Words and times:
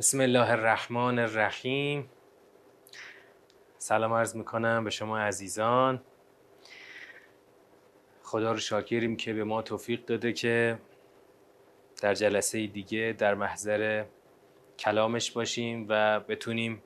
بسم 0.00 0.20
الله 0.20 0.50
الرحمن 0.50 1.18
الرحیم. 1.18 2.10
سلام 3.78 4.12
عرض 4.12 4.36
می‌کنم 4.36 4.84
به 4.84 4.90
شما 4.90 5.18
عزیزان. 5.18 6.02
خدا 8.22 8.52
رو 8.52 8.58
شاکریم 8.58 9.16
که 9.16 9.32
به 9.32 9.44
ما 9.44 9.62
توفیق 9.62 10.04
داده 10.04 10.32
که 10.32 10.78
در 12.02 12.14
جلسه 12.14 12.66
دیگه 12.66 13.14
در 13.18 13.34
محضر 13.34 14.04
کلامش 14.78 15.30
باشیم 15.30 15.86
و 15.88 16.20
بتونیم 16.20 16.82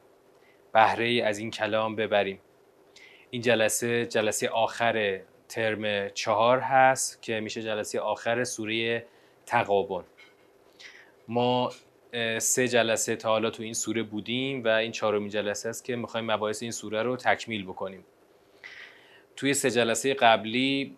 بهره 0.73 1.23
از 1.25 1.39
این 1.39 1.51
کلام 1.51 1.97
ببریم. 1.97 2.41
این 3.31 3.43
جلسه 3.43 4.07
جلسه 4.07 4.49
آخر 4.49 5.21
ترم 5.49 6.09
چهار 6.09 6.61
هست 6.61 7.23
که 7.23 7.41
میشه 7.41 7.63
جلسه 7.63 8.01
آخر 8.01 8.45
سوره 8.45 9.07
تقابن 9.47 10.05
ما 11.29 11.73
سه 12.39 12.69
جلسه 12.69 13.17
تا 13.17 13.29
حالا 13.29 13.51
تو 13.51 13.63
این 13.63 13.75
سوره 13.75 14.03
بودیم 14.03 14.65
و 14.65 14.69
این 14.69 14.93
چهارمین 14.93 15.29
جلسه 15.29 15.69
است 15.69 15.85
که 15.85 15.97
می‌خوایم 15.97 16.31
مباحث 16.31 16.63
این 16.63 16.73
سوره 16.73 17.03
رو 17.03 17.17
تکمیل 17.17 17.65
بکنیم. 17.65 18.05
توی 19.37 19.55
سه 19.55 19.71
جلسه 19.71 20.15
قبلی 20.15 20.97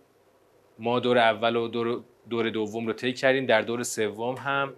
ما 0.78 1.00
دور 1.00 1.18
اول 1.18 1.56
و 1.56 1.68
دور, 1.68 2.04
دور 2.30 2.50
دوم 2.50 2.86
رو 2.86 2.92
طی 2.92 3.12
کردیم 3.12 3.46
در 3.46 3.62
دور 3.62 3.82
سوم 3.82 4.34
هم 4.34 4.74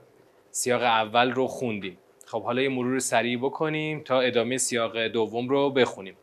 سیاق 0.50 0.82
اول 0.82 1.30
رو 1.30 1.46
خوندیم. 1.46 1.98
خب 2.26 2.42
حالا 2.42 2.62
یه 2.62 2.68
مرور 2.68 2.98
سریع 2.98 3.38
بکنیم 3.38 4.00
تا 4.00 4.20
ادامه 4.20 4.58
سیاق 4.58 5.06
دوم 5.06 5.48
رو 5.48 5.70
بخونیم. 5.70 6.16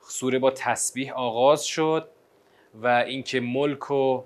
سوره 0.00 0.38
با 0.38 0.50
تسبیح 0.50 1.12
آغاز 1.12 1.64
شد 1.64 2.08
و 2.74 2.86
اینکه 2.86 3.40
ملک 3.40 3.90
و 3.90 4.22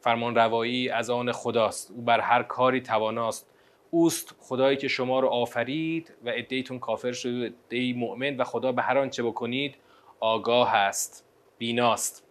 فرمان 0.00 0.34
روایی 0.34 0.88
از 0.88 1.10
آن 1.10 1.32
خداست. 1.32 1.90
او 1.90 2.02
بر 2.02 2.20
هر 2.20 2.42
کاری 2.42 2.80
تواناست. 2.80 3.49
اوست 3.90 4.34
خدایی 4.38 4.76
که 4.76 4.88
شما 4.88 5.20
رو 5.20 5.28
آفرید 5.28 6.14
و 6.24 6.32
ادیتون 6.34 6.78
کافر 6.78 7.12
شد. 7.12 7.42
و 7.42 7.44
ادهی 7.44 7.92
مؤمن 7.92 8.36
و 8.36 8.44
خدا 8.44 8.72
به 8.72 8.82
هر 8.82 8.98
آنچه 8.98 9.22
بکنید 9.22 9.74
آگاه 10.20 10.74
است 10.74 11.26
بیناست. 11.58 12.26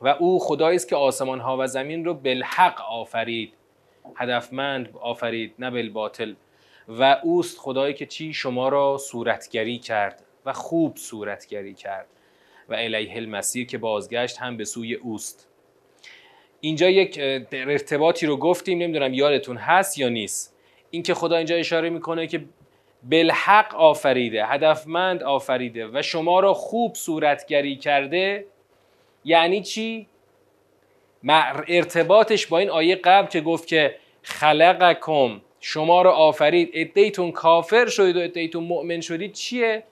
و 0.00 0.08
او 0.08 0.38
خدایی 0.38 0.76
است 0.76 0.88
که 0.88 0.96
آسمان 0.96 1.40
ها 1.40 1.56
و 1.60 1.66
زمین 1.66 2.04
رو 2.04 2.14
بالحق 2.14 2.80
آفرید. 2.80 3.52
هدفمند 4.16 4.96
آفرید 5.00 5.54
نه 5.58 5.70
بالباطل. 5.70 6.34
و 6.88 7.20
اوست 7.22 7.58
خدایی 7.58 7.94
که 7.94 8.06
چی؟ 8.06 8.32
شما 8.32 8.68
را 8.68 8.98
صورتگری 8.98 9.78
کرد 9.78 10.24
و 10.46 10.52
خوب 10.52 10.96
صورتگری 10.96 11.74
کرد. 11.74 12.06
و 12.68 12.74
الیه 12.74 13.16
المصیر 13.16 13.66
که 13.66 13.78
بازگشت 13.78 14.38
هم 14.38 14.56
به 14.56 14.64
سوی 14.64 14.94
اوست. 14.94 15.48
اینجا 16.60 16.90
یک 16.90 17.18
ارتباطی 17.52 18.26
رو 18.26 18.36
گفتیم 18.36 18.78
نمی‌دونم 18.78 19.14
یادتون 19.14 19.56
هست 19.56 19.98
یا 19.98 20.08
نیست. 20.08 20.56
اینکه 20.90 21.14
خدا 21.14 21.36
اینجا 21.36 21.56
اشاره 21.56 21.90
می‌کنه 21.90 22.26
که 22.26 22.44
بالحق 23.02 23.74
آفریده 23.74 24.46
هدفمند 24.46 25.22
آفریده 25.22 25.88
و 25.92 26.02
شما 26.02 26.40
را 26.40 26.54
خوب 26.54 26.94
صورتگری 26.94 27.76
کرده 27.76 28.44
یعنی 29.24 29.62
چی؟ 29.62 30.06
ارتباطش 31.68 32.46
با 32.46 32.58
این 32.58 32.70
آیه 32.70 32.96
قبل 32.96 33.28
که 33.28 33.40
گفت 33.40 33.66
که 33.66 33.96
خلقکم 34.22 35.40
شما 35.60 36.02
را 36.02 36.12
آفرید 36.12 36.70
عده‌ای‌تون 36.74 37.32
کافر 37.32 37.86
شدید 37.86 38.16
و 38.16 38.20
عده‌ای‌تون 38.20 38.64
مؤمن 38.64 39.00
شدید 39.00 39.32
چیه؟ 39.32 39.82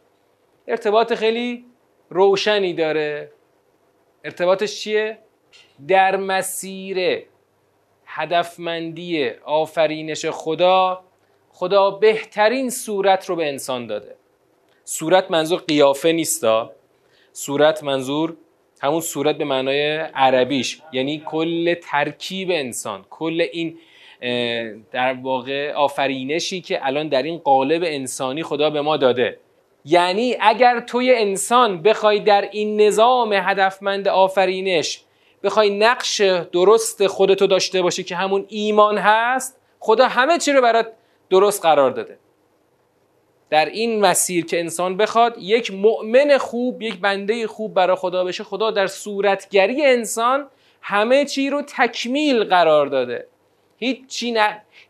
ارتباط 0.68 1.14
خیلی 1.14 1.64
روشنی 2.10 2.72
داره. 2.72 3.32
ارتباطش 4.24 4.80
چیه؟ 4.80 5.18
در 5.88 6.16
مسیر 6.16 7.22
هدفمندی 8.08 9.30
آفرینش 9.44 10.26
خدا 10.26 11.04
خدا 11.48 11.90
بهترین 11.90 12.70
صورت 12.70 13.26
رو 13.26 13.36
به 13.36 13.48
انسان 13.48 13.86
داده. 13.86 14.14
صورت 14.84 15.30
منظور 15.30 15.60
قیافه 15.60 16.12
نیستا 16.12 16.72
صورت 17.32 17.84
منظور 17.84 18.36
همون 18.80 19.00
صورت 19.00 19.38
به 19.38 19.44
معنای 19.44 19.96
عربیش 19.96 20.80
یعنی 20.92 21.22
کل 21.26 21.74
ترکیب 21.74 22.50
انسان 22.50 23.04
کل 23.10 23.46
این 23.52 23.78
در 24.92 25.12
واقع 25.22 25.72
آفرینشی 25.72 26.60
که 26.60 26.86
الان 26.86 27.08
در 27.08 27.22
این 27.22 27.38
قالب 27.38 27.82
انسانی 27.84 28.42
خدا 28.42 28.70
به 28.70 28.80
ما 28.80 28.96
داده. 28.96 29.38
یعنی 29.84 30.36
اگر 30.40 30.80
توی 30.80 31.14
انسان 31.14 31.82
بخوای 31.82 32.20
در 32.20 32.48
این 32.52 32.80
نظام 32.80 33.32
هدفمند 33.32 34.08
آفرینش 34.08 35.00
بخوای 35.42 35.78
نقش 35.78 36.20
درست 36.52 37.06
خودتو 37.06 37.46
داشته 37.46 37.82
باشی 37.82 38.04
که 38.04 38.16
همون 38.16 38.44
ایمان 38.48 38.98
هست 38.98 39.56
خدا 39.80 40.08
همه 40.08 40.38
چی 40.38 40.52
رو 40.52 40.62
برات 40.62 40.92
درست 41.30 41.62
قرار 41.62 41.90
داده. 41.90 42.18
در 43.50 43.64
این 43.64 44.00
مسیر 44.00 44.46
که 44.46 44.60
انسان 44.60 44.96
بخواد 44.96 45.34
یک 45.38 45.72
مؤمن 45.72 46.38
خوب 46.38 46.82
یک 46.82 47.00
بنده 47.00 47.46
خوب 47.46 47.74
برای 47.74 47.96
خدا 47.96 48.24
بشه 48.24 48.44
خدا 48.44 48.70
در 48.70 48.86
صورتگری 48.86 49.84
انسان 49.84 50.46
همه 50.82 51.24
چی 51.24 51.50
رو 51.50 51.62
تکمیل 51.62 52.44
قرار 52.44 52.86
داده. 52.86 53.26
هیچ, 53.76 54.06
چی 54.06 54.36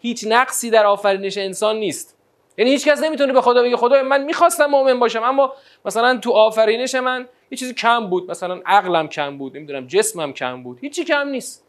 هیچ 0.00 0.24
نقصی 0.28 0.70
در 0.70 0.86
آفرینش 0.86 1.38
انسان 1.38 1.76
نیست. 1.76 2.16
یعنی 2.58 2.70
هیچ 2.70 2.88
کس 2.88 3.02
نمی‌تونه 3.02 3.32
به 3.32 3.40
خدا 3.40 3.62
بگه 3.62 3.76
خدا 3.76 4.02
من 4.02 4.24
می‌خواستم 4.24 4.66
مؤمن 4.66 4.98
باشم 4.98 5.22
اما 5.22 5.52
مثلا 5.84 6.16
تو 6.16 6.30
آفرینش 6.30 6.94
من 6.94 7.28
یه 7.50 7.58
چیزی 7.58 7.74
کم 7.74 8.10
بود 8.10 8.30
مثلا 8.30 8.60
عقلم 8.66 9.08
کم 9.08 9.38
بود 9.38 9.56
نمی‌دونم 9.56 9.86
جسمم 9.86 10.32
کم 10.32 10.62
بود 10.62 10.78
هیچی 10.80 11.04
کم 11.04 11.28
نیست. 11.28 11.64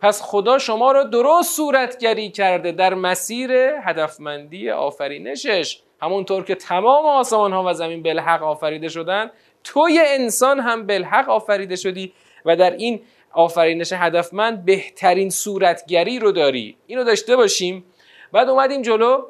پس 0.00 0.22
خدا 0.22 0.58
شما 0.58 0.92
رو 0.92 1.04
درست 1.04 1.56
صورتگری 1.56 2.30
کرده 2.30 2.72
در 2.72 2.94
مسیر 2.94 3.52
هدفمندی 3.82 4.70
آفرینشش. 4.70 5.80
همونطور 6.02 6.44
که 6.44 6.54
تمام 6.54 7.06
آسمان 7.06 7.52
ها 7.52 7.64
و 7.66 7.74
زمین 7.74 8.02
بالحق 8.02 8.42
آفریده 8.42 8.88
شدن 8.88 9.30
توی 9.64 10.00
انسان 10.06 10.60
هم 10.60 10.86
بالحق 10.86 11.28
آفریده 11.28 11.76
شدی 11.76 12.12
و 12.44 12.56
در 12.56 12.70
این 12.70 13.00
آفرینش 13.32 13.92
هدفمند 13.92 14.64
بهترین 14.64 15.30
صورتگری 15.30 16.18
رو 16.18 16.32
داری. 16.32 16.76
اینو 16.86 17.04
داشته 17.04 17.36
باشیم. 17.36 17.84
بعد 18.32 18.48
اومدیم 18.48 18.82
جلو. 18.82 19.22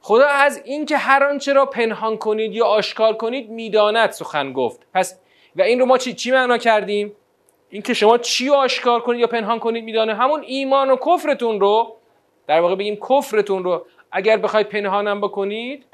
خدا 0.00 0.26
از 0.26 0.62
اینکه 0.64 0.96
هر 0.96 1.24
آنچه 1.24 1.52
را 1.52 1.66
پنهان 1.66 2.16
کنید 2.16 2.52
یا 2.52 2.66
آشکار 2.66 3.16
کنید 3.16 3.50
می‌داند 3.50 4.10
سخن 4.10 4.52
گفت. 4.52 4.80
پس 4.94 5.18
و 5.56 5.62
این 5.62 5.80
رو 5.80 5.86
ما 5.86 5.98
چی, 5.98 6.12
چی 6.14 6.30
معنا 6.30 6.58
کردیم؟ 6.58 7.12
اینکه 7.70 7.94
شما 7.94 8.18
چی 8.18 8.50
آشکار 8.50 9.00
کنید 9.00 9.20
یا 9.20 9.26
پنهان 9.26 9.58
کنید 9.58 9.84
میدانه. 9.84 10.14
همون 10.14 10.42
ایمان 10.46 10.90
و 10.90 10.96
کفرتون 10.96 11.60
رو 11.60 11.96
در 12.46 12.60
واقع 12.60 12.74
بگیم 12.74 12.96
کفرتون 12.96 13.64
رو 13.64 13.86
اگر 14.12 14.36
بخواید 14.36 14.68
پنهانم 14.68 15.20
بکنید 15.20 15.84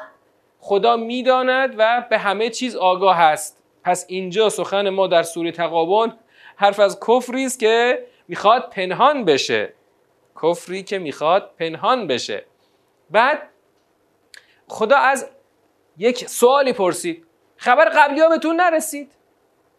خدا 0.60 0.96
می‌داند 0.96 1.74
و 1.78 2.06
به 2.10 2.18
همه 2.18 2.50
چیز 2.50 2.76
آگاه 2.76 3.16
هست 3.16 3.62
پس 3.84 4.04
اینجا 4.08 4.48
سخن 4.48 4.88
ما 4.88 5.06
در 5.06 5.22
سوره 5.22 5.52
تقابن 5.52 6.16
حرف 6.56 6.80
از 6.80 7.00
کفری 7.08 7.44
است 7.44 7.60
که 7.60 8.06
می‌خواد 8.28 8.70
پنهان 8.70 9.24
بشه. 9.24 9.72
کفری 10.42 10.82
که 10.82 10.98
می‌خواد 10.98 11.50
پنهان 11.58 12.06
بشه. 12.06 12.44
بعد 13.10 13.42
خدا 14.68 14.96
از 14.96 15.28
یک 15.98 16.28
سوالی 16.28 16.72
پرسید. 16.72 17.26
خبر 17.56 17.84
قبلی 17.84 18.20
ها 18.20 18.28
بهتون 18.28 18.56
نرسید. 18.56 19.12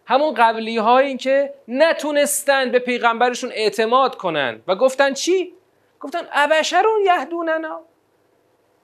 همون 0.06 0.34
قبلی 0.34 0.78
هایی 0.78 1.18
که 1.18 1.54
نتونستن 1.68 2.72
به 2.72 2.80
پیغمبرشون 2.80 3.52
اعتماد 3.54 4.16
کنن. 4.16 4.62
و 4.68 4.76
گفتن 4.76 5.14
چی؟ 5.14 5.54
گفتن 6.00 6.28
ابشرون 6.32 7.02
یهدوننا. 7.06 7.82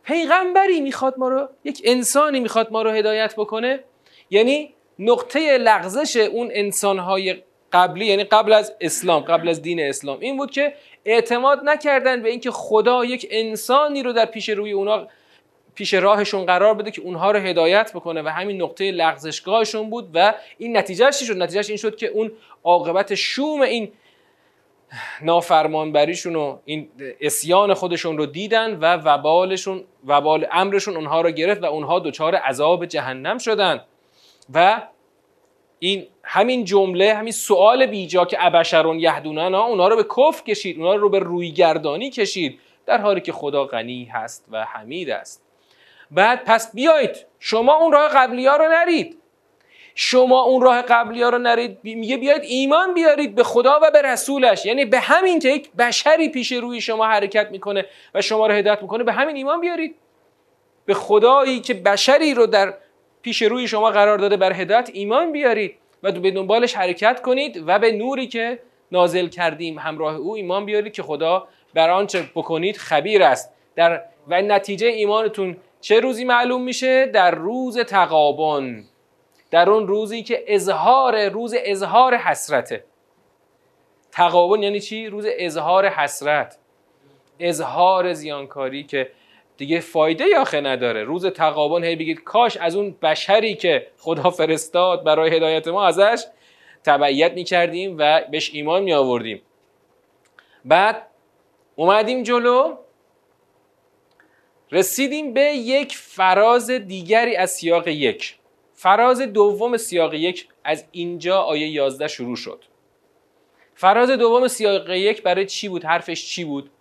پیغمبری 0.03 0.81
می‌خواد 0.81 1.17
ما 1.17 1.29
رو 1.29 1.49
یک 1.63 1.81
انسانی 1.85 2.39
می‌خواد 2.39 2.71
ما 2.71 2.81
رو 2.81 2.89
هدایت 2.89 3.35
بکنه. 3.35 3.83
یعنی 4.29 4.73
نقطه 4.99 5.57
لغزش 5.57 6.17
اون 6.17 6.49
انسانهای 6.53 7.43
قبلی 7.73 8.05
یعنی 8.05 8.23
قبل 8.23 8.53
از 8.53 8.73
اسلام 8.81 9.23
قبل 9.23 9.49
از 9.49 9.61
دین 9.61 9.79
اسلام. 9.79 10.19
این 10.19 10.37
بود 10.37 10.51
که 10.51 10.73
اعتماد 11.05 11.59
نکردن 11.63 12.21
به 12.21 12.29
اینکه 12.29 12.51
خدا 12.51 13.05
یک 13.05 13.27
انسانی 13.31 14.03
رو 14.03 14.13
در 14.13 14.25
پیش 14.25 14.49
روی 14.49 14.71
اونا 14.71 15.07
پیش 15.75 15.93
راهشون 15.93 16.45
قرار 16.45 16.73
بده 16.73 16.91
که 16.91 17.01
اونها 17.01 17.31
رو 17.31 17.39
هدایت 17.39 17.91
بکنه 17.93 18.21
و 18.21 18.27
همین 18.27 18.61
نقطه 18.61 18.91
لغزشگاهشون 18.91 19.89
بود 19.89 20.09
و 20.13 20.33
این 20.57 20.77
نتیجهش 20.77 21.19
چی 21.19 21.25
شد؟ 21.25 21.37
نتیجهش 21.37 21.69
این 21.69 21.77
شد 21.77 21.95
که 21.95 22.07
اون 22.07 22.31
عاقبت 22.63 23.15
شوم 23.15 23.61
این 23.61 23.91
نافرمانبریشون 25.21 26.35
و 26.35 26.57
این 26.65 26.89
اسیان 27.21 27.73
خودشون 27.73 28.17
رو 28.17 28.25
دیدن 28.25 28.75
و 28.79 28.85
وبالشون 28.85 29.83
وبال 30.07 30.47
امرشون 30.51 30.95
اونها 30.95 31.21
رو 31.21 31.31
گرفت 31.31 31.63
و 31.63 31.65
اونها 31.65 31.99
دچار 31.99 32.35
عذاب 32.35 32.85
جهنم 32.85 33.37
شدن. 33.37 33.81
و 34.53 34.81
این 35.79 36.07
همین 36.23 36.65
جمله 36.65 37.13
همین 37.13 37.31
سوال 37.31 37.85
بیجا 37.85 38.25
که 38.25 38.37
ابشرون 38.39 38.99
یهدونن 38.99 39.55
اونها 39.55 39.87
رو 39.87 39.95
به 39.95 40.03
کف 40.17 40.43
کشید 40.43 40.77
اونها 40.77 40.95
رو 40.95 41.09
به 41.09 41.19
رویگردانی 41.19 42.09
کشید 42.09 42.59
در 42.85 43.01
حالی 43.01 43.21
که 43.21 43.31
خدا 43.31 43.65
غنی 43.65 44.05
هست 44.05 44.45
و 44.51 44.65
حمید 44.65 45.09
است. 45.09 45.40
بعد 46.11 46.43
پس 46.45 46.75
بیایید. 46.75 47.25
شما 47.39 47.75
اون 47.75 47.91
راه 47.91 48.09
قبلی 48.09 48.47
ها 48.47 48.57
رو 48.57 48.67
نرید. 48.67 49.17
شما 49.95 50.41
اون 50.41 50.61
راه 50.61 50.81
قبلی 50.81 51.21
ها 51.21 51.29
رو 51.29 51.37
نرید. 51.37 51.77
میگه 51.83 52.17
بیاید 52.17 52.41
ایمان 52.43 52.93
بیارید 52.93 53.35
به 53.35 53.43
خدا 53.43 53.79
و 53.83 53.91
به 53.91 54.01
رسولش. 54.01 54.65
یعنی 54.65 54.85
به 54.85 54.99
همین 54.99 55.39
که 55.39 55.49
یک 55.49 55.71
بشری 55.71 56.29
پیش 56.29 56.51
روی 56.51 56.81
شما 56.81 57.05
حرکت 57.05 57.51
می‌کنه 57.51 57.85
و 58.13 58.21
شما 58.21 58.47
رو 58.47 58.53
هدایت 58.53 58.81
می‌کنه 58.81 59.03
به 59.03 59.13
همین 59.13 59.35
ایمان 59.35 59.61
بیارید. 59.61 59.95
به 60.85 60.93
خدایی 60.93 61.59
که 61.59 61.73
بشری 61.73 62.33
رو 62.33 62.45
در 62.45 62.73
پیش 63.21 63.41
روی 63.41 63.67
شما 63.67 63.91
قرار 63.91 64.17
داده 64.17 64.37
بر 64.37 64.53
هدایت 64.53 64.89
ایمان 64.93 65.31
بیارید 65.31 65.75
و 66.03 66.11
به 66.11 66.31
دنبالش 66.31 66.75
حرکت 66.75 67.21
کنید 67.21 67.63
و 67.67 67.79
به 67.79 67.91
نوری 67.91 68.27
که 68.27 68.59
نازل 68.91 69.27
کردیم 69.27 69.79
همراه 69.79 70.15
او 70.15 70.35
ایمان 70.35 70.65
بیارید 70.65 70.93
که 70.93 71.03
خدا 71.03 71.47
بر 71.73 71.89
آنچه 71.89 72.23
بکنید 72.35 72.77
خبیر 72.77 73.23
است. 73.23 73.53
در 73.75 74.01
و 74.27 74.41
نتیجه 74.41 74.87
ایمانتون 74.87 75.57
چه 75.81 75.99
روزی 75.99 76.25
معلوم 76.25 76.63
میشه؟ 76.63 77.05
در 77.05 77.31
روز 77.31 77.79
تقابن. 77.79 78.83
در 79.51 79.69
اون 79.69 79.87
روزی 79.87 80.23
که 80.23 80.43
اظهار 80.47 81.29
روز 81.29 81.55
اظهار 81.57 82.15
حسرته 82.15 82.83
تقابن 84.11 84.63
یعنی 84.63 84.79
چی؟ 84.79 85.07
روز 85.07 85.25
اظهار 85.29 85.87
حسرت. 85.87 86.57
اظهار 87.39 88.13
زیانکاری 88.13 88.83
که 88.83 89.11
دیگه 89.57 89.79
فایده 89.79 90.25
یاخه 90.25 90.61
نداره. 90.61 91.03
روز 91.03 91.25
تقابن 91.25 91.83
هی 91.83 91.95
بگید 91.95 92.23
کاش 92.23 92.57
از 92.57 92.75
اون 92.75 92.95
بشری 93.01 93.55
که 93.55 93.87
خدا 93.97 94.29
فرستاد 94.29 95.03
برای 95.03 95.35
هدایت 95.35 95.67
ما 95.67 95.87
ازش 95.87 96.25
تبعیت 96.83 97.33
می‌کردیم 97.33 97.95
و 97.99 98.21
بهش 98.31 98.49
ایمان 98.53 98.83
می 98.83 98.93
آوردیم 98.93 99.41
بعد 100.65 101.07
اومدیم 101.75 102.23
جلو. 102.23 102.75
رسیدیم 104.71 105.33
به 105.33 105.41
یک 105.41 105.97
فراز 105.97 106.71
دیگری 106.71 107.35
از 107.35 107.51
سیاق 107.51 107.87
یک. 107.87 108.35
فراز 108.73 109.21
دوم 109.21 109.77
سیاق 109.77 110.13
یک 110.13 110.47
از 110.63 110.85
اینجا 110.91 111.41
آیه 111.41 111.67
11 111.67 112.07
شروع 112.07 112.35
شد. 112.35 112.63
فراز 113.75 114.09
دوم 114.09 114.47
سیاق 114.47 114.89
یک 114.89 115.23
برای 115.23 115.45
چی 115.45 115.69
بود؟ 115.69 115.85
حرفش 115.85 116.25
چی 116.25 116.43
بود؟ 116.43 116.71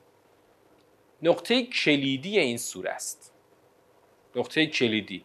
نقطه 1.23 1.63
کلیدی 1.63 2.39
این 2.39 2.57
سوره 2.57 2.91
است. 2.91 3.35
نقطه 4.37 4.67
کلیدی. 4.67 5.25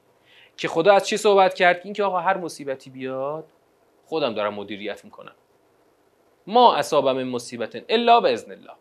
که 0.58 0.68
خدا 0.68 0.94
از 0.94 1.08
چی 1.08 1.18
صحبت 1.18 1.54
کرد؟ 1.54 1.82
اینکه 1.84 2.04
آقا 2.04 2.20
هر 2.20 2.38
مصیبتی 2.38 2.90
بیاد 2.90 3.48
خودم 4.06 4.34
دارم 4.34 4.54
مدیریت 4.54 5.06
می‌کنم. 5.06 5.36
ما 6.48 6.76
اصابم 6.76 7.24
مصیبت 7.24 7.86
الا 7.90 8.20
باذن 8.20 8.52
الله. 8.52 8.74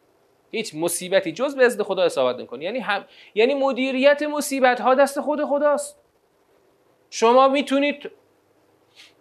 هیچ 0.56 0.74
مصیبتی 0.74 1.32
جز 1.32 1.56
به 1.56 1.66
اذن 1.66 1.82
خدا 1.82 2.02
اصابت 2.02 2.40
نکنه 2.40 2.64
یعنی 2.64 2.78
هم 2.78 3.04
یعنی 3.34 3.54
مدیریت 3.54 4.22
مصیبت 4.22 4.80
ها 4.80 4.94
دست 4.94 5.20
خود 5.20 5.44
خداست. 5.44 5.98
شما 7.10 7.48
می‌تونید 7.48 8.10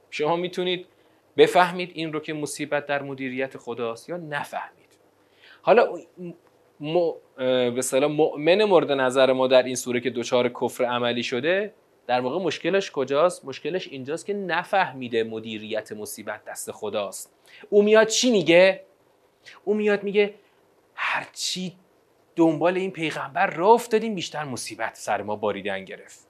شما 0.09 0.35
می‌تونید 0.35 0.85
بفهمید 1.37 1.91
این 1.93 2.13
رو 2.13 2.19
که 2.19 2.33
مصیبت 2.33 2.85
در 2.85 3.01
مدیریت 3.01 3.57
خداست 3.57 4.09
یا 4.09 4.17
نفهمید. 4.17 4.97
حالا 5.61 5.93
م... 6.79 7.11
به 7.75 7.81
سلام 7.81 8.11
مؤمن 8.11 8.63
مورد 8.63 8.91
نظر 8.91 9.33
ما 9.33 9.47
در 9.47 9.63
این 9.63 9.75
سوره 9.75 9.99
که 9.99 10.09
دچار 10.09 10.49
کفر 10.49 10.85
عملی 10.85 11.23
شده 11.23 11.73
در 12.07 12.21
واقع 12.21 12.45
مشکلش 12.45 12.91
کجاست؟ 12.91 13.45
مشکلش 13.45 13.87
اینجاست 13.87 14.25
که 14.25 14.33
نفهمیده 14.33 15.23
مدیریت 15.23 15.91
مصیبت 15.91 16.45
دست 16.45 16.71
خداست. 16.71 17.33
او 17.69 17.81
میاد 17.81 18.07
چی 18.07 18.31
میگه؟ 18.31 18.83
او 19.63 19.73
میاد 19.73 20.03
میگه 20.03 20.33
هرچی 20.95 21.75
دنبال 22.35 22.77
این 22.77 22.91
پیغمبر 22.91 23.47
را 23.47 23.67
افتادیم 23.67 24.15
بیشتر 24.15 24.43
مصیبت 24.43 24.95
سر 24.95 25.21
ما 25.21 25.35
باریدن 25.35 25.85
گرفت. 25.85 26.27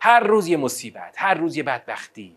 هر 0.00 0.20
روز 0.20 0.48
یه 0.48 0.56
مصیبت 0.56 1.14
هر 1.16 1.34
روز 1.34 1.56
یه 1.56 1.62
بدبختی. 1.62 2.36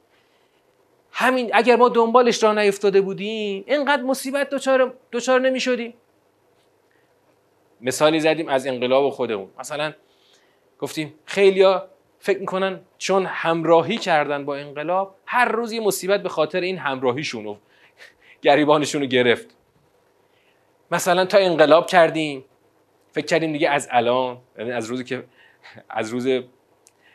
همین 1.12 1.50
اگر 1.54 1.76
ما 1.76 1.90
دنبالش 1.90 2.44
را 2.44 2.54
نیفتاده 2.54 3.02
بودیم 3.02 3.64
اینقدر 3.68 4.02
مصیبت 4.04 4.50
دچار 4.50 4.94
دچار 5.12 5.42
نمی 5.42 5.60
شدیم 5.60 5.94
مثالی 7.82 8.20
زدیم 8.20 8.48
از 8.48 8.68
انقلاب 8.68 9.10
خودمون. 9.10 9.50
مثلا 9.60 9.94
گفتیم 10.80 11.14
خیلیا 11.26 11.90
فکر 12.20 12.40
می‌کنن 12.40 12.80
چون 12.98 13.26
همراهی 13.26 13.98
کردن 13.98 14.46
با 14.46 14.56
انقلاب 14.56 15.16
هر 15.26 15.46
روز 15.46 15.72
یه 15.72 15.82
مصیبت 15.82 16.24
به 16.24 16.30
خاطر 16.30 16.62
این 16.62 16.78
همراهیشون 16.78 17.46
و 17.46 17.56
گریبانشون 18.42 19.02
رو 19.02 19.08
گرفت. 19.08 19.56
مثلا 20.92 21.26
تا 21.26 21.38
انقلاب 21.38 21.88
کردیم. 21.88 22.46
فکر 23.12 23.26
کردیم 23.26 23.52
دیگه 23.52 23.70
از 23.70 23.88
الان 23.92 24.38
یعنی 24.58 24.72
از 24.72 24.86
روزی 24.86 25.04
که 25.04 25.24
از 25.90 26.10
روز 26.10 26.28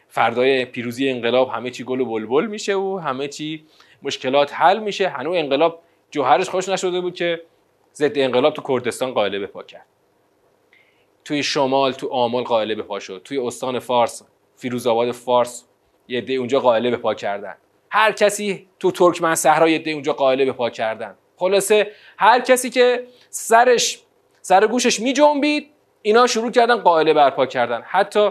فردای 0.08 0.64
پیروزی 0.64 1.10
انقلاب 1.10 1.48
همه 1.48 1.70
چی 1.70 1.84
گل 1.84 2.00
و 2.00 2.04
بلبل 2.04 2.46
میشه 2.46 2.74
و 2.74 3.00
همه 3.04 3.28
چی 3.28 3.64
مشکلات 4.02 4.54
حل 4.54 4.78
میشه. 4.78 5.08
هنوز 5.08 5.36
انقلاب 5.36 5.82
جوهرش 6.10 6.48
خوش 6.48 6.68
نشده 6.68 7.00
بود 7.00 7.14
که 7.14 7.42
ضد 7.94 8.18
انقلاب 8.18 8.54
تو 8.54 8.62
کردستان 8.68 9.14
قائله 9.14 9.46
پا 9.46 9.62
کرد. 9.62 9.86
توی 11.24 11.42
شمال 11.42 11.92
تو 11.92 12.08
آمل 12.08 12.42
قائله 12.42 12.74
پا 12.74 12.98
شد. 12.98 13.22
توی 13.24 13.38
استان 13.38 13.78
فارس 13.78 14.22
فیروزآباد 14.56 15.12
فارس 15.12 15.64
یه 16.08 16.38
اونجا 16.38 16.60
قائله 16.60 16.96
پا 16.96 17.14
کردن. 17.14 17.54
هر 17.90 18.12
کسی 18.12 18.66
تو 18.80 18.90
ترکمن 18.90 19.34
صحرا 19.34 19.68
یه 19.68 19.92
اونجا 19.92 20.12
قائله 20.12 20.52
پا 20.52 20.70
کردن. 20.70 21.14
خلاصه 21.36 21.90
هر 22.18 22.40
کسی 22.40 22.70
که 22.70 23.06
سرش 23.30 24.02
سر 24.40 24.66
گوشش 24.66 25.00
می 25.00 25.12
جنبید 25.12 25.70
اینا 26.02 26.26
شروع 26.26 26.50
کردن 26.50 26.76
قائله 26.76 27.14
برپا 27.14 27.46
کردن. 27.46 27.82
حتی 27.86 28.30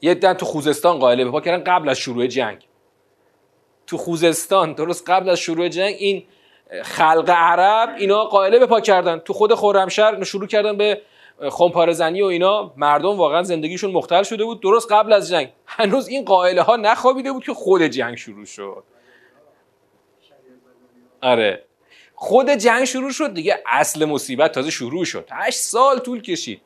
یه 0.00 0.14
دن 0.14 0.34
تو 0.34 0.46
خوزستان 0.46 0.98
قائله 0.98 1.24
برپا 1.24 1.40
کردن 1.40 1.64
قبل 1.64 1.88
از 1.88 1.98
شروع 1.98 2.26
جنگ. 2.26 2.68
تو 3.86 3.96
خوزستان 3.96 4.72
درست 4.72 5.10
قبل 5.10 5.28
از 5.28 5.38
شروع 5.38 5.68
جنگ 5.68 5.94
این 5.98 6.24
خلق 6.82 7.30
عرب 7.30 7.94
اینا 7.98 8.24
قائله 8.24 8.58
به 8.58 8.66
پا 8.66 8.80
کردن. 8.80 9.18
تو 9.18 9.32
خود 9.32 9.54
خرمشهر 9.54 10.24
شروع 10.24 10.46
کردن 10.46 10.76
به 10.76 11.02
خمپاره 11.50 11.92
زنی 11.92 12.22
و 12.22 12.26
اینا. 12.26 12.72
مردم 12.76 13.16
واقعا 13.16 13.42
زندگیشون 13.42 13.92
مختل 13.92 14.22
شده 14.22 14.44
بود. 14.44 14.62
درست 14.62 14.92
قبل 14.92 15.12
از 15.12 15.28
جنگ. 15.28 15.52
هنوز 15.66 16.08
این 16.08 16.24
قائله 16.24 16.62
ها 16.62 16.76
نخوابیده 16.76 17.32
بود 17.32 17.44
که 17.44 17.54
خود 17.54 17.82
جنگ 17.82 18.16
شروع 18.16 18.44
شد. 18.44 18.84
آره. 21.22 21.64
خود 22.14 22.50
جنگ 22.50 22.84
شروع 22.84 23.10
شد 23.10 23.34
دیگه 23.34 23.62
اصل 23.66 24.04
مصیبت 24.04 24.52
تازه 24.52 24.70
شروع 24.70 25.04
شد. 25.04 25.28
هشت 25.32 25.58
سال 25.58 25.98
طول 25.98 26.22
کشید. 26.22 26.60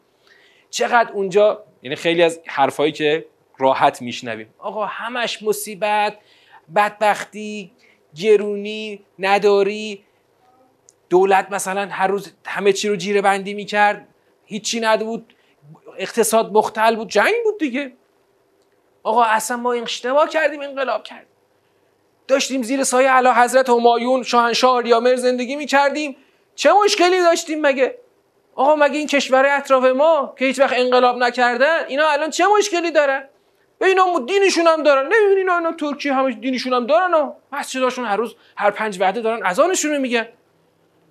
چقدر 0.70 1.12
اونجا 1.12 1.64
یعنی 1.82 1.96
خیلی 1.96 2.22
از 2.22 2.40
حرفایی 2.46 2.92
که 2.92 3.26
راحت 3.58 4.02
میشنویم. 4.02 4.54
آقا 4.58 4.86
همش 4.86 5.42
مصیبت 5.42 6.18
بدبختی 6.76 7.72
گرونی 8.14 9.04
نداری. 9.18 10.04
دولت 11.08 11.50
مثلا 11.50 11.88
هر 11.90 12.06
روز 12.06 12.32
همه 12.46 12.72
چی 12.72 12.88
رو 12.88 12.96
جیره 12.96 13.20
بندی 13.20 13.54
می‌کرد. 13.54 14.08
هیچی 14.44 14.80
نبود. 14.80 15.34
اقتصاد 15.98 16.52
مختل 16.52 16.96
بود. 16.96 17.08
جنگ 17.08 17.34
بود 17.44 17.58
دیگه. 17.58 17.92
آقا 19.02 19.22
اصلا 19.25 19.56
ما 19.56 19.72
اشتباه 19.72 20.28
کردیم 20.28 20.60
انقلاب 20.60 21.02
کردیم. 21.02 21.36
داشتیم 22.28 22.62
زیر 22.62 22.85
سایه 22.85 23.11
اعلی 23.11 23.28
حضرت 23.28 23.68
همایون 23.68 24.23
شاهنشاه 24.23 24.71
آریامر 24.71 25.16
زندگی 25.16 25.56
می‌کردیم. 25.56 26.16
چه 26.54 26.73
مشکلی 26.85 27.18
داشتیم 27.18 27.61
مگه؟ 27.61 27.99
آقا 28.54 28.76
مگه 28.76 28.99
این 28.99 29.06
کشور 29.06 29.47
اطراف 29.47 29.85
ما 29.85 30.35
که 30.38 30.45
هیچ 30.45 30.61
وقت 30.61 30.75
انقلاب 30.76 31.16
نکردن 31.16 31.85
اینا 31.88 32.09
الان 32.09 32.30
چه 32.30 32.45
مشکلی 32.59 32.90
دارن؟ 32.90 33.28
به 33.78 33.87
اینا 33.87 34.18
دینشون 34.18 34.66
هم 34.66 34.83
دارن. 34.83 35.02
نمی‌بینی 35.02 35.37
اینا, 35.37 35.56
اینا 35.59 35.73
ترکیه 35.73 36.12
همش 36.14 36.35
دینشون 36.40 36.73
هم 36.73 36.87
دارن 36.87 37.14
و 37.14 37.33
مسجداشون 37.52 38.04
هر 38.04 38.16
روز 38.16 38.35
هر 38.56 38.71
پنج 38.71 39.00
وعده 39.00 39.21
دارن 39.21 39.47
اذانشون 39.47 39.92
رو 39.92 40.00
میگن. 40.00 40.28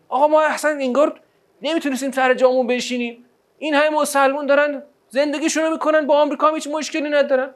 آقا 0.10 0.28
ما 0.28 0.42
اصلا 0.42 0.72
انگار 0.72 1.20
نمی‌تونستیم 1.62 2.12
سر 2.12 2.34
جامون 2.34 2.68
بشینیم 2.68 3.26
این 3.60 3.74
همه 3.74 3.90
مسلمون 3.90 4.46
دارن 4.46 4.84
زندگیشون 5.10 5.64
رو 5.64 5.70
می‌کنن 5.70 6.08
با 6.08 6.22
آمریکا 6.22 6.54
هیچ 6.54 6.68
مشکلی 6.68 7.10
ندارن. 7.10 7.50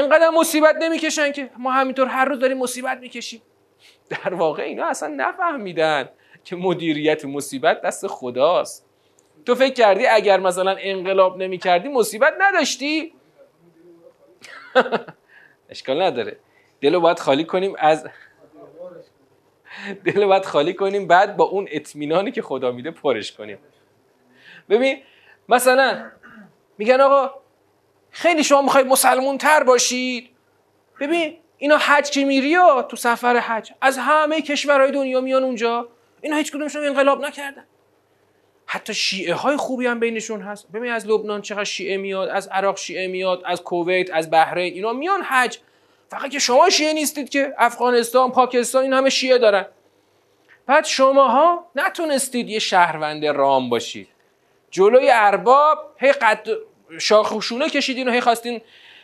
اینقدر 0.00 0.30
مصیبت 0.30 0.76
نمی‌کشن 0.80 1.32
که 1.32 1.50
ما 1.58 1.70
همینطور 1.72 2.06
هر 2.06 2.24
روز 2.24 2.38
داریم 2.38 2.58
مصیبت 2.58 2.98
می‌کشیم. 2.98 3.42
در 4.10 4.34
واقع 4.34 4.62
اینا 4.62 4.86
اصلا 4.86 5.14
نفهمیدن 5.16 6.08
که 6.44 6.56
مدیریت 6.56 7.24
مصیبت 7.24 7.82
دست 7.82 8.06
خداست. 8.06 8.86
تو 9.46 9.54
فکر 9.54 9.74
کردی 9.74 10.06
اگر 10.06 10.40
مثلا 10.40 10.76
انقلاب 10.80 11.38
نمی‌کردی 11.38 11.88
مصیبت 11.88 12.34
نداشتی؟ 12.40 13.12
اشکال 15.70 16.02
نداره. 16.02 16.36
دلو 16.80 17.00
باید 17.00 17.18
خالی 17.18 17.44
کنیم 17.44 17.74
از 17.78 18.06
دل 20.04 20.26
باید 20.26 20.44
خالی 20.44 20.74
کنیم 20.74 21.06
بعد 21.06 21.36
با 21.36 21.44
اون 21.44 21.68
اطمینانی 21.70 22.30
که 22.30 22.42
خدا 22.42 22.72
میده 22.72 22.90
پرش 22.90 23.32
کنیم. 23.32 23.58
ببین 24.68 24.98
مثلا 25.48 26.10
میگن 26.78 27.00
آقا 27.00 27.40
خیلی 28.18 28.44
شما 28.44 28.62
می‌خواید 28.62 28.86
مسلمون 28.86 29.38
تر 29.38 29.62
باشید. 29.62 30.30
ببین 31.00 31.36
اینا 31.58 31.76
حج 31.78 32.10
که 32.10 32.24
میری 32.24 32.56
تو 32.88 32.96
سفر 32.96 33.36
حج 33.36 33.72
از 33.80 33.98
همه 33.98 34.42
کشورهای 34.42 34.92
دنیا 34.92 35.20
میان 35.20 35.44
اونجا. 35.44 35.88
اینا 36.20 36.36
هیچ 36.36 36.52
کدومشون 36.52 36.86
انقلاب 36.86 37.24
نکردن. 37.24 37.64
حتی 38.66 38.94
شیعه 38.94 39.34
های 39.34 39.56
خوبی 39.56 39.86
هم 39.86 40.00
بینشون 40.00 40.40
هست. 40.40 40.72
ببین 40.72 40.92
از 40.92 41.06
لبنان 41.06 41.42
چقدر 41.42 41.64
شیعه 41.64 41.96
میاد 41.96 42.28
از 42.28 42.48
عراق 42.48 42.76
شیعه 42.76 43.06
میاد 43.06 43.42
از 43.44 43.62
کویت 43.62 44.10
از 44.10 44.30
بحرین 44.30 44.74
اینا 44.74 44.92
میان 44.92 45.22
حج. 45.22 45.58
فقط 46.10 46.30
که 46.30 46.38
شما 46.38 46.70
شیعه 46.70 46.92
نیستید 46.92 47.28
که 47.28 47.54
افغانستان 47.58 48.32
پاکستان 48.32 48.82
این 48.82 48.92
همه 48.92 49.10
شیعه 49.10 49.38
دارن. 49.38 49.66
بعد 50.66 50.84
شماها 50.84 51.66
نتونستید 51.74 52.48
یه 52.48 52.58
شهروند 52.58 53.26
رام 53.26 53.70
باشید. 53.70 54.08
جلوی 54.70 55.10
ارباب 55.12 55.94
هی 55.96 56.12
قد 56.12 56.48
شاخ 56.98 57.40
شونه 57.40 57.68
کشیدین 57.68 58.08
و 58.08 58.12
هی 58.12 58.20
خواستین 58.20 58.60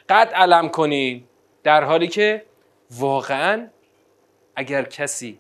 قد 0.08 0.28
علم 0.34 0.68
کنین 0.68 1.24
در 1.62 1.84
حالی 1.84 2.08
که 2.08 2.44
واقعا 2.90 3.68
اگر 4.56 4.82
کسی 4.82 5.38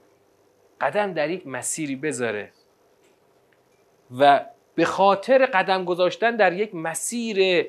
قدم 0.80 1.12
در 1.12 1.30
یک 1.30 1.46
مسیری 1.46 1.96
بذاره 1.96 2.52
و 4.18 4.44
به 4.74 4.84
خاطر 4.84 5.46
قدم 5.46 5.84
گذاشتن 5.84 6.36
در 6.36 6.52
یک 6.52 6.74
مسیر 6.74 7.66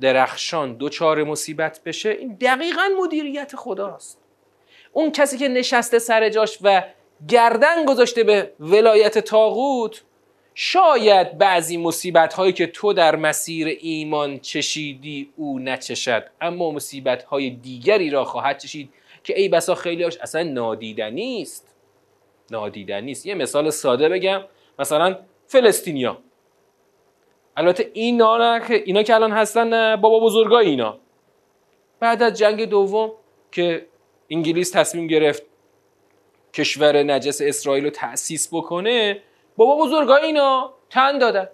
درخشان 0.00 0.74
دوچار 0.74 1.24
مصیبت 1.24 1.80
بشه 1.84 2.10
این 2.10 2.34
دقیقا 2.40 2.82
مدیریت 3.02 3.56
خداست. 3.56 4.18
اون 4.92 5.12
کسی 5.12 5.38
که 5.38 5.48
نشسته 5.48 5.98
سر 5.98 6.28
جاش 6.28 6.58
و 6.62 6.82
گردن 7.28 7.84
گذاشته 7.84 8.24
به 8.24 8.52
ولایت 8.60 9.18
تاغوت 9.18 10.02
شاید 10.54 11.38
بعضی 11.38 11.76
مصیبت 11.76 12.34
هایی 12.34 12.52
که 12.52 12.66
تو 12.66 12.92
در 12.92 13.16
مسیر 13.16 13.78
ایمان 13.80 14.38
چشیدی 14.38 15.32
او 15.36 15.58
نچشد 15.58 16.24
اما 16.40 16.70
مصیبت 16.70 17.22
های 17.22 17.50
دیگری 17.50 18.10
را 18.10 18.24
خواهد 18.24 18.58
چشید 18.58 18.90
که 19.24 19.38
ای 19.38 19.48
بسا 19.48 19.74
خیلیاش 19.74 20.16
اصلا 20.16 20.42
نادیدنی 20.42 21.42
است 21.42 21.74
نادیدنی 22.50 23.12
است 23.12 23.26
یه 23.26 23.34
مثال 23.34 23.70
ساده 23.70 24.08
بگم 24.08 24.42
مثلا 24.78 25.18
فلسطینیا. 25.46 26.18
البته 27.56 27.90
اینا 27.92 28.58
که 28.58 28.74
اینا 28.74 29.02
که 29.02 29.14
الان 29.14 29.32
هستن 29.32 29.96
بابا 29.96 30.20
بزرگای 30.20 30.66
اینا. 30.66 30.98
بعد 32.00 32.22
از 32.22 32.38
جنگ 32.38 32.64
دوم 32.64 33.12
که 33.52 33.86
انگلیس 34.30 34.70
تصمیم 34.70 35.06
گرفت 35.06 35.42
کشور 36.54 37.02
نجس 37.02 37.40
اسرائیل 37.40 37.84
رو 37.84 37.90
تأسیس 37.90 38.48
بکنه 38.52 39.22
بابا 39.56 39.84
بزرگای 39.84 40.22
اینا 40.22 40.72
تن 40.90 41.18
دادن. 41.18 41.48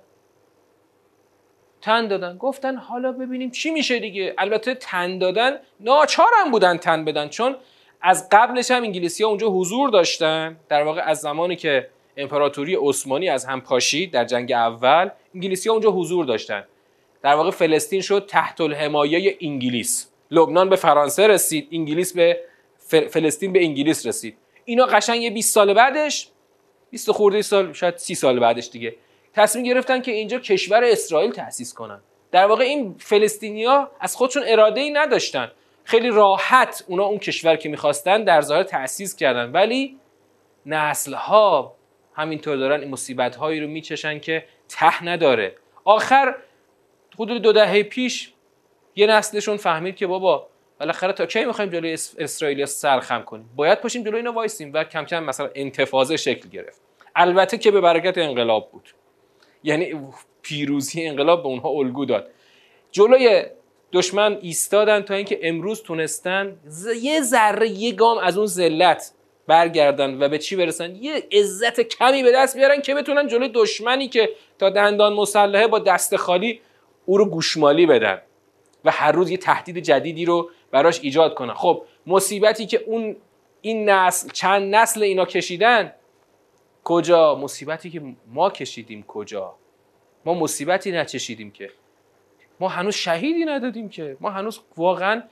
تن 1.80 2.08
دادن. 2.08 2.36
گفتن 2.36 2.76
حالا 2.76 3.12
ببینیم 3.12 3.50
چی 3.50 3.70
میشه 3.70 3.98
دیگه. 3.98 4.34
البته 4.38 4.74
تن 4.74 5.18
دادن 5.18 5.58
ناچارم 5.80 6.50
بودن 6.50 6.76
تن 6.76 7.04
بدن 7.04 7.28
چون 7.28 7.56
از 8.02 8.28
قبلش 8.32 8.70
هم 8.70 8.82
انگلیسی 8.82 9.22
ها 9.22 9.28
اونجا 9.28 9.48
حضور 9.48 9.90
داشتن. 9.90 10.56
در 10.68 10.82
واقع 10.82 11.00
از 11.00 11.20
زمانی 11.20 11.56
که 11.56 11.88
امپراتوری 12.16 12.76
عثمانی 12.80 13.28
از 13.28 13.44
هم 13.44 13.60
پاشید 13.60 14.10
در 14.10 14.24
جنگ 14.24 14.52
اول 14.52 15.10
انگلیسی 15.34 15.68
ها 15.68 15.74
اونجا 15.74 15.90
حضور 15.90 16.24
داشتن. 16.24 16.64
در 17.22 17.34
واقع 17.34 17.50
فلسطین 17.50 18.00
شد 18.00 18.26
تحت 18.26 18.60
الحمایه 18.60 19.36
انگلیس. 19.40 20.10
لبنان 20.30 20.68
به 20.68 20.76
فرانسه 20.76 21.26
رسید 21.26 21.68
انگلیس 21.72 22.12
به 22.12 22.40
فلسطین 23.10 23.52
به 23.52 23.64
انگلیس 23.64 24.06
رسید. 24.06 24.36
اینا 24.64 24.86
قشنگ 24.86 25.22
یه 25.22 25.30
20 25.30 25.54
سال 25.54 25.74
بعدش 25.74 26.30
20 26.90 27.10
خورده 27.10 27.42
سال 27.42 27.72
شاید 27.72 27.96
30 27.96 28.14
سال 28.14 28.40
بعدش 28.40 28.68
دیگه. 28.72 28.96
تصمیم 29.34 29.64
گرفتن 29.64 30.00
که 30.00 30.12
اینجا 30.12 30.38
کشور 30.38 30.84
اسرائیل 30.84 31.32
تأسیس 31.32 31.74
کنن. 31.74 32.00
در 32.32 32.46
واقع 32.46 32.64
این 32.64 32.94
فلسطینیا 32.98 33.90
از 34.00 34.16
خودشون 34.16 34.42
اراده 34.46 34.80
ای 34.80 34.90
نداشتن. 34.90 35.50
خیلی 35.84 36.08
راحت 36.08 36.84
اونا 36.88 37.04
اون 37.04 37.18
کشور 37.18 37.56
که 37.56 37.68
می‌خواستن 37.68 38.24
در 38.24 38.40
ظاهر 38.40 38.62
تأسیس 38.62 39.16
کردن. 39.16 39.52
ولی 39.52 39.96
نسلها 40.66 41.74
همینطور 42.14 42.56
دارن 42.56 42.80
این 42.80 42.90
مصیبت 42.90 43.36
هایی 43.36 43.60
رو 43.60 43.68
میچشن 43.68 44.18
که 44.18 44.44
ته 44.68 45.04
نداره. 45.04 45.54
آخر 45.84 46.34
حدود 47.14 47.42
دو 47.42 47.52
دهه 47.52 47.82
پیش 47.82 48.32
یه 48.96 49.06
نسلشون 49.06 49.56
فهمید 49.56 49.96
که 49.96 50.06
بابا 50.06 50.48
بالاخره 50.80 51.12
تا 51.12 51.26
کی 51.26 51.44
می‌خوایم 51.44 51.70
جلوی 51.70 51.96
اسرائیل 52.18 52.64
سرخم 52.64 53.22
کنیم؟ 53.22 53.50
باید 53.56 53.80
پاشیم 53.80 54.02
جلوی 54.02 54.16
اینا 54.16 54.32
وایسیم 54.32 54.70
و 54.74 54.84
کم 54.84 55.04
کم 55.04 55.24
مثلا 55.24 55.50
انتفاضه 55.54 56.16
شکل 56.16 56.48
گرفت. 56.48 56.80
البته 57.16 57.58
که 57.58 57.70
به 57.70 57.80
برکت 57.80 58.18
انقلاب 58.18 58.70
بود. 58.72 58.88
یعنی 59.64 59.94
پیروزی 60.42 61.06
انقلاب 61.06 61.42
به 61.42 61.48
اونها 61.48 61.68
الگو 61.68 62.04
داد. 62.04 62.30
جلوی 62.90 63.42
دشمن 63.92 64.38
ایستادن 64.40 65.00
تا 65.00 65.14
اینکه 65.14 65.38
امروز 65.42 65.82
تونستن 65.82 66.56
یه 67.02 67.20
ذره 67.20 67.68
یه 67.68 67.92
گام 67.92 68.18
از 68.18 68.38
اون 68.38 68.46
ذلت 68.46 69.12
برگردن 69.46 70.22
و 70.22 70.28
به 70.28 70.38
چی 70.38 70.56
برسن؟ 70.56 70.94
یه 70.94 71.22
عزت 71.32 71.80
کمی 71.80 72.22
به 72.22 72.32
دست 72.32 72.56
بیارن 72.56 72.82
که 72.82 72.94
بتونن 72.94 73.26
جلوی 73.26 73.50
دشمنی 73.54 74.08
که 74.08 74.30
تا 74.58 74.70
دندان 74.70 75.12
مسلحه 75.12 75.66
با 75.66 75.78
دست 75.78 76.16
خالی 76.16 76.60
او 77.06 77.18
رو 77.18 77.24
گوشمالی 77.24 77.86
بدن. 77.86 78.20
و 78.88 78.90
هر 78.90 79.12
روز 79.12 79.30
یه 79.30 79.36
تهدید 79.36 79.78
جدیدی 79.78 80.24
رو 80.24 80.50
براش 80.70 81.00
ایجاد 81.00 81.34
کنن. 81.34 81.54
خب 81.54 81.84
مصیبتی 82.06 82.66
که 82.66 82.82
اون 82.86 83.16
این 83.60 83.88
نسل 83.90 84.30
چند 84.30 84.74
نسل 84.74 85.02
اینا 85.02 85.24
کشیدن 85.24 85.92
کجا؟ 86.84 87.34
مصیبتی 87.34 87.90
که 87.90 88.02
ما 88.26 88.50
کشیدیم 88.50 89.02
کجا؟ 89.02 89.54
ما 90.24 90.34
مصیبتی 90.34 90.92
نچشیدیم 90.92 91.50
که. 91.50 91.70
ما 92.60 92.68
هنوز 92.68 92.94
شهیدی 92.94 93.44
ندادیم 93.44 93.88
که. 93.88 94.16
ما 94.20 94.30
هنوز 94.30 94.60
واقعا 94.76 95.22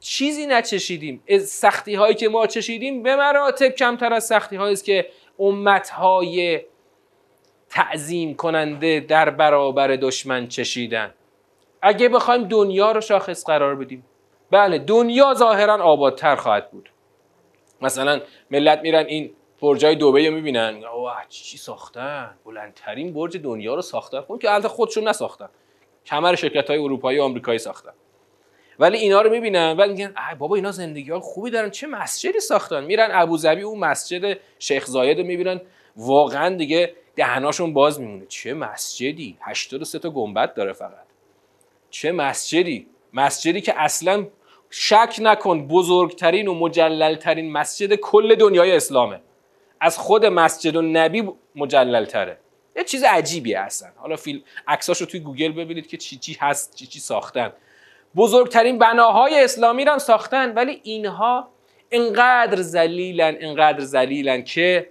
چیزی 0.00 0.46
نچشیدیم. 0.46 1.22
سختی 1.40 1.94
هایی 1.94 2.14
که 2.14 2.28
ما 2.28 2.46
چشیدیم 2.46 3.02
به 3.02 3.16
مراتب 3.16 3.68
کمتر 3.68 4.12
از 4.12 4.26
سختی 4.26 4.56
هایی 4.56 4.72
است 4.72 4.84
که 4.84 5.06
امت 5.38 5.88
های 5.88 6.60
تعظیم 7.70 8.34
کننده 8.34 9.00
در 9.00 9.30
برابر 9.30 9.88
دشمن 9.96 10.48
چشیدن. 10.48 11.14
اگه 11.86 12.08
بخوایم 12.08 12.42
دنیا 12.48 12.92
رو 12.92 13.00
شاخص 13.00 13.44
قرار 13.44 13.74
بدیم. 13.74 14.04
بله 14.50 14.78
دنیا 14.78 15.34
ظاهرا 15.34 15.82
آبادتر 15.82 16.36
خواهد 16.36 16.70
بود. 16.70 16.90
مثلا 17.82 18.20
ملت 18.50 18.80
میرن 18.80 19.06
این 19.06 19.30
برجای 19.62 19.94
دبی 19.94 20.28
رو 20.28 20.34
می‌بینن. 20.34 20.84
اوه 20.84 21.12
چی 21.28 21.58
ساختن؟ 21.58 22.34
بلندترین 22.44 23.12
برج 23.12 23.36
دنیا 23.36 23.74
رو 23.74 23.82
ساختن. 23.82 24.20
خب 24.20 24.38
که 24.42 24.52
البته 24.52 24.68
خودشون 24.68 25.08
نساختن. 25.08 25.48
کمر 26.06 26.34
شرکت 26.34 26.70
های 26.70 26.78
اروپایی 26.78 27.18
و 27.18 27.22
آمریکایی 27.22 27.58
ساختن. 27.58 27.92
ولی 28.78 28.98
اینا 28.98 29.22
رو 29.22 29.30
می‌بینن 29.30 29.76
و 29.78 29.86
میگن 29.86 30.14
بابا 30.38 30.56
اینا 30.56 30.70
زندگی 30.70 31.10
ها 31.10 31.20
خوبی 31.20 31.50
دارن. 31.50 31.70
چه 31.70 31.86
مسجدی 31.86 32.40
ساختن؟ 32.40 32.84
میرن 32.84 33.08
ابوظبی 33.12 33.62
اون 33.62 33.78
مسجد 33.78 34.38
شیخ 34.58 34.86
زاید 34.86 35.18
رو 35.18 35.26
می‌بینن. 35.26 35.60
واقعا 35.96 36.56
دیگه 36.56 36.94
دهناشون 37.16 37.72
باز 37.72 38.00
میمونه. 38.00 38.26
چه 38.26 38.54
مسجدی؟ 38.54 39.36
83 39.40 39.98
تا 39.98 40.10
گنبد 40.10 40.54
داره 40.54 40.72
فقط. 40.72 41.05
چه 41.90 42.12
مسجدی؟ 42.12 42.86
مسجدی 43.12 43.60
که 43.60 43.80
اصلا 43.80 44.26
شک 44.70 45.16
نکن 45.18 45.68
بزرگترین 45.68 46.48
و 46.48 46.54
مجللترین 46.54 47.52
مسجد 47.52 47.94
کل 47.94 48.34
دنیای 48.34 48.76
اسلامه. 48.76 49.20
از 49.80 49.98
خود 49.98 50.26
مسجد 50.26 50.76
و 50.76 50.82
نبی 50.82 51.28
مجللتره. 51.56 52.38
یه 52.76 52.84
چیز 52.84 53.04
عجیبیه 53.04 53.58
اصلا 53.58 53.88
حالا 53.96 54.16
فیلم 54.16 54.42
عکساش 54.68 55.00
رو 55.00 55.06
توی 55.06 55.20
گوگل 55.20 55.52
ببینید 55.52 55.86
که 55.86 55.96
چی 55.96 56.16
چی 56.16 56.36
هست 56.40 56.74
چی 56.74 56.86
چی 56.86 57.00
ساختن. 57.00 57.52
بزرگترین 58.16 58.78
بناهای 58.78 59.44
اسلامی 59.44 59.84
رو 59.84 59.92
هم 59.92 59.98
ساختن 59.98 60.54
ولی 60.54 60.80
اینها 60.82 61.48
انقدر 61.90 62.62
زلیلن 62.62 63.36
انقدر 63.40 63.80
زلیلن 63.80 64.44
که 64.44 64.90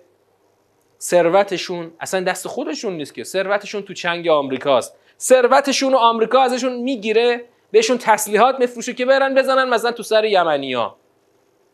ثروتشون 1.00 1.92
اصلا 2.00 2.22
دست 2.22 2.48
خودشون 2.48 2.98
نیست 2.98 3.14
که. 3.14 3.24
ثروتشون 3.24 3.82
تو 3.82 3.94
چنگ 3.94 4.28
آمریکاست. 4.28 4.96
ثروتشون 5.20 5.94
و 5.94 5.98
آمریکا 5.98 6.42
ازشون 6.42 6.74
می‌گیره 6.74 7.46
بهشون 7.72 7.98
تسلیحات 7.98 8.60
میفروشه 8.60 8.94
که 8.94 9.06
برن 9.06 9.36
بزنن 9.36 9.70
مثلا 9.70 9.92
تو 9.92 10.04
سر 10.04 10.26
یمنیا 10.26 10.96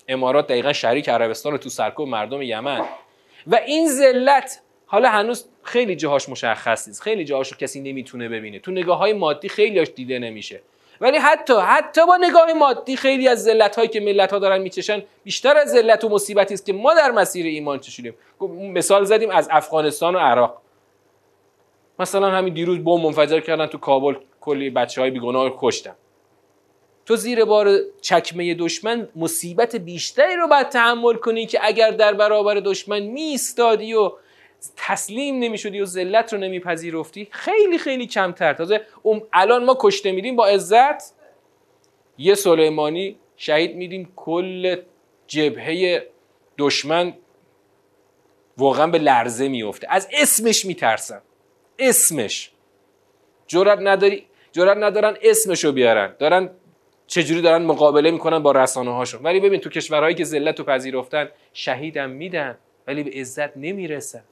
امارات 0.08 0.48
دقیقا 0.48 0.74
شریک 0.74 1.10
عربستان 1.10 1.58
تو 1.58 1.70
سرکوب 1.70 2.08
مردم 2.08 2.42
یمن. 2.42 2.82
و 3.48 3.56
این 3.56 3.90
ذلت 3.90 4.60
حالا 4.86 5.10
هنوز 5.10 5.46
خیلی 5.64 5.96
جاهاش 5.96 6.30
مشخص 6.30 6.88
نیست. 6.88 7.02
خیلی 7.02 7.26
جاهاش 7.26 7.58
کسی 7.58 7.82
نمی‌تونه 7.82 8.30
ببینه. 8.30 8.60
تو 8.60 8.72
نگاه 8.72 8.98
های 8.98 9.14
مادی 9.14 9.50
خیلیاش 9.50 9.88
دیده 9.96 10.20
نمیشه. 10.20 10.62
ولی 11.02 11.18
حتی 11.18 11.54
حتی 11.54 12.06
با 12.06 12.18
نگاه 12.18 12.54
مادی 12.54 12.96
خیلی 12.96 13.28
از 13.28 13.44
ذلت 13.44 13.76
هایی 13.76 13.88
که 13.88 14.00
ملت 14.00 14.32
ها 14.32 14.40
دارن 14.40 14.62
میچشن 14.62 15.04
بیشتر 15.24 15.58
از 15.58 15.70
ذلت 15.72 16.04
و 16.04 16.10
مصیبتی 16.10 16.54
است 16.54 16.66
که 16.66 16.74
ما 16.74 16.94
در 16.94 17.12
مسیر 17.12 17.46
ایمان 17.46 17.80
چشیدیم. 17.80 18.14
مثال 18.74 19.04
زدیم 19.04 19.30
از 19.30 19.48
افغانستان 19.52 20.16
و 20.16 20.20
عراق. 20.20 20.62
مثلا 22.00 22.30
همین 22.30 22.54
دیروز 22.54 22.84
بمب 22.84 23.06
منفجر 23.06 23.40
کردن 23.40 23.66
تو 23.66 23.78
کابل 23.78 24.16
کلی 24.42 24.70
بچه 24.70 25.02
های 25.02 25.12
بیگناه 25.12 25.54
کشتن. 25.58 25.96
تو 27.06 27.16
زیر 27.16 27.46
بار 27.46 27.78
چکمه 28.02 28.54
دشمن 28.54 29.10
مصیبت 29.16 29.76
بیشتری 29.76 30.36
رو 30.36 30.48
باید 30.48 30.70
تحمل 30.70 31.16
کنی 31.16 31.46
که 31.46 31.60
اگر 31.62 31.92
در 31.92 32.14
برابر 32.14 32.56
دشمن 32.56 33.00
میستادی 33.00 33.94
و 33.94 34.12
تسلیم 34.78 35.40
نمی‌شدی 35.40 35.82
و 35.82 35.86
ذلت 35.86 36.34
رو 36.34 36.40
نمیپذیرفتی 36.40 37.28
خیلی 37.32 37.78
خیلی 37.78 38.08
کمتر. 38.08 38.54
تازه 38.54 38.82
الان 39.34 39.64
ما 39.64 39.78
کشته 39.80 40.12
میدیم 40.12 40.36
با 40.36 40.48
عزت. 40.48 41.14
یه 42.18 42.36
سلیمانی 42.36 43.18
شهید 43.38 43.76
میدیم 43.76 44.14
کل 44.16 44.76
جبهه 45.28 46.08
دشمن 46.58 47.14
واقعا 48.58 48.88
به 48.88 48.98
لرزه 48.98 49.48
میفته 49.48 49.88
از 49.90 50.08
اسمش 50.14 50.66
میترسن 50.66 51.22
اسمش. 51.82 52.52
جرات 53.48 53.80
نداری 53.82 54.26
جرات 54.52 54.78
ندارن 54.78 55.18
اسمشو 55.22 55.72
بیارن. 55.72 56.16
دارن 56.20 56.50
چجوری 57.08 57.42
دارن 57.42 57.62
مقابله 57.62 58.12
می‌کنن 58.12 58.40
با 58.40 58.52
رسانه 58.52 58.96
هاشون 58.96 59.24
ولی 59.24 59.40
ببین 59.40 59.60
تو 59.60 59.70
کشورهایی 59.70 60.16
که 60.16 60.24
ذلت 60.24 60.60
و 60.60 60.64
پذیرفتن 60.64 61.30
شهیدم 61.54 62.10
میدن 62.10 62.58
ولی 62.88 63.04
به 63.04 63.20
عزت 63.20 63.58
نمی‌رسن. 63.58 64.24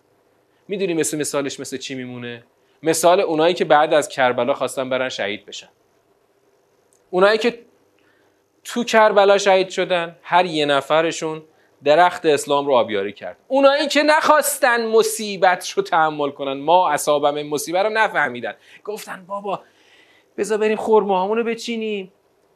می‌دونی 0.68 0.94
مثل 0.94 1.18
مثالش 1.18 1.60
مثل 1.60 1.78
چی 1.78 1.96
میمونه؟ 1.96 2.44
مثال 2.84 3.20
اونایی 3.20 3.54
که 3.54 3.66
بعد 3.66 3.94
از 3.94 4.10
کربلا 4.10 4.54
خواستن 4.54 4.90
برن 4.90 5.10
شهید 5.10 5.46
بشن. 5.46 5.70
اونایی 7.10 7.38
که 7.38 7.60
تو 8.64 8.84
کربلا 8.84 9.38
شهید 9.38 9.70
شدن 9.70 10.16
هر 10.22 10.46
یه 10.46 10.66
نفرشون 10.66 11.44
درخت 11.84 12.26
اسلام 12.26 12.66
رو 12.66 12.74
آبیاری 12.74 13.14
کرد. 13.14 13.38
اونایی 13.48 13.88
که 13.88 14.04
نخواستن 14.04 14.86
مصیبت 14.86 15.70
رو 15.70 15.84
تحمل 15.84 16.30
کنن. 16.32 16.54
ما 16.54 16.90
اصابم 16.90 17.44
مصیبت 17.44 17.86
رو 17.86 17.90
نفهمیدن. 17.90 18.54
گفتن 18.84 19.26
بابا 19.28 19.62
بذار 20.38 20.58
بریم 20.58 20.78
خورماهامون 20.78 21.38
رو 21.38 21.44
بچینیم. 21.44 22.12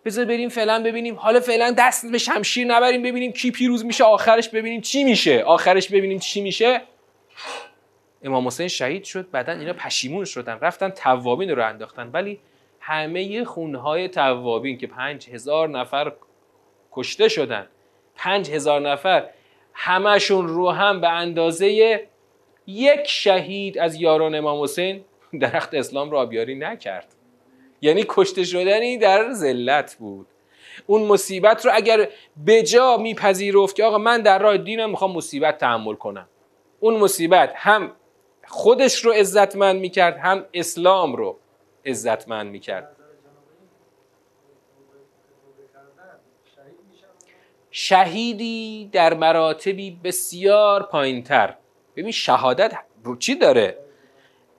بذار 0.06 0.26
بریم 0.26 0.50
فعلا 0.50 0.84
ببینیم. 0.84 1.16
حالا 1.16 1.40
فعلا 1.40 1.76
دست 1.78 2.12
به 2.12 2.18
شمشیر 2.18 2.68
نبریم 2.68 3.04
ببینیم 3.04 3.32
کی 3.32 3.52
پیروز 3.52 3.86
میشه 3.86 4.04
آخرش 4.04 4.50
ببینیم 4.50 4.82
چی 4.82 5.04
میشه. 5.04 5.44
آخرش 5.44 5.90
ببینیم 5.90 6.20
چی 6.20 6.42
میشه. 6.42 6.82
امام 8.24 8.48
حسین 8.48 8.68
شهید 8.68 9.04
شد. 9.04 9.32
بعدا 9.32 9.54
اینا 9.54 9.74
پشیمون 9.74 10.26
شدن. 10.26 10.60
رفتن 10.62 10.90
توابین 10.90 11.50
رو 11.50 11.68
انداختن. 11.68 12.10
ولی 12.14 12.40
همه 12.80 13.44
خونهای 13.44 14.10
توابین 14.10 14.78
که 14.78 14.88
پنج 14.88 15.30
هزار 15.30 15.70
نفر 15.70 16.12
کشته 16.92 17.28
شدن 17.28 17.68
پنج 18.16 18.52
هزار 18.52 18.82
نفر 18.82 19.30
همشون 19.74 20.48
رو 20.48 20.70
هم 20.70 21.02
به 21.02 21.10
اندازه 21.10 22.00
یک 22.68 23.08
شهید 23.08 23.78
از 23.78 23.96
یاران 23.96 24.36
امام 24.36 24.64
حسین 24.64 25.06
درخت 25.40 25.74
اسلام 25.74 26.12
رو 26.12 26.18
آبیاری 26.18 26.56
نکرد. 26.56 27.16
یعنی 27.82 28.06
کشته 28.10 28.44
شدنی 28.44 28.98
در 28.98 29.32
ذلت 29.32 29.96
بود. 30.00 30.28
اون 30.88 31.02
مصیبت 31.02 31.66
رو 31.66 31.72
اگر 31.74 32.08
بجا 32.48 32.98
میپذیرفت 32.98 33.76
که 33.76 33.84
آقا 33.84 33.98
من 33.98 34.22
در 34.22 34.40
راه 34.40 34.58
دینم 34.58 34.90
می‌خوام 34.90 35.12
مصیبت 35.12 35.58
تحمل 35.58 35.96
کنم. 35.96 36.28
اون 36.80 36.98
مصیبت 36.98 37.54
هم 37.56 37.92
خودش 38.48 39.06
رو 39.06 39.12
عزتمند 39.12 39.80
می‌کرد 39.80 40.18
هم 40.18 40.46
اسلام 40.54 41.16
رو 41.16 41.40
عزتمند 41.86 42.52
می‌کرد. 42.52 42.96
شهیدی 47.76 48.90
در 48.92 49.14
مراتبی 49.14 49.92
بسیار 50.04 50.84
پایینتر. 50.84 51.56
ببین 51.96 52.12
شهادت 52.12 52.74
رو 53.04 53.16
چی 53.16 53.36
داره؟ 53.36 53.78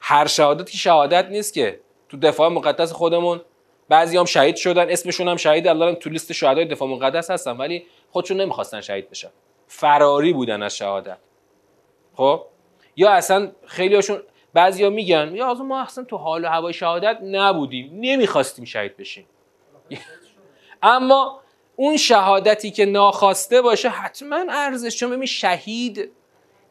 هر 0.00 0.26
شهادتی 0.26 0.78
شهادت 0.78 1.28
نیست 1.28 1.54
که 1.54 1.80
تو 2.08 2.16
دفاع 2.16 2.48
مقدس 2.48 2.92
خودمون 2.92 3.40
بعضی 3.88 4.16
هم 4.16 4.24
شهید 4.24 4.56
شدن 4.56 4.90
اسمشون 4.90 5.28
هم 5.28 5.36
شهید 5.36 5.68
الله 5.68 5.94
تو 5.94 6.10
لیست 6.10 6.32
شهدای 6.32 6.64
دفاع 6.64 6.88
مقدس 6.88 7.30
هستن 7.30 7.56
ولی 7.56 7.86
خودشون 8.10 8.40
نمی‌خواستن 8.40 8.80
شهید 8.80 9.10
بشن. 9.10 9.30
فراری 9.66 10.32
بودن 10.32 10.62
از 10.62 10.76
شهادت. 10.76 11.18
خب؟ 12.14 12.46
یا 12.96 13.10
اصلا 13.10 13.52
خیلی 13.66 13.94
هاشون 13.94 14.22
بعضیا 14.54 14.90
میگن 14.90 15.32
یا 15.34 15.50
از 15.50 15.60
ما 15.60 15.82
اصلا 15.82 16.04
تو 16.04 16.16
حال 16.16 16.44
و 16.44 16.48
هوای 16.48 16.72
شهادت 16.72 17.18
نبودیم 17.22 17.90
نمی‌خواستیم 17.94 18.64
شهید 18.64 18.96
بشیم. 18.96 19.26
اما 20.82 21.43
اون 21.76 21.96
شهادتی 21.96 22.70
که 22.70 22.86
ناخواسته 22.86 23.62
باشه 23.62 23.88
حتما 23.88 24.44
ارزش 24.50 24.96
چون 24.96 25.10
ببین 25.10 25.26
شهید 25.26 26.10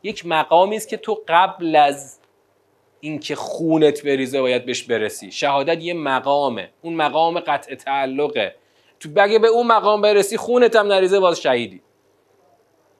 یک 0.03 0.25
مقامی 0.25 0.75
است 0.75 0.87
که 0.87 0.97
تو 0.97 1.23
قبل 1.27 1.75
از 1.75 2.19
اینکه 2.99 3.35
خونت 3.35 4.03
بریزه 4.03 4.41
باید 4.41 4.65
بهش 4.65 4.83
برسی. 4.83 5.31
شهادت 5.31 5.83
یه 5.83 5.93
مقامه. 5.93 6.69
اون 6.81 6.93
مقام 6.93 7.39
قطع 7.39 7.75
تعلقه. 7.75 8.55
تو 8.99 9.09
بگه 9.09 9.39
به 9.39 9.47
اون 9.47 9.67
مقام 9.67 10.01
برسی 10.01 10.37
خونت 10.37 10.75
هم 10.75 10.87
نریزه 10.87 11.19
باز 11.19 11.41
شهیدی. 11.41 11.81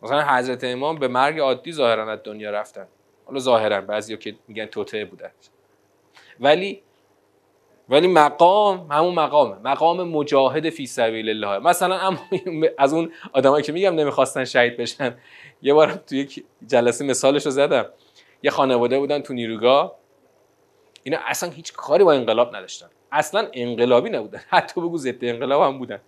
مثلا 0.01 0.21
حضرت 0.21 0.63
امام 0.63 0.99
به 0.99 1.07
مرگ 1.07 1.39
عادی 1.39 1.71
ظاهرا 1.71 2.11
از 2.11 2.19
دنیا 2.23 2.51
رفتن. 2.51 2.87
حالا 3.25 3.39
ظاهرا 3.39 3.81
بعضیا 3.81 4.17
که 4.17 4.35
میگن 4.47 4.65
توته 4.65 5.05
بودن. 5.05 5.31
ولی 6.39 6.81
ولی 7.89 8.07
مقام 8.07 8.87
همون 8.91 9.15
مقامه. 9.15 9.55
مقام 9.63 10.03
مجاهد 10.03 10.69
فی 10.69 10.85
سبیل 10.85 11.29
الله. 11.29 11.59
مثلا 11.59 11.99
اما 11.99 12.19
از 12.77 12.93
اون 12.93 13.11
آدمایی 13.33 13.63
که 13.63 13.71
میگم 13.71 13.95
نمی‌خواستن 13.95 14.45
شهید 14.45 14.77
بشن. 14.77 15.17
یه 15.61 15.73
بار 15.73 15.91
تو 15.91 16.15
یک 16.15 16.45
جلسه 16.67 17.05
مثالش 17.05 17.45
رو 17.45 17.51
زدم. 17.51 17.85
یه 18.43 18.51
خانواده 18.51 18.99
بودن 18.99 19.21
تو 19.21 19.33
نیروگاه. 19.33 19.95
اینا 21.03 21.17
اصلا 21.25 21.49
هیچ 21.49 21.73
کاری 21.73 22.03
با 22.03 22.13
انقلاب 22.13 22.55
نداشتن. 22.55 22.87
اصلا 23.11 23.47
انقلابی 23.53 24.09
نبودن. 24.09 24.41
حتی 24.47 24.81
بگو 24.81 24.97
ضد 24.97 25.25
انقلاب 25.25 25.61
هم 25.61 25.77
بودن. 25.77 25.99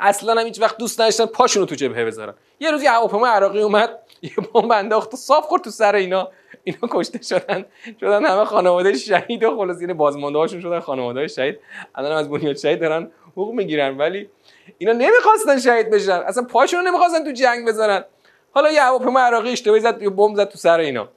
اصلا 0.00 0.40
هم 0.40 0.46
هیچ 0.46 0.60
وقت 0.60 0.78
دوست 0.78 1.00
نداشتن 1.00 1.26
پاشونو 1.26 1.66
تو 1.66 1.74
جبهه 1.74 2.04
بذارن 2.04 2.34
یه 2.60 2.70
روزی 2.70 2.86
هواپیما 2.86 3.26
عراقی 3.26 3.62
اومد 3.62 3.98
یه 4.22 4.30
بمب 4.54 4.72
انداخت 4.72 5.14
و 5.14 5.16
صاف 5.16 5.44
خورد 5.44 5.62
تو 5.62 5.70
سر 5.70 5.94
اینا. 5.94 6.28
اینا 6.64 6.78
کشته 6.90 7.22
شدن. 7.22 7.64
شدن 8.00 8.26
همه 8.26 8.44
خانواده 8.44 8.92
شهید 8.92 9.44
و 9.44 9.56
خلاص 9.56 9.80
یعنی 9.80 9.92
بازمانده 9.92 10.38
هاشون 10.38 10.60
شدن 10.60 10.80
خانواده 10.80 11.28
شهید. 11.28 11.58
الان 11.94 12.12
از 12.12 12.30
بنیاد 12.30 12.56
شهید 12.56 12.80
دارن 12.80 13.10
حقوق 13.32 13.54
می‌گیرن 13.54 13.98
ولی 13.98 14.30
اینا 14.78 14.92
نمی‌خواستن 14.92 15.58
شهید 15.58 15.90
بشن. 15.90 16.12
اصلا 16.12 16.42
پاشون 16.42 16.88
نمی‌خواستن 16.88 17.24
تو 17.24 17.30
جنگ 17.30 17.68
بذارن. 17.68 18.04
حالا 18.50 18.70
یه 18.70 18.82
هواپیما 18.82 19.20
عراقی 19.20 19.52
اشتباهی 19.52 19.80
زد 19.80 20.02
یه 20.02 20.10
بمب 20.10 20.36
زد 20.36 20.48
تو 20.48 20.58
سر 20.58 20.78
اینا. 20.78 21.08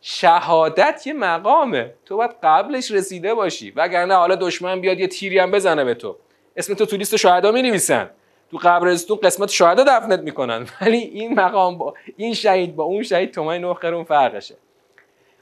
شهادت 0.00 1.06
یه 1.06 1.12
مقامه. 1.12 1.94
تو 2.04 2.16
باید 2.16 2.30
قبلش 2.42 2.90
رسیده 2.90 3.34
باشی. 3.34 3.70
وگرنه 3.70 4.14
حالا 4.14 4.34
دشمن 4.34 4.80
بیاد 4.80 5.00
یه 5.00 5.06
تیری 5.06 5.38
هم 5.38 5.50
بزنه 5.50 5.84
به 5.84 5.94
تو. 5.94 6.16
اسم 6.56 6.74
تو 6.74 6.86
تو 6.86 6.96
لیست 6.96 7.16
شهدا 7.16 7.52
می 7.52 7.62
نویسن 7.62 8.10
تو 8.50 8.58
قبرستون 8.62 9.18
قسمت 9.22 9.48
شهدا 9.48 9.84
دفنت 9.84 10.20
می‌کنن. 10.20 10.66
ولی 10.80 10.98
این 10.98 11.40
مقام 11.40 11.78
با 11.78 11.94
این 12.16 12.34
شهید 12.34 12.76
با 12.76 12.84
اون 12.84 13.02
شهید 13.02 13.30
تومای 13.30 13.58
نوخرون 13.58 14.04
فرقشه. 14.04 14.56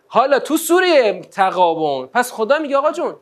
حالا 0.07 0.39
تو 0.39 0.57
سوره 0.57 1.21
تقابون 1.21 2.07
پس 2.07 2.33
خدا 2.33 2.59
میگه 2.59 2.77
آقا 2.77 2.93
جون 2.93 3.17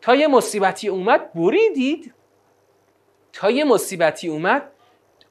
تا 0.00 0.14
یه 0.14 0.28
مصیبتی 0.28 0.88
اومد 0.88 1.32
بریدید. 1.32 2.14
تا 3.32 3.50
یه 3.50 3.64
مصیبتی 3.64 4.28
اومد 4.28 4.70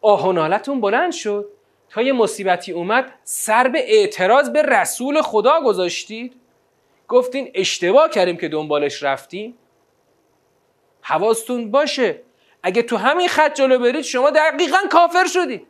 آهنالتون 0.01 0.81
بلند 0.81 1.11
شد. 1.11 1.45
تا 1.89 2.01
یه 2.01 2.13
مصیبتی 2.13 2.71
اومد 2.71 3.13
سر 3.23 3.67
به 3.67 3.79
اعتراض 3.93 4.49
به 4.49 4.61
رسول 4.61 5.21
خدا 5.21 5.61
گذاشتید. 5.61 6.33
گفتین 7.07 7.51
اشتباه 7.55 8.09
کردیم 8.09 8.37
که 8.37 8.47
دنبالش 8.47 9.03
رفتیم. 9.03 9.57
حواستون 11.09 11.71
باشه. 11.71 12.21
اگه 12.63 12.81
تو 12.81 12.97
همین 12.97 13.27
خط 13.27 13.53
جلو 13.53 13.79
برید 13.79 14.01
شما 14.01 14.29
دقیقا 14.29 14.77
کافر 14.91 15.25
شدید. 15.25 15.67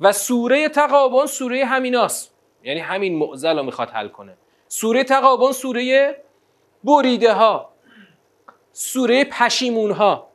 و 0.00 0.12
سوره 0.12 0.68
تقابون 0.68 1.26
سوره 1.26 1.64
همیناست. 1.64 2.34
یعنی 2.62 2.80
همین 2.80 3.18
معزل 3.18 3.56
رو 3.56 3.62
می‌خواد 3.62 3.90
حل 3.90 4.08
کنه. 4.08 4.36
سوره 4.68 5.04
تقابون 5.04 5.52
سوره 5.52 6.16
بریده 6.84 7.32
ها 7.32 7.70
سوره 8.72 9.24
پشیمون 9.24 9.90
ها 9.90 10.28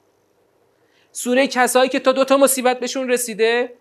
سوره 1.11 1.47
کسایی 1.47 1.89
که 1.89 1.99
تا 1.99 2.11
دوتا 2.11 2.37
مصیبت 2.37 2.79
بهشون 2.79 3.09
رسیده 3.09 3.73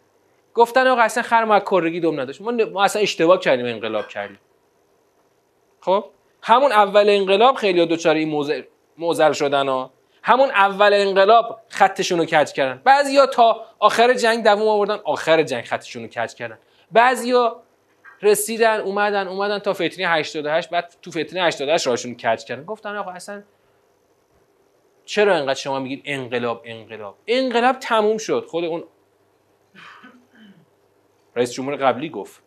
گفتن 0.54 0.87
آقا 0.87 1.00
اصلا 1.00 1.22
خر 1.22 1.44
ما 1.44 1.61
کرگی 1.61 2.00
دوم 2.00 2.20
نداشت. 2.20 2.40
ما, 2.40 2.84
اصلا 2.84 3.02
اشتباه 3.02 3.40
کردیم 3.40 3.66
انقلاب 3.66 4.08
کردیم. 4.08 4.38
خب؟ 5.80 6.04
همون 6.42 6.72
اول 6.72 7.08
انقلاب 7.08 7.54
خیلی 7.54 7.87
دوچار 7.87 8.14
این 8.14 8.28
موزل 8.98 9.32
شدن 9.32 9.68
ها. 9.68 9.92
همون 10.22 10.50
اول 10.50 10.94
انقلاب 10.94 11.61
خطشون 11.68 12.18
رو 12.18 12.24
کج 12.24 12.52
کردن. 12.52 12.82
بعضیا 12.84 13.26
تا 13.26 13.64
آخر 13.78 14.14
جنگ 14.14 14.44
دووم 14.44 14.68
آوردن 14.68 14.98
آخر 15.04 15.42
جنگ 15.42 15.64
خطشون 15.64 16.02
رو 16.02 16.08
کج 16.08 16.34
کردن. 16.34 16.58
بعضیا 16.92 17.62
رسیدن 18.22 18.80
اومدن 18.80 19.28
اومدن 19.28 19.58
تا 19.58 19.72
فتنه 19.72 20.08
88 20.08 20.70
بعد 20.70 20.94
تو 21.02 21.11
فتنه 21.11 21.42
88 21.42 21.87
راهشون 21.87 22.14
کج 22.14 22.44
کردن. 22.44 22.64
گفتن 22.64 22.96
آقا 22.96 23.11
اصلا 23.11 23.42
چرا 25.04 25.37
انقدر 25.37 25.54
شما 25.54 25.78
میگید 25.78 26.02
انقلاب 26.04 26.62
انقلاب؟ 26.64 27.16
انقلاب 27.26 27.78
تموم 27.78 28.18
شد. 28.18 28.46
خود 28.48 28.64
اون 28.64 28.84
رئیس 31.37 31.52
جمهور 31.52 31.76
قبلی 31.76 32.08
گفت. 32.08 32.42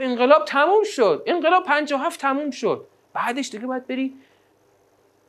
انقلاب 0.00 0.44
تموم 0.44 0.84
شد. 0.84 1.22
انقلاب 1.26 1.64
57 1.64 2.20
تموم 2.20 2.50
شد. 2.50 2.86
بعدش 3.12 3.50
دیگه 3.50 3.66
باید 3.66 3.86
بری 3.86 4.14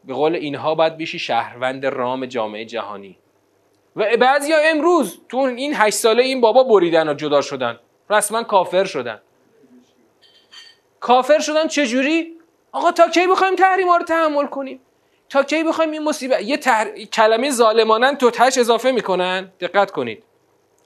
به 0.07 0.13
قول 0.13 0.35
اینها 0.35 0.75
باید 0.75 0.97
بشی 0.97 1.19
شهروند 1.19 1.85
رام 1.85 2.25
جامعه 2.25 2.65
جهانی. 2.65 3.17
و 3.95 4.17
بعضیا 4.17 4.57
امروز 4.57 5.19
تو 5.29 5.37
این 5.37 5.73
هشت 5.75 5.95
ساله 5.95 6.23
این 6.23 6.41
بابا 6.41 6.63
بریدن 6.63 7.09
و 7.09 7.13
جدا 7.13 7.41
شدن. 7.41 7.79
رسما 8.09 8.43
کافر 8.43 8.85
شدن. 8.85 9.21
کافر 10.99 11.39
شدن 11.39 11.67
چجوری؟ 11.67 12.33
آقا 12.71 12.91
تا 12.91 13.09
کی 13.09 13.27
بخوایم 13.27 13.55
تحریم 13.55 13.89
رو 13.89 14.03
تحمل 14.03 14.45
کنیم؟ 14.45 14.79
تا 15.29 15.43
کی 15.43 15.63
بخوایم 15.63 15.91
این 15.91 16.03
مصیبت 16.03 16.41
یه 16.41 16.57
تحر... 16.57 16.89
کلمه 17.13 17.51
ظالمانن 17.51 18.17
تو 18.17 18.31
تش 18.31 18.57
اضافه 18.57 18.91
می‌کنن. 18.91 19.51
دقت 19.59 19.91
کنید. 19.91 20.23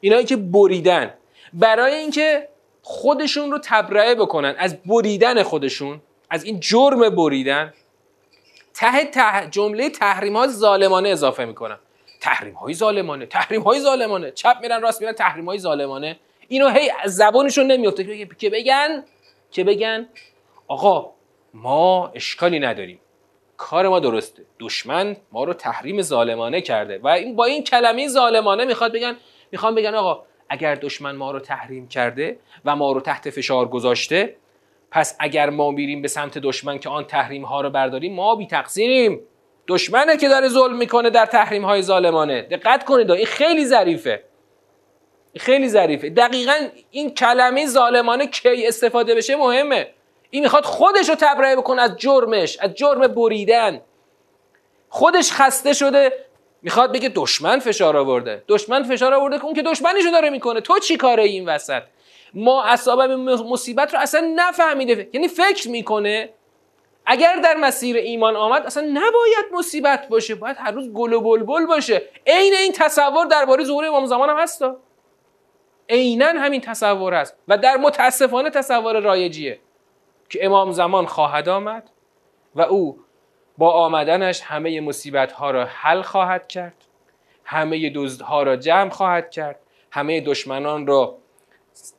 اینایی 0.01 0.25
که 0.25 0.36
بریدن. 0.36 1.13
برای 1.53 1.95
اینکه 1.95 2.47
خودشون 2.82 3.51
رو 3.51 3.60
تبرئه 3.63 4.15
بکنن. 4.15 4.55
از 4.58 4.84
بریدن 4.84 5.43
خودشون. 5.43 6.01
از 6.29 6.43
این 6.43 6.60
جرم 6.60 7.10
بریدن. 7.10 7.73
ته, 8.79 9.49
جمله 9.51 9.89
تحریم 9.89 10.35
های 10.35 10.49
ظالمانه 10.49 11.09
اضافه 11.09 11.45
می‌کنن 11.45 11.79
تحریم 12.21 12.53
های 12.53 12.73
ظالمانه 12.73 13.25
تحریم 13.25 13.61
های 13.61 13.79
ظالمانه. 13.79 14.31
چپ 14.31 14.57
میرن 14.61 14.81
راست 14.81 15.01
میرن 15.01 15.13
تحریم 15.13 15.45
های 15.45 15.59
ظالمانه. 15.59 16.19
اینو 16.47 16.69
هی 16.69 16.91
زبانشون 17.05 17.71
نمیفته 17.71 18.25
که 18.25 18.49
بگن 18.49 19.03
که 19.51 19.63
بگن 19.63 20.09
آقا 20.67 21.11
ما 21.53 22.11
اشکالی 22.15 22.59
نداریم. 22.59 22.99
کار 23.57 23.87
ما 23.87 23.99
درسته. 23.99 24.45
دشمن 24.59 25.17
ما 25.31 25.43
رو 25.43 25.53
تحریم 25.53 26.01
ظالمانه 26.01 26.61
کرده. 26.61 26.99
و 27.03 27.07
این 27.07 27.35
با 27.35 27.45
این 27.45 27.63
کلمه 27.63 28.07
ظالمانه 28.07 28.65
می‌خواد 28.65 28.93
بگن 28.93 29.17
می‌خوام 29.51 29.75
بگن 29.75 29.95
آقا 29.95 30.23
اگر 30.49 30.75
دشمن 30.75 31.15
ما 31.15 31.31
رو 31.31 31.39
تحریم 31.39 31.87
کرده 31.87 32.39
و 32.65 32.75
ما 32.75 32.91
رو 32.91 33.01
تحت 33.01 33.29
فشار 33.29 33.67
گذاشته 33.67 34.35
پس 34.91 35.15
اگر 35.19 35.49
ما 35.49 35.71
میریم 35.71 36.02
به 36.02 36.08
سمت 36.08 36.38
دشمن 36.38 36.80
که 36.80 36.89
آن 36.89 37.06
تحریم 37.06 37.43
ها 37.43 37.62
رو 37.62 37.69
برداریم 37.69 38.13
ما 38.13 38.36
بی 38.36 38.47
تقصیریم 38.47 39.19
دشمنه 39.67 40.17
که 40.17 40.30
داره 40.30 40.47
ظلم 40.47 40.78
می‌کنه 40.78 41.10
در 41.10 41.25
تحریم 41.25 41.65
های 41.65 41.82
ظالمانه. 41.82 42.41
دقت 42.41 42.86
کنید 42.86 43.12
این 43.12 43.25
خیلی 43.25 43.65
ظریفه. 43.65 44.23
خیلی 45.38 45.69
ظریفه. 45.69 46.10
دقیقا 46.10 46.54
این 46.91 47.13
کلمه 47.13 47.65
ظالمانه 47.65 48.28
کی 48.28 48.67
استفاده 48.67 49.15
بشه 49.15 49.36
مهمه. 49.36 49.88
این 50.30 50.43
می‌خواد 50.43 50.65
خودش 50.65 51.10
رو 51.10 51.15
تبرئه 51.15 51.56
بکنه 51.56 51.82
از 51.82 51.97
جرمش 51.97 52.58
از 52.60 52.73
جرم 52.73 53.08
بریدن. 53.08 53.82
خودش 54.89 55.32
خسته 55.32 55.73
شده 55.73 56.12
می‌خواد 56.62 56.93
بگه 56.93 57.10
دشمن 57.15 57.60
فشار 57.60 57.97
آورده. 57.97 58.43
دشمن 58.47 58.84
فشار 58.84 59.13
آورده 59.13 59.38
که 59.38 59.45
اون 59.45 59.54
که 59.54 59.62
دشمنیشو 59.62 60.12
داره 60.12 60.30
می‌کنه. 60.30 60.62
تو 60.62 60.80
چی 60.80 60.97
کاره 60.97 61.23
این 61.23 61.49
وسط؟ 61.49 61.82
ما 62.33 62.63
اسباب 62.63 63.11
مصیبت 63.11 63.93
رو 63.93 63.99
اصلا 63.99 64.33
نفهمیده. 64.35 65.09
یعنی 65.13 65.27
فکر 65.27 65.69
می‌کنه 65.69 66.29
اگر 67.05 67.35
در 67.35 67.55
مسیر 67.55 67.95
ایمان 67.95 68.35
آمد 68.35 68.65
اصلا 68.65 68.83
نباید 68.83 69.45
مصیبت 69.51 70.07
باشه. 70.07 70.35
باید 70.35 70.57
هر 70.59 70.71
روز 70.71 70.93
گل 70.93 71.13
و 71.13 71.21
بلبل 71.21 71.65
باشه. 71.65 72.01
عین 72.27 72.53
این 72.53 72.71
تصور 72.71 73.25
درباره 73.25 73.63
ظهور 73.63 73.85
امام 73.85 74.05
زمان 74.05 74.29
هم 74.29 74.37
هستا 74.37 74.77
عینا 75.89 76.25
همین 76.25 76.61
تصور 76.61 77.13
است 77.13 77.37
و 77.47 77.57
در 77.57 77.77
متاسفانه 77.77 78.49
تصور 78.49 78.99
رایجیه 78.99 79.59
که 80.29 80.45
امام 80.45 80.71
زمان 80.71 81.05
خواهد 81.05 81.49
آمد 81.49 81.89
و 82.55 82.61
او 82.61 82.99
با 83.57 83.71
آمدنش 83.71 84.41
همه 84.41 84.81
مصیبت 84.81 85.31
ها 85.31 85.51
را 85.51 85.65
حل 85.65 86.01
خواهد 86.01 86.47
کرد 86.47 86.85
همه 87.43 87.91
دزدها 87.95 88.43
را 88.43 88.55
جمع 88.55 88.89
خواهد 88.89 89.31
کرد 89.31 89.59
همه 89.91 90.21
دشمنان 90.21 90.87
را 90.87 91.17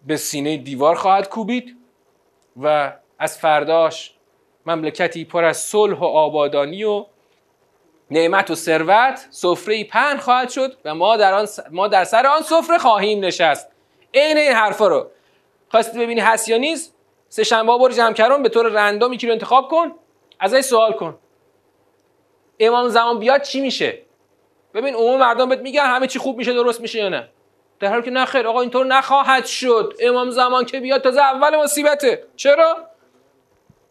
به 0.06 0.16
سینه 0.16 0.56
دیوار 0.56 0.94
خواهد 0.94 1.28
کوبید 1.28 1.76
و 2.62 2.92
از 3.18 3.38
فرداش 3.38 4.14
مملکتی 4.66 5.24
پر 5.24 5.44
از 5.44 5.56
صلح 5.56 5.98
و 5.98 6.04
آبادانی 6.04 6.84
و 6.84 7.06
نعمت 8.10 8.50
و 8.50 8.54
ثروت 8.54 9.26
سفره 9.30 9.84
پهن 9.84 10.16
خواهد 10.16 10.50
شد 10.50 10.76
و 10.84 10.94
ما 10.94 11.16
در, 11.16 11.34
آن 11.34 11.46
ما 11.70 11.88
در 11.88 12.04
سر 12.04 12.26
آن 12.26 12.42
سفره 12.42 12.78
خواهیم 12.78 13.24
نشست. 13.24 13.68
عین 14.14 14.36
این 14.36 14.52
حرفا 14.52 14.88
رو. 14.88 15.10
خواستی 15.68 15.98
ببینی 15.98 16.20
هست 16.20 16.48
یا 16.48 16.56
نیست؟ 16.56 16.94
سه 17.28 17.44
شنبه 17.44 17.78
برو 17.78 17.92
جمع 17.92 18.38
به 18.42 18.48
طور 18.48 18.68
رندوم 18.68 19.12
یکی 19.12 19.26
رو 19.26 19.32
انتخاب 19.32 19.68
کن. 19.68 19.92
ازش 20.40 20.60
سوال 20.60 20.92
کن. 20.92 21.18
امام 22.60 22.88
زمان 22.88 23.18
بیاد 23.18 23.42
چی 23.42 23.60
میشه؟ 23.60 23.98
ببین 24.74 24.94
عموم 24.94 25.20
مردم 25.20 25.48
بهت 25.48 25.60
میگن 25.60 25.86
همه 25.86 26.06
چی 26.06 26.18
خوب 26.18 26.38
میشه 26.38 26.52
درست 26.52 26.80
میشه 26.80 26.98
یا 26.98 27.08
نه؟ 27.08 27.28
در 27.80 27.88
حالی 27.88 28.02
که 28.02 28.10
نه 28.10 28.24
خیر 28.24 28.46
آقا 28.46 28.60
اینطور 28.60 28.86
نخواهد 28.86 29.46
شد. 29.46 29.94
امام 30.00 30.30
زمان 30.30 30.64
که 30.64 30.80
بیاد 30.80 31.02
تازه 31.02 31.20
اول 31.20 31.56
مصیبته. 31.56 32.24
چرا؟ 32.36 32.76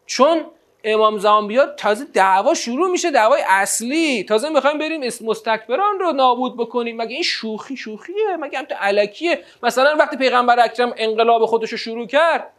چون 0.05 0.45
امام 0.83 1.17
زمان 1.17 1.47
بیاد 1.47 1.75
تازه 1.75 2.05
دعوا 2.05 2.53
شروع 2.53 2.91
میشه 2.91 3.11
دعوای 3.11 3.41
اصلی. 3.47 4.23
تازه 4.23 4.49
می‌خوایم 4.49 4.77
بریم 4.77 5.01
مستکبران 5.21 5.99
رو 5.99 6.11
نابود 6.11 6.57
بکنیم. 6.57 6.97
مگه 6.97 7.13
این 7.13 7.23
شوخی 7.23 7.77
شوخیه؟ 7.77 8.37
مگه 8.39 8.59
هم 8.59 8.65
تو 8.65 8.75
علکیه؟ 8.75 9.43
مثلا 9.63 9.95
وقتی 9.99 10.17
پیغمبر 10.17 10.59
اکرم 10.59 10.93
انقلاب 10.97 11.45
خودش 11.45 11.69
رو 11.69 11.77
شروع 11.77 12.07
کرد 12.07 12.53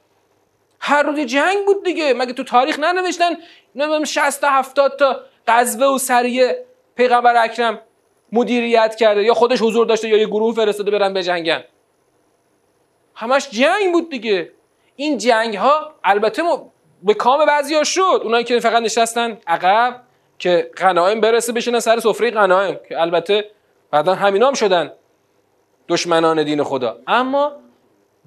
هر 0.80 1.02
روز 1.02 1.18
جنگ 1.18 1.66
بود 1.66 1.84
دیگه. 1.84 2.14
مگه 2.14 2.32
تو 2.32 2.44
تاریخ 2.44 2.78
ننوشتن؟ 2.78 3.30
نمی‌دونم 3.74 4.04
60 4.04 4.40
تا 4.40 4.50
70 4.50 4.96
تا 4.98 5.20
غزوه 5.48 5.86
و 5.86 5.98
سریه 5.98 6.64
پیغمبر 6.96 7.44
اکرم 7.44 7.80
مدیریت 8.32 8.96
کرده 8.96 9.22
یا 9.22 9.34
خودش 9.34 9.62
حضور 9.62 9.86
داشته 9.86 10.08
یا 10.08 10.16
یه 10.16 10.26
گروه 10.26 10.54
فرستاده 10.54 10.90
برن 10.90 11.14
بجنگن 11.14 11.64
همش 13.14 13.50
جنگ 13.50 13.92
بود 13.92 14.10
دیگه. 14.10 14.52
این 14.96 15.18
جنگ 15.18 15.56
ها 15.56 15.94
البته 16.04 16.42
به 17.02 17.14
کام 17.14 17.46
بعضی 17.46 17.84
شد. 17.84 18.20
اونایی 18.24 18.44
که 18.44 18.60
فقط 18.60 18.82
نشستن 18.82 19.38
عقب 19.46 20.02
که 20.38 20.70
غنایم 20.76 21.20
برسه 21.20 21.52
بشینن 21.52 21.80
سر 21.80 22.00
سفره 22.00 22.30
غنایم 22.30 22.78
که 22.88 23.00
البته 23.00 23.50
بعدا 23.90 24.14
همینا 24.14 24.46
هم 24.46 24.54
شدن 24.54 24.92
دشمنان 25.88 26.44
دین 26.44 26.62
خدا. 26.62 26.98
اما 27.06 27.52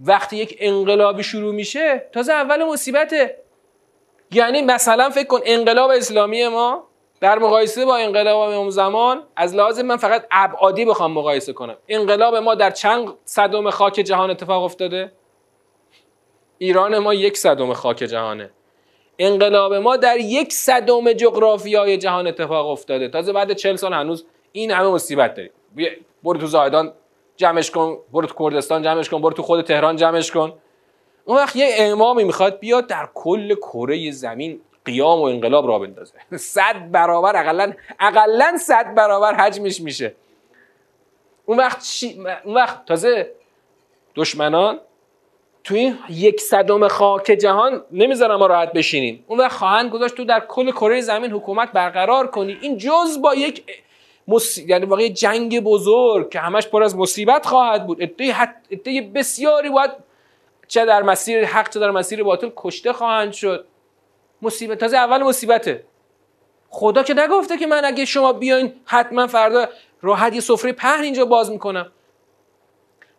وقتی 0.06 0.38
یک 0.38 0.58
انقلابی 0.60 1.24
شروع 1.24 1.54
میشه 1.54 2.10
تازه 2.14 2.34
اول 2.34 2.64
مصیبته. 2.64 3.38
یعنی 4.32 4.62
مثلا 4.62 5.10
فکر 5.10 5.28
کن 5.28 5.40
انقلاب 5.46 5.90
اسلامی 5.90 6.48
ما 6.48 6.88
در 7.24 7.40
مقایسه 7.40 7.86
با 7.86 7.96
انقلاب 7.96 8.50
اون 8.50 8.70
زمان 8.70 9.24
از 9.36 9.56
لحاظ 9.56 9.80
من 9.80 9.98
فقط 9.98 10.28
ابعادی 10.32 10.86
بخوام 10.86 11.12
مقایسه 11.12 11.54
کنم. 11.54 11.76
انقلاب 11.88 12.36
ما 12.36 12.56
در 12.56 12.72
چند 12.72 13.08
صدم 13.26 13.70
خاک 13.70 13.94
جهان 13.94 14.30
اتفاق 14.30 14.64
افتاده؟ 14.64 15.12
ایران 16.58 16.98
ما 16.98 17.14
یک 17.14 17.38
صدم 17.38 17.74
خاک 17.74 17.98
جهانه. 17.98 18.52
انقلاب 19.20 19.74
ما 19.74 19.98
در 19.98 20.18
یک 20.18 20.54
صدم 20.54 21.14
جغرافیای 21.14 21.98
جهان 21.98 22.28
اتفاق 22.28 22.68
افتاده. 22.68 23.10
تازه 23.10 23.34
بعد 23.34 23.54
چل 23.54 23.76
سال 23.76 23.94
هنوز 23.94 24.26
این 24.52 24.72
همه 24.72 24.90
مصیبت 24.90 25.36
داریم. 25.36 25.52
برو 26.24 26.38
تو 26.38 26.48
زایدان 26.48 26.94
جمعش 27.36 27.72
کن 27.72 27.98
برو 28.14 28.28
تو 28.28 28.50
کردستان 28.50 28.82
جمعش 28.82 29.10
کن 29.10 29.22
برو 29.22 29.34
تو 29.34 29.44
خود 29.44 29.62
تهران 29.62 29.96
جمعش 29.96 30.32
کن. 30.32 30.54
اون 31.26 31.38
وقت 31.38 31.56
یه 31.56 31.76
امامی 31.80 32.24
می‌خواد 32.24 32.60
بیاد 32.60 32.88
در 32.88 33.10
کل 33.14 33.56
کره 33.56 34.12
زمین 34.12 34.62
قیام 34.86 35.20
و 35.20 35.24
انقلاب 35.24 35.68
را 35.68 35.80
بندازه. 35.80 36.14
صد 36.38 36.92
برابر 36.92 37.36
اقلا 37.36 37.74
اقلا 38.00 38.58
صد 38.58 38.96
برابر 38.96 39.34
حجمش 39.34 39.82
میشه. 39.82 40.16
اون 41.46 41.58
وقت 41.58 41.86
اون 42.44 42.56
وقت 42.56 42.86
تازه 42.86 43.32
دشمنان 44.16 44.80
تو 45.64 45.76
این 45.76 45.98
یک 46.10 46.42
صدم 46.42 46.88
خاک 46.88 47.24
جهان 47.24 47.84
نمی‌ذارن 47.92 48.36
ما 48.36 48.46
راحت 48.46 48.74
بشینیم. 48.74 49.24
اون 49.28 49.40
وقت 49.40 49.58
خواهند 49.58 49.92
گذاشت 49.92 50.16
تو 50.16 50.26
در 50.26 50.40
کل 50.40 50.72
کره 50.72 51.02
زمین 51.02 51.32
حکومت 51.32 51.72
برقرار 51.72 52.28
کنی. 52.28 52.58
این 52.62 52.78
جز 52.78 53.22
با 53.22 53.36
یک 53.36 53.64
مص... 54.28 54.58
یعنی 54.58 54.86
واقعی 54.86 55.10
جنگ 55.10 55.60
بزرگ 55.60 56.30
که 56.30 56.40
همش 56.40 56.68
پر 56.68 56.84
از 56.84 56.98
مصیبت 56.98 57.46
خواهد 57.46 57.88
بود. 57.88 58.02
عده 58.02 58.34
حت... 58.34 58.56
بسیاری 59.16 59.70
باید 59.70 59.92
چه 60.68 60.86
در 60.86 61.04
مسیر 61.04 61.46
حق 61.46 61.70
چه 61.70 61.80
در 61.80 61.92
مسیر 61.92 62.24
باطل 62.24 62.50
کشته 62.56 62.94
خواهند 62.94 63.34
شد. 63.34 63.66
مصیبت 64.44 64.78
تازه 64.78 64.98
اول 64.98 65.24
مصیبته. 65.24 65.84
خدا 66.70 67.04
که 67.04 67.14
نگفته 67.14 67.58
که 67.58 67.68
من 67.68 67.86
اگه 67.86 68.06
شما 68.06 68.34
بیاین 68.34 68.74
حتما 68.86 69.28
فردا 69.28 69.70
راحت 70.02 70.34
یه 70.34 70.42
سفره 70.42 70.72
پهن 70.72 71.04
اینجا 71.04 71.26
باز 71.26 71.52
می‌کنم. 71.52 71.92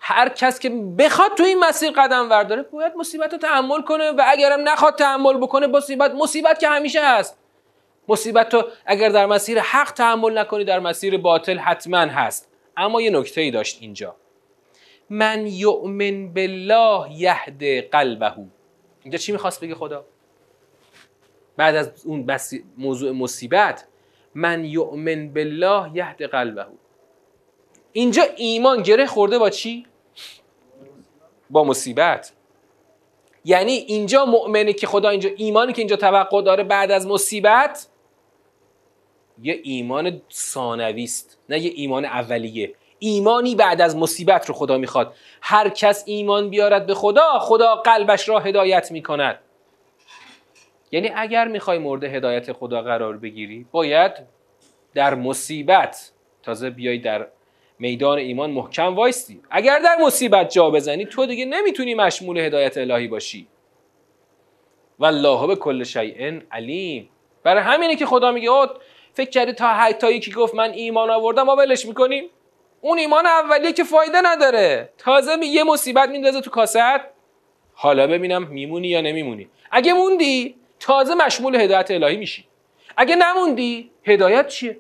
هر 0.01 0.29
کس 0.29 0.59
که 0.59 0.71
بخواد 0.99 1.35
تو 1.35 1.43
این 1.43 1.59
مسیر 1.59 1.91
قدم 1.91 2.31
ورداره 2.31 2.63
باید 2.63 2.93
مصیبت 2.97 3.33
رو 3.33 3.39
تحمل 3.39 3.83
کنه 3.83 4.11
و 4.11 4.23
اگرم 4.27 4.69
نخواد 4.69 4.95
تحمل 4.95 5.37
بکنه 5.37 5.67
مصیبت 5.67 6.11
مصیبت 6.11 6.59
که 6.59 6.69
همیشه 6.69 7.01
هست. 7.05 7.39
مصیبت 8.09 8.55
رو 8.55 8.65
اگر 8.87 9.09
در 9.09 9.27
مسیر 9.27 9.61
حق 9.61 9.93
تحمل 9.93 10.39
نکنی 10.39 10.65
در 10.65 10.79
مسیر 10.79 11.19
باطل 11.19 11.59
حتما 11.59 11.99
هست. 11.99 12.49
اما 12.77 13.01
یه 13.01 13.11
نکته 13.11 13.41
ای 13.41 13.51
داشت 13.51 13.79
اینجا. 13.81 14.17
من 15.11 15.47
یؤمن 15.47 16.35
بالله 16.35 17.13
یهد 17.13 17.65
قلبه. 17.93 18.33
اینجا 19.03 19.19
چی 19.19 19.33
می‌خواست 19.33 19.61
بگه 19.61 19.75
خدا؟ 19.75 20.05
بعد 21.57 21.77
از 21.77 22.07
اون 22.07 22.39
موضوع 22.79 23.11
مصیبت 23.11 23.87
من 24.35 24.65
یؤمن 24.65 25.29
بالله 25.29 25.91
یهد 25.95 26.23
قلبه. 26.23 26.67
اینجا 27.93 28.23
ایمان 28.37 28.83
گره 28.83 29.07
خورده 29.07 29.39
با 29.39 29.51
چی؟ 29.51 29.87
با 31.51 31.65
مصیبت. 31.65 32.33
یعنی 33.45 33.73
اینجا 33.73 34.25
مؤمنه 34.25 34.73
که 34.73 34.87
خدا 34.87 35.09
اینجا 35.09 35.31
ایمانی 35.37 35.73
که 35.73 35.79
اینجا 35.79 35.97
توقع 35.97 36.43
داره 36.43 36.65
بعد 36.65 36.91
از 36.91 37.07
مصیبت 37.07 37.87
یه 39.43 39.61
ایمان 39.63 40.23
ثانوی 40.33 41.05
است 41.05 41.39
نه 41.49 41.59
یه 41.59 41.73
ایمان 41.75 42.05
اولیه. 42.05 42.75
ایمانی 42.99 43.55
بعد 43.55 43.81
از 43.81 43.97
مصیبت 43.97 44.47
رو 44.47 44.55
خدا 44.55 44.79
می‌خواد. 44.79 45.15
هر 45.41 45.69
کس 45.69 46.03
ایمان 46.07 46.51
بیارد 46.51 46.87
به 46.87 46.95
خدا 46.95 47.39
خدا 47.39 47.75
قلبش 47.75 48.29
را 48.29 48.39
هدایت 48.39 48.93
می‌کند. 48.93 49.39
یعنی 50.95 51.11
اگر 51.15 51.49
می‌خوای 51.49 51.79
مورد 51.79 52.05
هدایت 52.05 52.53
خدا 52.53 52.83
قرار 52.83 53.17
بگیری 53.17 53.67
باید 53.73 54.13
در 54.95 55.15
مصیبت 55.15 56.11
تازه 56.43 56.71
بیای 56.71 56.99
در 56.99 57.27
میدان 57.79 58.19
ایمان 58.19 58.51
محکم 58.51 58.95
وایستی. 58.95 59.41
اگر 59.51 59.79
در 59.79 59.97
مصیبت 60.01 60.51
جا 60.51 60.71
بزنی 60.71 61.05
تو 61.05 61.27
دیگه 61.27 61.45
نمی‌تونی 61.45 61.95
مشمول 61.95 62.39
هدایت 62.39 62.79
الهی 62.79 63.09
باشی. 63.09 63.47
والله 64.99 65.47
به 65.47 65.57
کل 65.57 65.85
شیء 65.85 66.41
علیم. 66.53 67.09
برای 67.43 67.63
همینه 67.63 67.97
که 67.97 68.07
خدا 68.07 68.33
میگه 68.33 68.51
او 68.51 68.67
فکر 69.13 69.31
کردی 69.31 69.53
تا 69.53 69.93
تا 69.93 70.11
یکی 70.11 70.33
گفت 70.33 70.55
من 70.55 70.71
ایمان 70.71 71.11
آوردم 71.11 71.43
ما 71.43 71.57
ولش 71.57 71.87
می‌کنیم. 71.87 72.25
اون 72.81 72.99
ایمان 72.99 73.27
اولیه 73.27 73.73
که 73.73 73.85
فایده 73.85 74.21
نداره. 74.25 74.91
تازه 74.99 75.37
یه 75.45 75.65
مصیبت 75.65 76.09
میندازه 76.09 76.41
تو 76.41 76.51
کاست 76.51 76.79
حالا 77.75 78.07
ببینم 78.07 78.47
میمونی 78.47 78.89
یا 78.89 79.01
نمیمونی. 79.01 79.49
اگه 79.71 79.93
موندی 79.93 80.55
تازه 80.85 81.15
مشمول 81.15 81.57
هدایت 81.57 81.91
الهی 81.91 82.17
میشی. 82.17 82.45
اگه 82.97 83.17
نموندی 83.17 83.91
هدایت 84.05 84.49
چیه؟ 84.49 84.79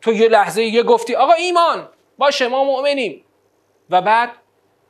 تو 0.00 0.12
یه 0.12 0.28
لحظه 0.28 0.62
یه 0.62 0.82
گفتی 0.82 1.14
آقا 1.14 1.32
ایمان 1.32 1.88
باشه 2.18 2.48
ما 2.48 2.64
مؤمنیم. 2.64 3.24
و 3.90 4.02
بعد 4.02 4.30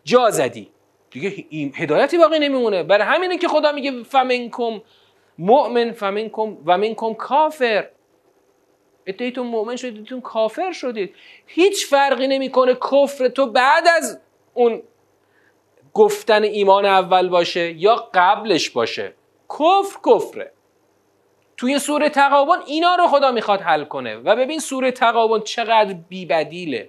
جا 0.04 0.30
زدی. 0.30 0.70
دیگه 1.10 1.28
هدایتی 1.74 2.18
باقی 2.18 2.38
نمیمونه. 2.38 2.82
برای 2.82 3.06
همینه 3.06 3.38
که 3.38 3.48
خدا 3.48 3.72
میگه 3.72 4.02
فمنکم 4.02 4.82
مؤمن 5.38 5.92
فمنکم 5.92 6.56
و 6.66 6.78
منکم 6.78 7.14
کافر. 7.14 7.88
ادهیتون 9.06 9.46
مؤمن 9.46 9.76
شدید 9.76 9.94
ادهیتون 9.94 10.20
کافر 10.20 10.72
شدید. 10.72 11.14
هیچ 11.46 11.86
فرقی 11.86 12.26
نمی‌کنه 12.26 12.74
کفر 12.74 13.28
تو 13.28 13.46
بعد 13.46 13.88
از 13.88 14.20
اون 14.54 14.82
گفتن 15.94 16.42
ایمان 16.42 16.84
اول 16.84 17.28
باشه 17.28 17.72
یا 17.72 18.10
قبلش 18.14 18.70
باشه. 18.70 19.14
کفر 19.50 19.98
کفره. 20.06 20.53
توی 21.56 21.78
سوره 21.78 22.08
تقابن 22.08 22.58
اینا 22.66 22.94
رو 22.94 23.06
خدا 23.06 23.32
می‌خواد 23.32 23.60
حل 23.60 23.84
کنه. 23.84 24.16
و 24.16 24.36
ببین 24.36 24.58
سوره 24.58 24.90
تقابن 24.90 25.40
چقدر 25.40 25.94
بیبدیله. 26.08 26.88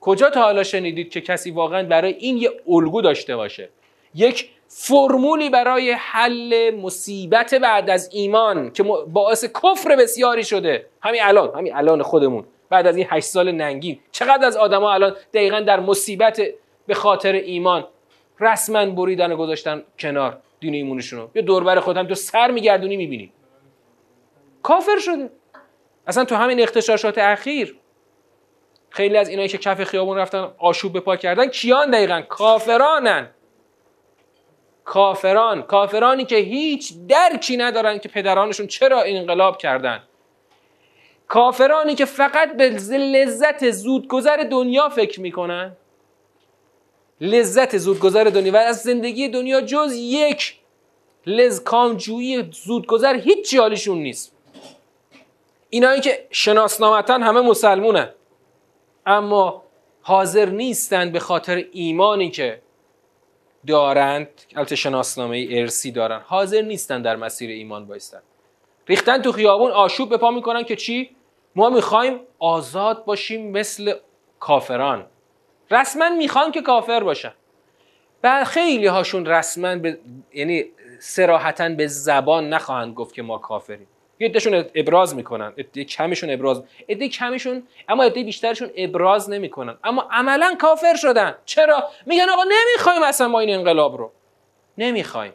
کجا 0.00 0.30
تا 0.30 0.42
حالا 0.42 0.62
شنیدید 0.62 1.10
که 1.10 1.20
کسی 1.20 1.50
واقعا 1.50 1.82
برای 1.82 2.12
این 2.12 2.36
یه 2.36 2.50
الگو 2.68 3.00
داشته 3.00 3.36
باشه؟ 3.36 3.68
یک 4.14 4.50
فرمولی 4.68 5.50
برای 5.50 5.90
حل 5.90 6.74
مصیبت 6.82 7.54
بعد 7.54 7.90
از 7.90 8.10
ایمان 8.12 8.72
که 8.72 8.82
باعث 9.06 9.44
کفر 9.44 9.96
بسیاری 9.96 10.44
شده. 10.44 10.86
همین 11.02 11.22
الان 11.22 11.58
همین 11.58 11.76
الان 11.76 12.02
خودمون. 12.02 12.44
بعد 12.70 12.86
از 12.86 12.96
این 12.96 13.06
هشت 13.10 13.26
سال 13.26 13.52
ننگین. 13.52 13.98
چقدر 14.12 14.46
از 14.46 14.56
آدما 14.56 14.92
الان 14.92 15.16
دقیقا 15.34 15.60
در 15.60 15.80
مصیبت 15.80 16.40
به 16.86 16.94
خاطر 16.94 17.32
ایمان 17.32 17.84
رسما 18.40 18.86
بریدن 18.86 19.32
و 19.32 19.36
گذاشتن 19.36 19.82
کنار 19.98 20.38
دین 20.60 20.74
ایمونشون 20.74 21.20
رو 21.20 21.30
یه 21.34 21.42
دوربر 21.42 21.80
خودم 21.80 22.06
تو 22.06 22.14
سر 22.14 22.50
میگردونی 22.50 22.96
می‌بینی. 22.96 23.32
کافر 24.62 24.98
شده 24.98 25.30
اصلا 26.06 26.24
تو 26.24 26.34
همین 26.34 26.60
اختشاشات 26.60 27.18
اخیر 27.18 27.78
خیلی 28.90 29.16
از 29.16 29.28
اینایی 29.28 29.48
که 29.48 29.58
کف 29.58 29.84
خیابون 29.84 30.16
رفتن 30.16 30.50
آشوب 30.58 30.92
به 30.92 31.00
پا 31.00 31.16
کردن 31.16 31.46
کیان 31.46 31.90
دقیقا؟ 31.90 32.22
کافرانن. 32.28 33.30
کافران. 34.84 35.62
کافرانی 35.62 36.24
که 36.24 36.36
هیچ 36.36 36.92
درکی 37.08 37.56
ندارن 37.56 37.98
که 37.98 38.08
پدرانشون 38.08 38.66
چرا 38.66 39.02
انقلاب 39.02 39.58
کردن. 39.58 40.02
کافرانی 41.28 41.94
که 41.94 42.04
فقط 42.04 42.56
به 42.56 42.68
لذت 42.98 43.70
زودگذر 43.70 44.36
دنیا 44.36 44.88
فکر 44.88 45.20
می‌کنن. 45.20 45.76
لذت 47.20 47.78
زودگذر 47.78 48.24
دنیا 48.24 48.52
و 48.52 48.56
از 48.56 48.82
زندگی 48.82 49.28
دنیا 49.28 49.60
جز 49.60 49.92
یک 49.96 50.58
لز 51.26 51.62
زودگذر 52.52 53.14
هیچ 53.14 53.54
حالشون 53.54 53.98
نیست. 53.98 54.37
اینایی 55.70 56.00
که 56.00 56.26
شناسنامتا 56.30 57.14
همه 57.14 57.40
مسلمونن 57.40 58.08
اما 59.06 59.62
حاضر 60.02 60.46
نیستند 60.46 61.12
به 61.12 61.20
خاطر 61.20 61.64
ایمانی 61.72 62.30
که 62.30 62.62
دارند 63.66 64.28
البته 64.56 64.76
شناسنامه 64.76 65.48
ارسی 65.50 65.92
دارن 65.92 66.20
حاضر 66.26 66.62
نیستن 66.62 67.02
در 67.02 67.16
مسیر 67.16 67.50
ایمان 67.50 67.86
بایستن. 67.86 68.22
ریختن 68.88 69.22
تو 69.22 69.32
خیابون 69.32 69.70
آشوب 69.70 70.18
به 70.20 70.30
می‌کنن 70.30 70.62
که 70.62 70.76
چی؟ 70.76 71.16
ما 71.56 71.70
می‌خوایم 71.70 72.20
آزاد 72.38 73.04
باشیم 73.04 73.50
مثل 73.50 73.94
کافران. 74.40 75.06
رسما 75.70 76.08
می‌خوان 76.08 76.52
که 76.52 76.62
کافر 76.62 77.04
باشن. 77.04 77.34
و 78.24 78.44
خیلی 78.44 78.86
هاشون 78.86 79.26
رسما 79.26 79.76
به 79.76 79.98
یعنی 80.34 80.64
سراحتا 80.98 81.68
به 81.68 81.86
زبان 81.86 82.48
نخواهند 82.48 82.94
گفت 82.94 83.14
که 83.14 83.22
ما 83.22 83.38
کافریم. 83.38 83.88
یه 84.20 84.28
عدهشون 84.28 84.64
ابراز 84.74 85.16
می‌کنن. 85.16 85.52
عده 85.58 85.84
کمیشون 85.84 86.30
ابراز. 86.30 86.62
عده 86.88 87.08
کمیشون 87.08 87.62
اما 87.88 88.04
عده 88.04 88.22
بیشترشون 88.22 88.70
ابراز 88.76 89.30
نمی‌کنن. 89.30 89.76
اما 89.84 90.08
عملا 90.10 90.54
کافر 90.58 90.94
شدن. 90.94 91.34
چرا؟ 91.44 91.90
میگن 92.06 92.28
آقا 92.28 92.42
نمی‌خوایم 92.42 93.02
اصلا 93.02 93.28
ما 93.28 93.40
این 93.40 93.54
انقلاب 93.54 93.96
رو. 93.96 94.12
نمی‌خوایم. 94.78 95.32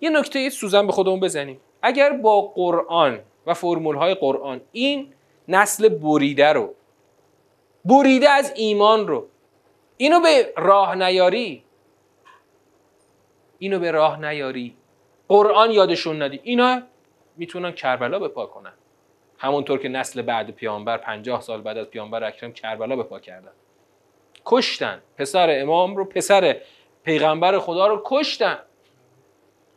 یه 0.00 0.10
نکته 0.10 0.50
سوزن 0.50 0.86
به 0.86 0.92
خودمون 0.92 1.20
بزنیم. 1.20 1.60
اگر 1.82 2.12
با 2.12 2.40
قرآن 2.42 3.20
و 3.46 3.54
فرمول 3.54 3.96
های 3.96 4.14
قرآن 4.14 4.60
این 4.72 5.12
نسل 5.48 5.88
بریده 5.88 6.52
رو 6.52 6.74
بریده 7.84 8.30
از 8.30 8.52
ایمان 8.56 9.08
رو 9.08 9.26
اینو 9.96 10.20
به 10.20 10.52
راه 10.56 10.94
نیاری؟ 10.94 11.62
اینو 13.58 13.78
به 13.78 13.90
راه 13.90 14.20
نیاری. 14.20 14.76
قرآن 15.28 15.70
یادشون 15.70 16.22
ندی 16.22 16.40
اینا 16.42 16.82
می‌تونن 17.36 17.72
کربلا 17.72 18.18
بپا 18.18 18.46
کنن. 18.46 18.72
همونطور 19.38 19.78
که 19.78 19.88
نسل 19.88 20.22
بعد 20.22 20.50
پیامبر 20.50 20.96
پنجاه 20.96 21.40
سال 21.40 21.60
بعد 21.60 21.78
از 21.78 21.86
پیامبر 21.86 22.24
اکرم 22.24 22.52
کربلا 22.52 22.96
بپا 22.96 23.20
کردن. 23.20 23.52
کشتن. 24.44 25.02
پسر 25.16 25.60
امام 25.60 25.96
رو 25.96 26.04
پسر 26.04 26.56
پیغمبر 27.04 27.58
خدا 27.58 27.86
رو 27.86 28.02
کشتن. 28.04 28.58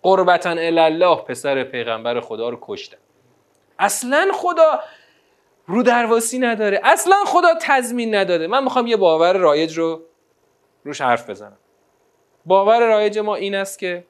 قربتا 0.01 0.49
الله 0.49 1.15
پسر 1.15 1.63
پیغمبر 1.63 2.19
خدا 2.19 2.49
رو 2.49 2.57
کشتن. 2.61 2.97
اصلا 3.79 4.31
خدا 4.33 4.79
رو 5.67 5.83
درواسی 5.83 6.39
نداره. 6.39 6.81
اصلا 6.83 7.15
خدا 7.25 7.49
تضمین 7.61 8.15
نداده. 8.15 8.47
من 8.47 8.63
می‌خوام 8.63 8.87
یه 8.87 8.97
باور 8.97 9.37
رایج 9.37 9.77
رو 9.77 10.01
روش 10.83 11.01
حرف 11.01 11.29
بزنم. 11.29 11.57
باور 12.45 12.79
رایج 12.79 13.19
ما 13.19 13.35
این 13.35 13.55
است 13.55 13.79
که 13.79 14.05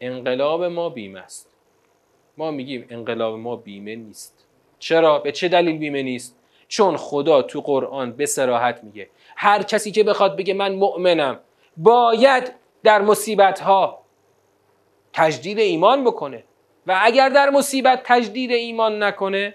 انقلاب 0.00 0.64
ما 0.64 0.88
بیم 0.88 1.16
است. 1.16 1.49
ما 2.40 2.50
میگیم 2.50 2.86
انقلاب 2.90 3.38
ما 3.38 3.56
بیمه 3.56 3.96
نیست. 3.96 4.46
چرا؟ 4.78 5.18
به 5.18 5.32
چه 5.32 5.48
دلیل 5.48 5.78
بیمه 5.78 6.02
نیست؟ 6.02 6.36
چون 6.68 6.96
خدا 6.96 7.42
تو 7.42 7.60
قرآن 7.60 8.12
به 8.12 8.26
سراحت 8.26 8.84
میگه. 8.84 9.10
هر 9.36 9.62
کسی 9.62 9.90
که 9.90 10.04
بخواد 10.04 10.36
بگه 10.36 10.54
من 10.54 10.74
مؤمنم 10.74 11.40
باید 11.76 12.52
در 12.82 13.02
مصیبت 13.02 13.60
ها 13.60 14.02
تجدید 15.12 15.58
ایمان 15.58 16.04
بکنه. 16.04 16.44
و 16.86 16.98
اگر 17.02 17.28
در 17.28 17.50
مصیبت 17.50 18.02
تجدید 18.04 18.50
ایمان 18.50 19.02
نکنه 19.02 19.54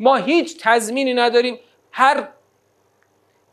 ما 0.00 0.16
هیچ 0.16 0.58
تضمینی 0.60 1.14
نداریم. 1.14 1.58
هر 1.92 2.28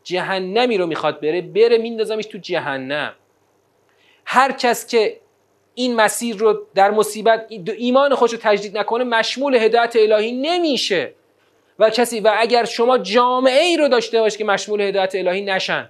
جهنمی 0.03 0.77
رو 0.77 0.87
می‌خواد 0.87 1.21
بره 1.21 1.41
بره 1.41 1.77
میندازمش 1.77 2.25
تو 2.25 2.37
جهنم. 2.37 3.13
هر 4.25 4.51
کس 4.51 4.87
که 4.87 5.19
این 5.75 5.95
مسیر 5.95 6.37
رو 6.37 6.61
در 6.75 6.91
مصیبت 6.91 7.45
ایمان 7.77 8.15
خودش 8.15 8.33
رو 8.33 8.39
تجدید 8.41 8.77
نکنه 8.77 9.03
مشمول 9.03 9.55
هدایت 9.55 9.95
الهی 9.95 10.31
نمیشه. 10.31 11.13
و 11.79 11.89
کسی 11.89 12.19
و 12.19 12.33
اگر 12.37 12.65
شما 12.65 12.97
جامعه 12.97 13.61
ای 13.61 13.77
رو 13.77 13.87
داشته 13.87 14.19
باشی 14.19 14.37
که 14.37 14.45
مشمول 14.45 14.81
هدایت 14.81 15.15
الهی 15.15 15.41
نشن. 15.41 15.89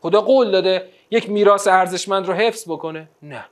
خدا 0.00 0.20
قول 0.20 0.50
داده 0.50 0.88
یک 1.10 1.30
میراث 1.30 1.68
ارزشمند 1.68 2.26
رو 2.26 2.34
حفظ 2.34 2.64
بکنه. 2.68 3.08
نه. 3.22 3.44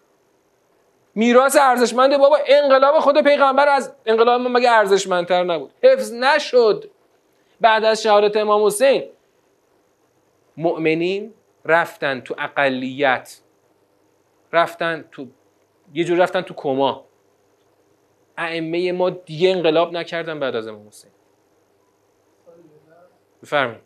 میراث 1.14 1.56
ارزشمند 1.56 2.16
بابا 2.16 2.38
انقلاب 2.46 2.98
خود 2.98 3.22
پیغمبر 3.22 3.68
از 3.68 3.92
انقلاب 4.06 4.40
ما 4.40 4.48
مگه 4.48 4.70
ارزشمندتر 4.70 5.44
نبود؟ 5.44 5.70
حفظ 5.82 6.12
نشد. 6.12 6.90
بعد 7.60 7.84
از 7.84 8.02
شهادت 8.02 8.36
امام 8.36 8.66
حسین. 8.66 9.04
مؤمنین 10.56 11.34
رفتن 11.64 12.20
تو 12.20 12.34
اقلیت. 12.38 13.40
رفتن 14.52 15.04
تو 15.12 15.26
یه 15.94 16.04
جور 16.04 16.18
رفتن 16.18 16.40
تو 16.40 16.54
کما. 16.54 17.04
ائمه 18.38 18.92
ما 18.92 19.10
دیگه 19.10 19.50
انقلاب 19.50 19.92
نکردن 19.92 20.40
بعد 20.40 20.56
از 20.56 20.66
امام 20.66 20.88
حسین. 20.88 21.10
بفرمایید. 23.42 23.82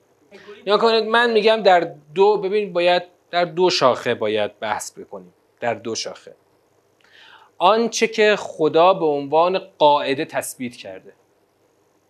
یا 0.67 0.79
کنید 0.79 1.05
من 1.05 1.33
میگم 1.33 1.63
در 1.63 1.95
دو 2.15 2.37
ببین 2.37 2.73
باید 2.73 3.03
در 3.31 3.45
دو 3.45 3.71
شاخه 3.71 4.15
باید 4.15 4.59
بحث 4.59 4.99
بکنیم. 4.99 5.35
در 5.61 5.75
دو 5.75 5.95
شاخه. 5.95 6.35
آنچه 7.59 8.07
که 8.07 8.37
خدا 8.39 8.95
به 8.95 9.05
عنوان 9.05 9.59
قاعده 9.79 10.25
تثبیت 10.25 10.77
کرده. 10.77 11.13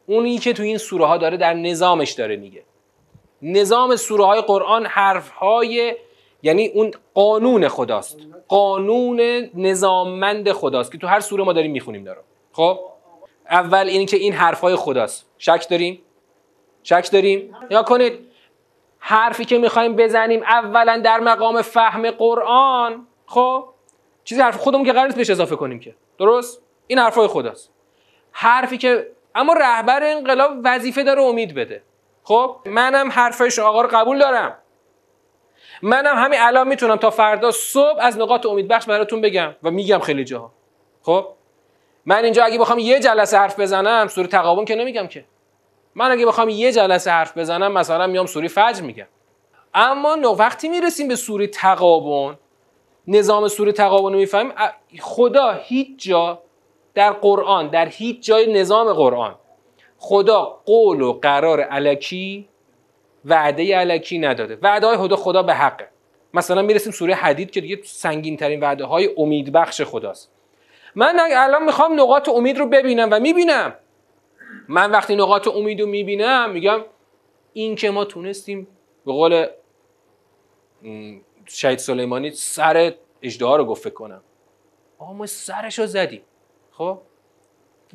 اونی 0.07 0.39
که 0.39 0.53
تو 0.53 0.63
این 0.63 0.79
سوره 0.79 1.07
ها 1.07 1.17
داره 1.19 1.37
در 1.37 1.55
نظامش 1.55 2.13
داره 2.13 2.37
میگه. 2.37 2.63
نظام 3.43 3.97
سوره 3.97 4.25
های 4.25 4.41
قرآن 4.41 4.87
حرف 4.87 5.31
های 5.31 5.97
یعنی 6.43 6.69
اون 6.69 6.91
قانون 7.15 7.69
خداست. 7.69 8.19
قانون 8.49 9.21
نظاممند 9.55 10.53
خداست 10.53 10.93
که 10.93 10.99
تو 10.99 11.07
هر 11.07 11.21
سوره 11.21 11.45
ما 11.45 11.53
داریم 11.53 11.71
می‌خونیم 11.71 12.05
داره 12.05 12.21
خب؟ 12.53 12.81
اول 13.51 13.87
این 13.89 14.07
که 14.07 14.17
این 14.17 14.33
حرفای 14.33 14.77
خداست. 14.77 15.27
شک 15.39 15.69
داریم؟ 15.71 16.03
شک 16.83 17.11
داریم؟ 17.13 17.57
یا 17.71 17.83
کنید 17.83 18.19
حرفی 18.99 19.45
که 19.45 19.59
می‌خوایم 19.59 19.97
بزنیم 19.97 20.43
اولا 20.43 21.01
در 21.05 21.21
مقام 21.21 21.63
فهم 21.63 22.11
قرآن. 22.11 23.07
خب؟ 23.27 23.65
چیزی 24.25 24.41
حرف 24.41 24.57
خودمون 24.57 24.85
که 24.85 24.93
قرار 24.93 25.05
نیست 25.05 25.17
بهش 25.17 25.31
اضافه 25.31 25.57
کنیم 25.57 25.81
که. 25.81 25.95
درست؟ 26.19 26.63
این 26.87 26.99
حرفای 26.99 27.27
خداست. 27.27 27.71
حرفی 28.33 28.79
که 28.79 29.07
اما 29.35 29.53
رهبر 29.53 30.01
انقلاب 30.03 30.53
وظیفه 30.65 31.03
داره 31.03 31.23
امید 31.23 31.55
بده. 31.55 31.83
خب؟ 32.23 32.57
منم 32.67 33.11
حرفای 33.11 33.51
شما 33.51 33.67
آقا 33.67 33.83
رو 33.83 33.89
قبول 33.93 34.19
دارم. 34.19 34.59
منم 35.83 36.25
همین 36.25 36.39
الان 36.43 36.69
می‌تونم 36.69 36.97
تا 36.97 37.11
فردا 37.11 37.51
صبح 37.51 37.99
از 38.01 38.19
نقاط 38.19 38.47
امیدبخش 38.47 38.87
براتون 38.87 39.21
بگم 39.21 39.55
و 39.63 39.71
میگم 39.71 39.99
خیلی 39.99 40.25
جاها. 40.25 40.53
خب؟ 41.03 41.27
من 42.07 42.25
اینجا 42.25 42.45
اگه 42.45 42.59
بخوام 42.59 42.79
یه 42.79 43.01
جلسه 43.01 43.39
حرف 43.39 43.61
بزنم 43.61 44.09
سوره 44.09 44.27
تقابون 44.27 44.65
که 44.65 44.75
نمیگم 44.75 45.07
که. 45.07 45.25
من 45.95 46.11
اگه 46.11 46.27
بخوام 46.27 46.49
یه 46.49 46.73
جلسه 46.73 47.11
حرف 47.11 47.39
بزنم 47.39 47.73
مثلا 47.73 48.07
میام 48.07 48.27
سوره 48.27 48.49
فجر 48.49 48.83
میگم. 48.83 49.07
اما 49.75 50.35
وقتی 50.35 50.69
می‌رسیم 50.69 51.09
به 51.09 51.17
سوره 51.17 51.47
تقابون 51.47 52.39
نظام 53.07 53.49
سوره 53.49 53.73
تقابون 53.73 54.13
رو 54.13 54.19
می‌فهمیم 54.19 54.53
خدا 55.01 55.53
هیچ 55.53 56.09
جا 56.09 56.43
در 56.95 57.13
قرآن 57.13 57.69
در 57.69 57.89
هیچ 57.89 58.27
جای 58.27 58.53
نظام 58.53 58.93
قرآن 58.93 59.35
خدا 59.99 60.61
قول 60.67 61.01
و 61.01 61.13
قرار 61.13 61.61
علکی 61.61 62.49
وعده 63.25 63.77
علکی 63.77 64.19
نداده. 64.19 64.59
وعده 64.63 64.87
های 64.87 64.97
خدا 64.97 65.17
خدا 65.17 65.43
به 65.43 65.55
حقه. 65.55 65.89
مثلا 66.35 66.63
می‌رسیم 66.63 66.93
سوره 66.93 67.15
حدید 67.15 67.51
که 67.51 67.61
دیگه 67.61 67.81
سنگین 67.85 68.37
ترین 68.37 68.61
وعده 68.61 68.85
های 68.85 69.11
امید 69.17 69.53
بخش 69.53 69.83
خداست. 69.83 70.33
من 70.95 71.21
الان 71.33 71.65
می‌خوام 71.65 72.01
نقاط 72.01 72.29
امید 72.29 72.59
رو 72.59 72.67
ببینم 72.67 73.09
و 73.13 73.21
می‌بینم. 73.21 73.75
من 74.69 74.91
وقتی 74.91 75.17
نقاط 75.17 75.49
امید 75.49 75.81
رو 75.81 75.87
می‌بینم 75.87 76.51
میگم 76.51 76.85
این 77.53 77.75
که 77.75 77.91
ما 77.91 78.05
تونستیم 78.05 78.69
به 79.07 79.13
قول 79.13 79.47
شهید 81.47 81.79
سلیمانی 81.79 82.31
سر 82.31 82.95
اجده 83.23 83.57
رو 83.57 83.65
گفت 83.65 83.95
کنم. 83.95 84.23
آقا 84.99 85.13
ما 85.13 85.27
سرش 85.27 85.79
رو 85.79 85.87
زدیم. 85.87 86.23
خب؟ 86.71 86.99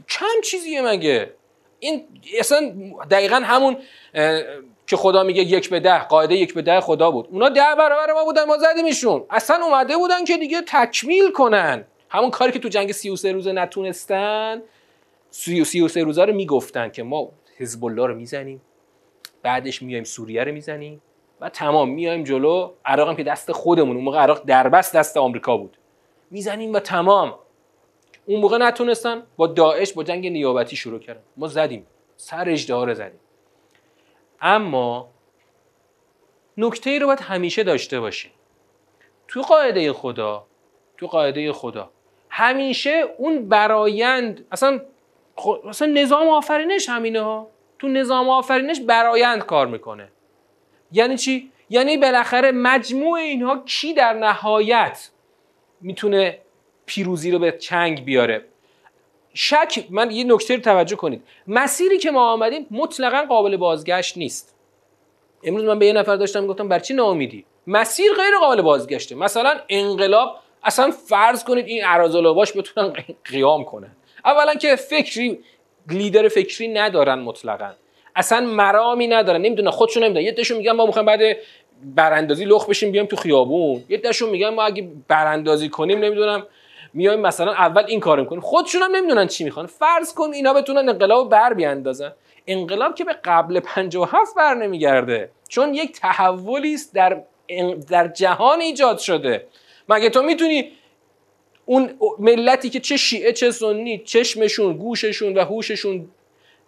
کم 0.10 0.42
چیزیه 0.44 0.82
مگه؟ 0.82 1.34
این 1.80 2.08
اصلا 2.40 2.74
دقیقا 3.12 3.36
همون 3.36 3.78
که 4.88 4.98
خدا 4.98 5.24
میگه 5.24 5.42
یک 5.42 5.70
به 5.70 5.80
ده 5.80 6.04
قاعده 6.04 6.36
یک 6.36 6.54
به 6.54 6.62
ده 6.62 6.80
خدا 6.80 7.12
بود. 7.12 7.28
اونا 7.32 7.50
ده 7.50 7.76
برابر 7.78 8.14
ما 8.14 8.24
بودن 8.24 8.44
ما 8.44 8.58
زدیمشون 8.58 9.26
اصلا 9.30 9.66
اومده 9.66 9.98
بودن 9.98 10.26
که 10.26 10.38
دیگه 10.38 10.62
تکمیل 10.62 11.32
کنن. 11.32 11.86
همون 12.10 12.32
کاری 12.32 12.52
که 12.52 12.60
تو 12.60 12.70
جنگ 12.70 12.92
33 12.92 13.32
روزه 13.32 13.52
نتونستن 13.52 14.62
33 15.30 16.04
روزه 16.04 16.26
رو 16.26 16.34
می‌گفتن 16.34 16.90
که 16.90 17.04
ما 17.04 17.32
حزب 17.58 17.86
الله 17.86 18.06
رو 18.08 18.16
می‌زنیم 18.16 18.62
بعدش 19.44 19.82
میایم 19.82 20.04
سوریه 20.04 20.44
رو 20.44 20.52
می‌زنیم 20.52 21.02
و 21.42 21.50
تمام 21.50 21.90
میایم 21.90 22.24
جلو. 22.24 22.72
عراق 22.86 23.10
هم 23.10 23.16
که 23.16 23.24
دست 23.24 23.52
خودمون 23.52 23.96
اون 23.96 24.06
موقع 24.06 24.20
عراق 24.20 24.46
دربست 24.46 24.96
دست 24.96 25.18
آمریکا 25.18 25.58
بود. 25.58 25.78
می‌زنیم 26.32 26.74
و 26.74 26.80
تمام. 26.80 27.36
اون 28.26 28.40
موقع 28.40 28.58
نتونستن 28.58 29.24
با 29.38 29.48
داعش 29.48 29.94
با 29.94 30.04
جنگ 30.04 30.28
نیابتی 30.28 30.76
شروع 30.76 31.00
کردن. 31.00 31.22
ما 31.38 31.48
زدیم. 31.48 31.88
سر 32.18 32.50
اجده 32.50 32.86
رو 32.86 32.94
زدیم. 32.94 33.20
اما 34.42 35.12
نکته 36.58 36.90
ای 36.90 37.00
رو 37.00 37.08
باید 37.08 37.20
همیشه 37.20 37.64
داشته 37.64 38.00
باشیم. 38.00 38.32
تو 39.28 39.42
قاعده 39.42 39.94
خدا 39.94 40.46
تو 40.98 41.08
قاعده 41.08 41.54
خدا 41.54 41.92
همیشه 42.30 43.06
اون 43.18 43.50
برایند 43.50 44.46
اصلا 44.52 44.82
اصلا 45.70 45.88
نظام 45.88 46.30
آفرینش 46.30 46.90
همینه 46.90 47.22
ها. 47.22 47.48
تو 47.80 47.88
نظام 47.88 48.30
آفرینش 48.30 48.80
برایند 48.80 49.46
کار 49.46 49.68
می‌کنه. 49.68 50.12
یعنی 50.92 51.18
چی؟ 51.18 51.52
یعنی 51.70 51.98
بالاخره 51.98 52.52
مجموع 52.52 53.20
اینها 53.20 53.64
کی 53.66 53.94
در 53.94 54.14
نهایت 54.14 55.10
می‌تونه 55.82 56.40
پیروزی 56.86 57.32
رو 57.32 57.40
به 57.40 57.52
چنگ 57.52 58.06
بیاره؟ 58.06 58.46
شک 59.38 59.86
من 59.90 60.12
یه 60.12 60.24
نکته 60.24 60.56
رو 60.56 60.62
توجه 60.62 60.96
کنید. 60.96 61.24
مسیری 61.48 61.98
که 61.98 62.12
ما 62.12 62.32
آمدیم 62.34 62.68
مطلقا 62.72 63.26
قابل 63.30 63.58
بازگشت 63.58 64.18
نیست. 64.18 64.56
امروز 65.44 65.66
من 65.66 65.80
به 65.80 65.86
یه 65.86 65.94
نفر 65.94 66.16
داشتم 66.16 66.48
گفتم 66.48 66.68
بر 66.68 66.80
چی 66.80 66.94
ناامیدی؟ 66.94 67.46
مسیر 67.68 68.12
غیر 68.14 68.38
قابل 68.40 68.62
بازگشته. 68.62 69.16
مثلا 69.16 69.60
انقلاب 69.70 70.40
اصلا 70.64 70.92
فرض 70.92 71.44
کنید 71.44 71.68
این 71.68 71.84
باش 72.34 72.58
بتونن 72.58 72.94
قیام 73.26 73.64
کنن. 73.64 73.92
اولا 74.26 74.54
که 74.54 74.76
فکری 74.76 75.40
لیدر 75.90 76.28
فکری 76.28 76.68
ندارن 76.68 77.20
مطلقا. 77.20 77.72
اصلا 78.16 78.42
مرامی 78.42 79.08
ندارن. 79.08 79.42
نمی‌دونن 79.42 79.70
خودشون 79.70 80.04
نمی‌دونن. 80.04 80.26
یه 80.26 80.32
دشون 80.32 80.58
میگن 80.58 80.72
ما 80.72 80.86
می‌خوایم 80.86 81.06
بعد 81.06 81.38
براندازی 81.84 82.46
لخ 82.46 82.70
بشیم 82.70 82.92
بیام 82.92 83.06
تو 83.06 83.16
خیابون. 83.16 83.84
یه 83.90 83.98
دشون 83.98 84.30
میگن 84.30 84.50
ما 84.50 84.64
اگه 84.64 84.90
براندازی 85.08 85.70
کنیم 85.70 86.00
نمی‌دونم 86.00 86.48
میایم 86.96 87.20
مثلا 87.20 87.52
اول 87.52 87.84
این 87.88 88.00
کارو 88.00 88.24
می‌کنیم 88.24 88.42
خودشون 88.42 88.82
هم 88.82 88.96
نمی‌دونن 88.96 89.28
چی 89.28 89.44
می‌خوان. 89.44 89.66
فرض 89.66 90.14
کن 90.14 90.34
اینا 90.34 90.54
بتونن 90.54 90.90
انقلاب 90.90 91.30
بر 91.30 91.54
بیاندازن. 91.54 92.12
انقلاب 92.48 92.96
که 92.96 93.04
به 93.04 93.14
قبل 93.14 93.60
57 93.60 94.36
بر 94.36 94.54
نمیگرده. 94.54 95.30
چون 95.48 95.74
یک 95.74 96.00
تحولی 96.00 96.74
است 96.74 96.94
در 96.94 97.22
در 97.90 98.08
جهان 98.08 98.62
ایجاد 98.62 98.98
شده. 98.98 99.48
مگه 99.90 100.10
تو 100.10 100.22
می‌تونی 100.24 100.72
اون 101.66 101.90
ملتی 102.20 102.70
که 102.70 102.80
چه 102.80 102.98
شیعه 102.98 103.34
چه 103.34 103.52
سنی 103.52 103.98
چشمشون 103.98 104.78
گوششون 104.78 105.38
و 105.38 105.46
هوششون 105.46 106.08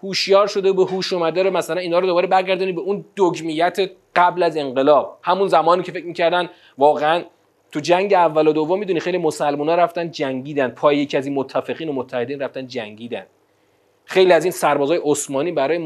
هوشیار 0.04 0.48
شده 0.48 0.74
به 0.74 0.84
هوش 0.84 1.14
اومده 1.14 1.44
رو 1.44 1.52
مثلا 1.52 1.82
اینا 1.82 2.00
رو 2.00 2.08
دوباره 2.08 2.28
برگردونی 2.28 2.72
به 2.72 2.82
اون 2.82 3.06
دگمیت 3.18 3.92
قبل 4.16 4.44
از 4.44 4.58
انقلاب. 4.58 5.20
همون 5.24 5.48
زمانی 5.48 5.84
که 5.84 5.92
فکر 5.92 6.06
می‌کردن 6.06 6.50
واقعا 6.78 7.24
تو 7.72 7.80
جنگ 7.80 8.14
اول 8.14 8.48
و 8.48 8.54
دوم 8.54 8.80
می‌دونی 8.80 9.00
خیلی 9.00 9.18
مسلمان 9.18 9.70
ها 9.70 9.76
رفتن 9.76 10.12
جنگیدن. 10.12 10.68
پای 10.68 10.98
یکی 10.98 11.18
از 11.18 11.26
این 11.26 11.36
متفقین 11.36 11.90
و 11.90 11.94
متحدین 11.94 12.40
رفتن 12.40 12.68
جنگیدن. 12.68 13.26
خیلی 14.06 14.34
از 14.34 14.44
این 14.46 14.52
سربازای 14.52 15.00
عثمانی 15.04 15.52
برای 15.52 15.80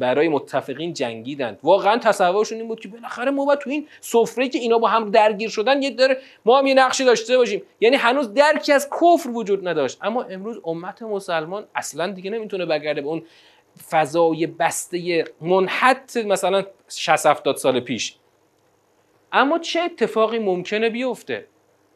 برای 0.00 0.28
متفقین 0.28 0.92
جنگیدن. 0.92 1.58
واقعا 1.62 1.98
تصورشون 1.98 2.58
این 2.58 2.68
بود 2.68 2.80
که 2.80 2.88
بالاخره 2.88 3.30
ما 3.30 3.44
باید 3.44 3.58
تو 3.58 3.70
این 3.70 3.86
سفره 4.00 4.48
که 4.48 4.58
اینا 4.58 4.78
با 4.78 4.88
هم 4.88 5.10
درگیر 5.10 5.48
شدن 5.48 5.82
یه 5.82 5.90
داره 5.90 6.18
ما 6.44 6.58
هم 6.58 6.66
یه 6.66 6.74
نقشی 6.74 7.04
داشته 7.04 7.36
باشیم. 7.36 7.62
یعنی 7.80 7.96
هنوز 7.96 8.34
درکی 8.34 8.72
از 8.72 8.90
کفر 8.90 9.30
وجود 9.30 9.68
نداشت. 9.68 9.98
اما 10.02 10.22
امروز 10.22 10.60
امت 10.64 11.02
مسلمان 11.02 11.66
اصلا 11.74 12.12
دیگه 12.12 12.30
نمی‌تونه 12.30 12.66
برگرده 12.66 13.00
به 13.00 13.08
اون 13.08 13.22
فضای 13.90 14.46
بسته 14.46 15.24
منحت 15.40 16.16
مثلا 16.16 16.64
60 16.88 17.26
70 17.26 17.56
سال 17.56 17.80
پیش. 17.80 18.14
اما 19.36 19.58
چه 19.58 19.80
اتفاقی 19.80 20.38
ممکنه 20.38 20.90
بیفته؟ 20.90 21.46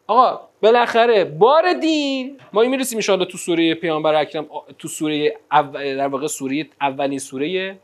آقا 0.07 0.49
بالاخره 0.63 1.25
بار 1.25 1.73
دین 1.73 2.41
ما 2.53 2.63
می‌رسیم 2.63 3.01
ان 3.09 3.25
تو 3.25 3.39
سوره 3.39 3.75
پیامبر 3.75 4.15
اکرم 4.15 4.47
تو 4.79 4.89
سوره 4.89 5.37
در 5.73 6.07
واقع 6.07 6.27
سوره 6.27 6.69
اولین 6.81 7.19
سوره 7.19 7.79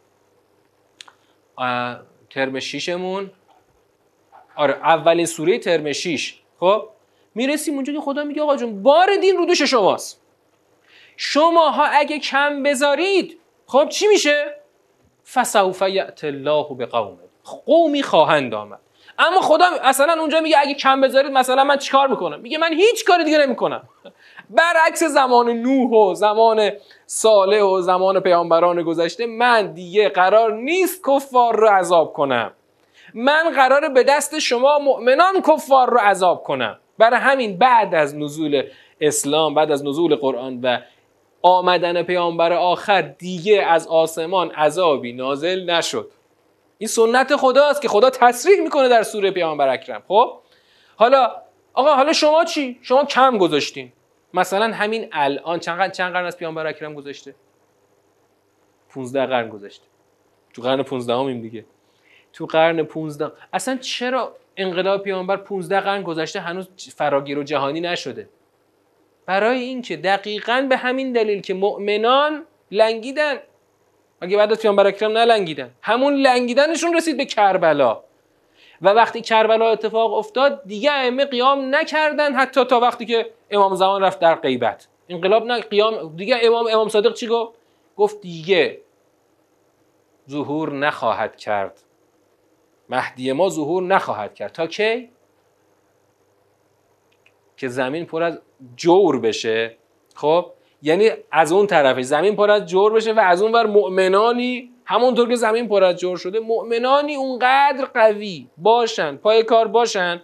ترم 2.30 2.60
شیشمون 2.60 3.30
آره 4.56 4.74
اولین 4.74 5.26
سوره 5.26 5.58
ترم 5.58 5.92
شیش 5.92 6.40
خب 6.60 6.88
می‌رسیم 7.34 7.74
اونجا 7.74 7.92
که 7.92 8.00
خدا 8.00 8.24
میگه 8.24 8.42
آقا 8.42 8.56
جون 8.56 8.82
بار 8.82 9.16
دین 9.20 9.36
رو 9.36 9.46
دوش 9.46 9.62
شماست. 9.62 10.22
شماها 11.16 11.84
اگه 11.84 12.18
کم 12.18 12.62
بذارید 12.62 13.38
خب 13.66 13.88
چی 13.88 14.06
میشه؟ 14.06 14.54
فسوف 15.32 15.82
یأت 15.82 16.24
الله 16.24 16.74
به 16.78 16.86
قوم 16.86 17.18
قومی 17.66 18.02
خواهند 18.02 18.54
آمد. 18.54 18.80
اما 19.18 19.40
خدا 19.40 19.64
اصلا 19.82 20.20
اونجا 20.20 20.40
میگه 20.40 20.56
اگه 20.60 20.74
کم 20.74 21.00
بذارید 21.00 21.32
مثلا 21.32 21.64
من 21.64 21.76
چیکار 21.76 22.08
می‌کنم؟ 22.08 22.40
میگه 22.40 22.58
من 22.58 22.72
هیچ 22.72 23.04
کاری 23.04 23.24
دیگه 23.24 23.38
نمی‌کنم. 23.38 23.82
برعکس 24.50 25.02
زمان 25.02 25.48
نوح 25.48 25.90
و 25.90 26.14
زمان 26.14 26.70
صالح 27.06 27.62
و 27.62 27.80
زمان 27.80 28.20
پیامبران 28.20 28.82
گذشته 28.82 29.26
من 29.26 29.72
دیگه 29.72 30.08
قرار 30.08 30.52
نیست 30.52 31.02
کفار 31.06 31.56
رو 31.56 31.68
عذاب 31.68 32.12
کنم. 32.12 32.52
من 33.14 33.50
قرار 33.56 33.88
به 33.88 34.02
دست 34.02 34.38
شما 34.38 34.78
مؤمنان 34.78 35.40
کفار 35.40 35.90
رو 35.90 35.98
عذاب 35.98 36.42
کنم. 36.42 36.78
برای 36.98 37.20
همین 37.20 37.58
بعد 37.58 37.94
از 37.94 38.16
نزول 38.16 38.62
اسلام 39.00 39.54
بعد 39.54 39.70
از 39.70 39.84
نزول 39.84 40.16
قرآن 40.16 40.60
و 40.62 40.78
آمدن 41.42 42.02
پیامبر 42.02 42.52
آخر 42.52 43.02
دیگه 43.02 43.62
از 43.62 43.88
آسمان 43.88 44.50
عذابی 44.50 45.12
نازل 45.12 45.70
نشد. 45.70 46.10
این 46.78 46.88
سنت 46.88 47.36
خداست 47.36 47.82
که 47.82 47.88
خدا 47.88 48.10
تصریح 48.10 48.60
می‌کنه 48.60 48.88
در 48.88 49.02
سوره 49.02 49.30
پیامبر 49.30 49.68
اکرم 49.68 50.02
خب؟ 50.08 50.38
حالا 50.96 51.42
آقا 51.74 51.94
حالا 51.94 52.12
شما 52.12 52.44
چی؟ 52.44 52.78
شما 52.82 53.04
کم 53.04 53.38
گذاشتین. 53.38 53.92
مثلا 54.34 54.74
همین 54.74 55.08
الان 55.12 55.58
چند 55.58 55.92
چند 55.92 56.12
قرن 56.12 56.26
از 56.26 56.36
پیامبر 56.36 56.66
اکرم 56.66 56.94
گذاشته 56.94 57.34
15 58.94 59.26
قرن 59.26 59.48
گذاشته 59.48 59.86
تو 60.54 60.62
قرن 60.62 60.82
15 60.82 61.14
همیم 61.14 61.42
دیگه. 61.42 61.64
تو 62.32 62.46
قرن 62.46 62.82
15 62.82 63.32
اصلا 63.52 63.76
چرا 63.76 64.36
انقلاب 64.56 65.02
پیامبر 65.02 65.36
15 65.36 65.80
قرن 65.80 66.02
گذشته 66.02 66.40
هنوز 66.40 66.68
فراگیر 66.96 67.38
و 67.38 67.42
جهانی 67.42 67.80
نشده؟ 67.80 68.28
برای 69.26 69.58
اینکه 69.58 69.96
دقیقا 69.96 70.66
به 70.68 70.76
همین 70.76 71.12
دلیل 71.12 71.40
که 71.40 71.54
مؤمنان 71.54 72.44
لنگیدن. 72.70 73.36
مگه 74.22 74.36
بعد 74.36 74.52
از 74.52 74.60
پیامبر 74.60 74.86
اکرم 74.86 75.12
نلنگیدن. 75.12 75.70
همون 75.82 76.14
لنگیدنشون 76.14 76.96
رسید 76.96 77.16
به 77.16 77.24
کربلا. 77.24 78.00
و 78.82 78.88
وقتی 78.88 79.20
کربلا 79.20 79.70
اتفاق 79.70 80.14
افتاد 80.14 80.62
دیگه 80.66 80.92
ائمه 80.92 81.24
قیام 81.24 81.74
نکردن 81.74 82.32
حتی 82.32 82.64
تا 82.64 82.80
وقتی 82.80 83.06
که 83.06 83.30
امام 83.50 83.74
زمان 83.74 84.02
رفت 84.02 84.18
در 84.18 84.34
غیبت. 84.34 84.88
انقلاب 85.08 85.46
نه 85.46 85.60
قیام 85.60 86.16
دیگه 86.16 86.38
امام 86.42 86.66
امام 86.72 86.88
صادق 86.88 87.14
چی 87.14 87.26
گفت؟ 87.26 87.58
گفت 87.96 88.20
دیگه 88.20 88.80
ظهور 90.30 90.72
نخواهد 90.72 91.36
کرد. 91.36 91.82
مهدی 92.88 93.32
ما 93.32 93.48
ظهور 93.48 93.82
نخواهد 93.82 94.34
کرد. 94.34 94.52
تا 94.52 94.66
کی؟ 94.66 95.10
که 97.56 97.68
زمین 97.68 98.06
پر 98.06 98.22
از 98.22 98.40
جور 98.76 99.20
بشه. 99.20 99.76
خب؟ 100.14 100.52
یعنی 100.82 101.10
از 101.32 101.52
اون 101.52 101.66
طرفش. 101.66 102.02
زمین 102.02 102.36
پر 102.36 102.50
از 102.50 102.66
جور 102.66 102.92
بشه 102.92 103.12
و 103.12 103.20
از 103.20 103.42
اون 103.42 103.52
ور 103.52 103.66
مؤمنانی 103.66 104.70
همونطور 104.84 105.28
که 105.28 105.36
زمین 105.36 105.68
پر 105.68 105.84
از 105.84 105.96
جور 105.96 106.16
شده 106.16 106.40
مؤمنانی 106.40 107.14
اونقدر 107.14 107.84
قوی 107.94 108.46
باشن 108.58 109.16
پای 109.16 109.42
کار 109.42 109.68
باشن 109.68 110.22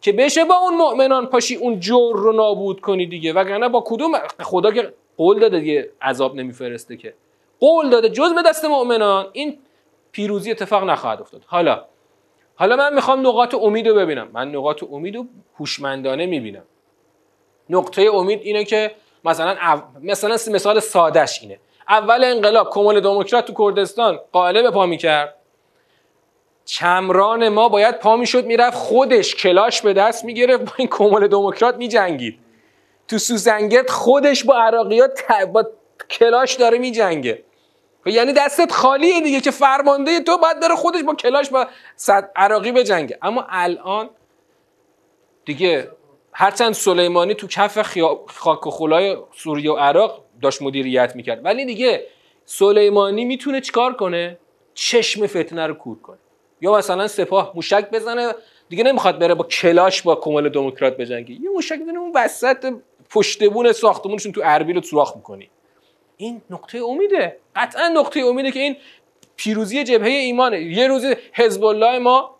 که 0.00 0.12
بشه 0.12 0.44
با 0.44 0.54
اون 0.54 0.76
مؤمنان 0.76 1.26
پاشی 1.26 1.54
اون 1.54 1.80
جور 1.80 2.16
رو 2.16 2.32
نابود 2.32 2.80
کنی 2.80 3.06
دیگه. 3.06 3.32
وگرنه 3.32 3.68
با 3.68 3.84
کدوم؟ 3.86 4.12
خدا 4.40 4.72
که 4.72 4.94
قول 5.16 5.38
داده 5.38 5.58
دیگه 5.60 5.90
عذاب 6.02 6.34
نمیفرسته 6.36 6.96
که. 6.96 7.14
قول 7.60 7.90
داده 7.90 8.08
جز 8.08 8.34
به 8.34 8.42
دست 8.46 8.64
مؤمنان. 8.64 9.26
این 9.32 9.58
پیروزی 10.12 10.50
اتفاق 10.50 10.84
نخواهد 10.84 11.20
افتاد. 11.20 11.42
حالا 11.46 11.84
حالا 12.54 12.76
من 12.76 12.94
می‌خوام 12.94 13.26
نقاط 13.26 13.54
امید 13.54 13.88
رو 13.88 13.94
ببینم. 13.94 14.28
من 14.32 14.48
نقاط 14.48 14.84
امید 14.92 15.16
رو 15.16 15.26
هوشمندانه 15.58 16.26
می‌بینم. 16.26 16.64
نقطه 17.70 18.02
امید 18.14 18.40
اینه 18.42 18.64
که 18.64 18.90
مثلا 19.24 19.82
مثلا 20.02 20.36
مثال 20.54 20.80
سادش 20.80 21.42
اینه. 21.42 21.58
اول 21.88 22.24
انقلاب 22.24 22.70
کمال 22.70 23.00
دموکرات 23.00 23.46
تو 23.46 23.54
کردستان 23.58 24.20
قائله 24.32 24.62
به 24.62 24.70
پا 24.70 24.86
می‌کرد. 24.86 25.34
چمران 26.64 27.48
ما 27.48 27.68
باید 27.68 27.98
پا 27.98 28.16
می‌شد 28.16 28.44
می‌رفت 28.44 28.76
خودش 28.76 29.34
کلاش 29.34 29.82
به 29.82 29.92
دست 29.92 30.24
می‌گرفت 30.24 30.64
با 30.64 30.72
این 30.76 30.88
کمال 30.88 31.28
دموکرات 31.28 31.76
میجنگید. 31.76 32.38
تو 33.08 33.18
سوزنگرد 33.18 33.90
خودش 33.90 34.44
با 34.44 34.54
عراقیات 34.54 35.32
با 35.52 35.66
کلاش 36.10 36.54
داره 36.54 36.78
میجنگه. 36.78 37.44
یعنی 38.06 38.32
دستت 38.32 38.72
خالیه 38.72 39.20
دیگه 39.20 39.40
که 39.40 39.50
فرمانده 39.50 40.20
تو 40.20 40.38
باید 40.38 40.60
داره 40.60 40.74
خودش 40.74 41.02
با 41.02 41.14
کلاش 41.14 41.50
با 41.50 41.66
صد 41.96 42.30
عراقی 42.36 42.72
بجنگه. 42.72 43.18
اما 43.22 43.46
الان 43.48 44.10
دیگه 45.44 45.90
هرچند 46.36 46.72
سلیمانی 46.72 47.34
تو 47.34 47.46
کف 47.46 47.78
خاک 48.26 48.66
و 48.66 48.70
خلای 48.70 49.16
سوریه 49.36 49.72
و 49.72 49.76
عراق 49.76 50.24
داشت 50.42 50.62
مدیریت 50.62 51.16
می‌کرد. 51.16 51.44
ولی 51.44 51.64
دیگه 51.64 52.06
سلیمانی 52.44 53.24
می‌تونه 53.24 53.60
چیکار 53.60 53.92
کنه؟ 53.92 54.38
چشم 54.74 55.26
فتنه 55.26 55.66
رو 55.66 55.74
کور 55.74 55.98
کنه. 55.98 56.18
یا 56.60 56.74
مثلا 56.74 57.08
سپاه 57.08 57.52
موشک 57.54 57.90
بزنه 57.90 58.32
دیگه 58.68 58.84
نمی‌خواد 58.84 59.18
بره 59.18 59.34
با 59.34 59.44
کلاش 59.44 60.02
با 60.02 60.14
کمال 60.14 60.48
دموکرات 60.48 60.96
بجنگه. 60.96 61.32
یه 61.32 61.50
موشک 61.54 61.78
بزنه 61.78 61.98
اون 61.98 62.12
وسط 62.14 62.72
پشتبون 63.10 63.72
ساختمونشون 63.72 64.32
تو 64.32 64.40
اربیل 64.44 64.76
رو 64.76 64.82
سوراخ 64.82 65.16
می‌کنی. 65.16 65.50
این 66.16 66.42
نقطه 66.50 66.78
امیده. 66.78 67.36
قطعا 67.56 67.88
نقطه 67.88 68.20
امیده 68.20 68.50
که 68.50 68.60
این 68.60 68.76
پیروزی 69.36 69.84
جبهه 69.84 70.08
ایمانه. 70.08 70.60
یه 70.60 70.88
روز 70.88 71.04
حزب 71.32 71.64
الله 71.64 71.98
ما 71.98 72.33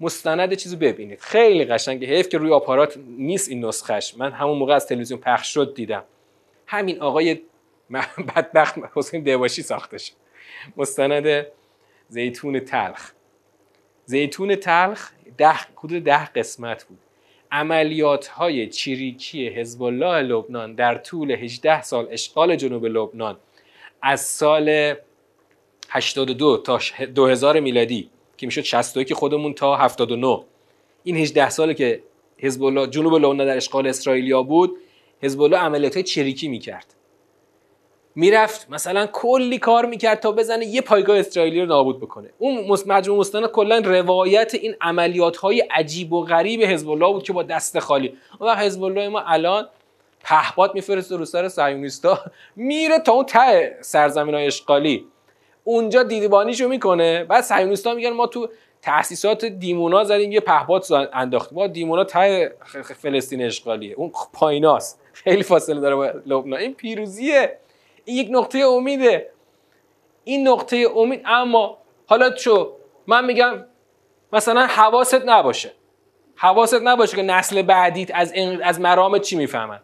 مستند 0.00 0.54
چیزو 0.54 0.76
ببینید. 0.76 1.20
خیلی 1.20 1.64
قشنگه. 1.64 2.08
حیف 2.08 2.28
که 2.28 2.38
روی 2.38 2.52
آپارات 2.52 2.96
نیست 3.06 3.48
این 3.48 3.64
نسخش 3.64 4.14
من 4.16 4.32
همون 4.32 4.58
موقع 4.58 4.74
از 4.74 4.86
تلویزیون 4.86 5.20
پخش 5.20 5.54
شد 5.54 5.74
دیدم. 5.74 6.04
همین 6.66 7.00
آقای 7.00 7.40
بدبخت 8.36 8.74
حسین 8.94 9.22
دواشی 9.22 9.62
ساخته 9.62 9.98
شد 9.98 10.12
مستند 10.76 11.46
زیتون 12.08 12.60
تلخ. 12.60 13.10
زیتون 14.04 14.56
تلخ 14.56 15.10
ده 15.38 15.52
حدود 15.52 16.04
ده 16.04 16.26
قسمت 16.26 16.84
بود. 16.84 16.98
عملیات 17.50 18.26
های 18.26 18.66
چریکی 18.66 19.48
حزب 19.48 19.82
الله 19.82 20.22
لبنان 20.22 20.74
در 20.74 20.98
طول 20.98 21.30
18 21.30 21.82
سال 21.82 22.08
اشغال 22.10 22.56
جنوب 22.56 22.86
لبنان 22.86 23.36
از 24.02 24.20
سال 24.20 24.94
82 25.88 26.56
تا 26.56 26.80
2000 27.14 27.60
میلادی 27.60 28.10
که 28.38 28.46
می‌شد 28.46 28.60
61 28.60 29.14
خودمون 29.14 29.54
تا 29.54 29.76
79 29.76 30.44
این 31.04 31.16
18 31.16 31.50
ساله 31.50 31.74
که 31.74 32.02
حزب 32.38 32.62
الله 32.62 32.86
جنوب 32.86 33.14
لبنان 33.14 33.46
در 33.46 33.56
اشغال 33.56 33.86
اسرائیلیا 33.86 34.42
بود 34.42 34.76
حزب 35.22 35.42
الله 35.42 35.56
عملیات 35.56 35.94
های 35.94 36.02
چریکی 36.02 36.48
می‌کرد. 36.48 36.94
می‌رفت 38.14 38.70
مثلا 38.70 39.06
کلی 39.06 39.58
کار 39.58 39.86
می‌کرد 39.86 40.20
تا 40.20 40.32
بزنه 40.32 40.66
یه 40.66 40.80
پایگاه 40.80 41.18
اسرائیلی 41.18 41.60
رو 41.60 41.66
نابود 41.66 42.00
بکنه. 42.00 42.30
اون 42.38 42.78
مجموع 42.86 43.18
مستند 43.18 43.46
کلا 43.46 43.78
روایت 43.78 44.54
این 44.54 44.74
عملیات 44.80 45.36
های 45.36 45.60
عجیب 45.60 46.12
و 46.12 46.24
غریب 46.24 46.62
حزب 46.62 46.90
الله 46.90 47.12
بود 47.12 47.22
که 47.22 47.32
با 47.32 47.42
دست 47.42 47.78
خالی. 47.78 48.16
اون 48.40 48.50
وقت 48.50 48.58
حزب 48.58 48.82
الله 48.82 49.08
ما 49.08 49.20
الان 49.20 49.68
پهپاد 50.20 50.74
میفرسته 50.74 51.16
رو 51.16 51.24
سر 51.24 51.48
صهیونیستا 51.48 52.18
میره 52.56 52.98
تا 52.98 53.12
اون 53.12 53.24
ته 53.24 53.78
سرزمین 53.80 54.34
های 54.34 54.46
اشغالی. 54.46 55.04
اونجا 55.68 56.02
دیدبانیشو 56.02 56.68
می‌کنه. 56.68 57.24
بعد 57.24 57.44
صهیونیستا 57.44 57.94
میگن 57.94 58.10
ما 58.10 58.26
تو 58.26 58.48
تاسیسات 58.82 59.44
دیمونا 59.44 60.04
زدیم 60.04 60.32
یه 60.32 60.40
پهپاد 60.40 60.84
انداختیم. 61.12 61.58
ما 61.58 61.66
دیمونا 61.66 62.04
ته 62.04 62.54
فلسطین 63.02 63.42
اشغالیه. 63.42 63.94
اون 63.94 64.12
پاییناست. 64.32 65.00
خیلی 65.12 65.42
فاصله 65.42 65.80
داره 65.80 65.94
با 65.96 66.12
لبنان 66.26 66.60
این 66.60 66.74
پیروزیه. 66.74 67.58
این 68.04 68.16
یک 68.16 68.28
نقطه 68.30 68.58
امیده. 68.58 69.30
این 70.24 70.48
نقطه 70.48 70.86
امید 70.96 71.22
اما 71.24 71.78
حالا 72.06 72.30
چو 72.30 72.72
من 73.06 73.24
میگم 73.24 73.64
مثلا 74.32 74.66
حواست 74.66 75.22
نباشه. 75.26 75.72
حواست 76.36 76.82
نباشه 76.82 77.16
که 77.16 77.22
نسل 77.22 77.62
بعدیت 77.62 78.10
از 78.14 78.32
از 78.62 78.80
مرامت 78.80 79.22
چی 79.22 79.36
می‌فهمن. 79.36 79.80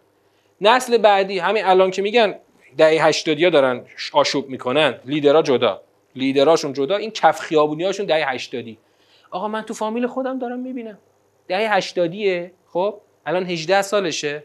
نسل 0.60 0.98
بعدی 0.98 1.38
همین 1.38 1.64
الان 1.64 1.90
که 1.90 2.02
میگن 2.02 2.34
دهه 2.76 3.06
80 3.06 3.42
ها 3.42 3.50
دارن 3.50 3.84
آشوب 4.12 4.48
می‌کنن 4.48 5.00
لیدرها 5.04 5.42
جدا. 5.42 5.82
لیدراشون 6.16 6.72
جدا. 6.72 6.96
این 6.96 7.10
کف 7.10 7.40
خیابونی 7.40 7.84
هاشون 7.84 8.06
دهه 8.06 8.30
80 8.30 8.76
آقا 9.30 9.48
من 9.48 9.62
تو 9.62 9.74
فامیل 9.74 10.06
خودم 10.06 10.38
دارم 10.38 10.58
می‌بینم. 10.58 10.98
دهه 11.48 11.74
80 11.74 12.50
خب؟ 12.72 13.00
الان 13.26 13.46
18 13.46 13.82
سالشه. 13.82 14.44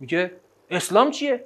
میگه 0.00 0.32
اسلام 0.70 1.10
چیه؟ 1.10 1.44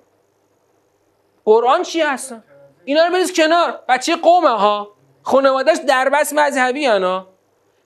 قرآن 1.45 1.83
چیه 1.83 2.13
هستن 2.13 2.45
اینا 2.85 3.07
رو 3.07 3.13
بریز 3.13 3.33
کنار. 3.33 3.81
بچه 3.89 4.17
قومه 4.17 4.49
ها. 4.49 4.95
خانوادهش 5.23 5.79
دربست 5.89 6.35
مذهبی 6.35 6.87
ها. 6.87 7.29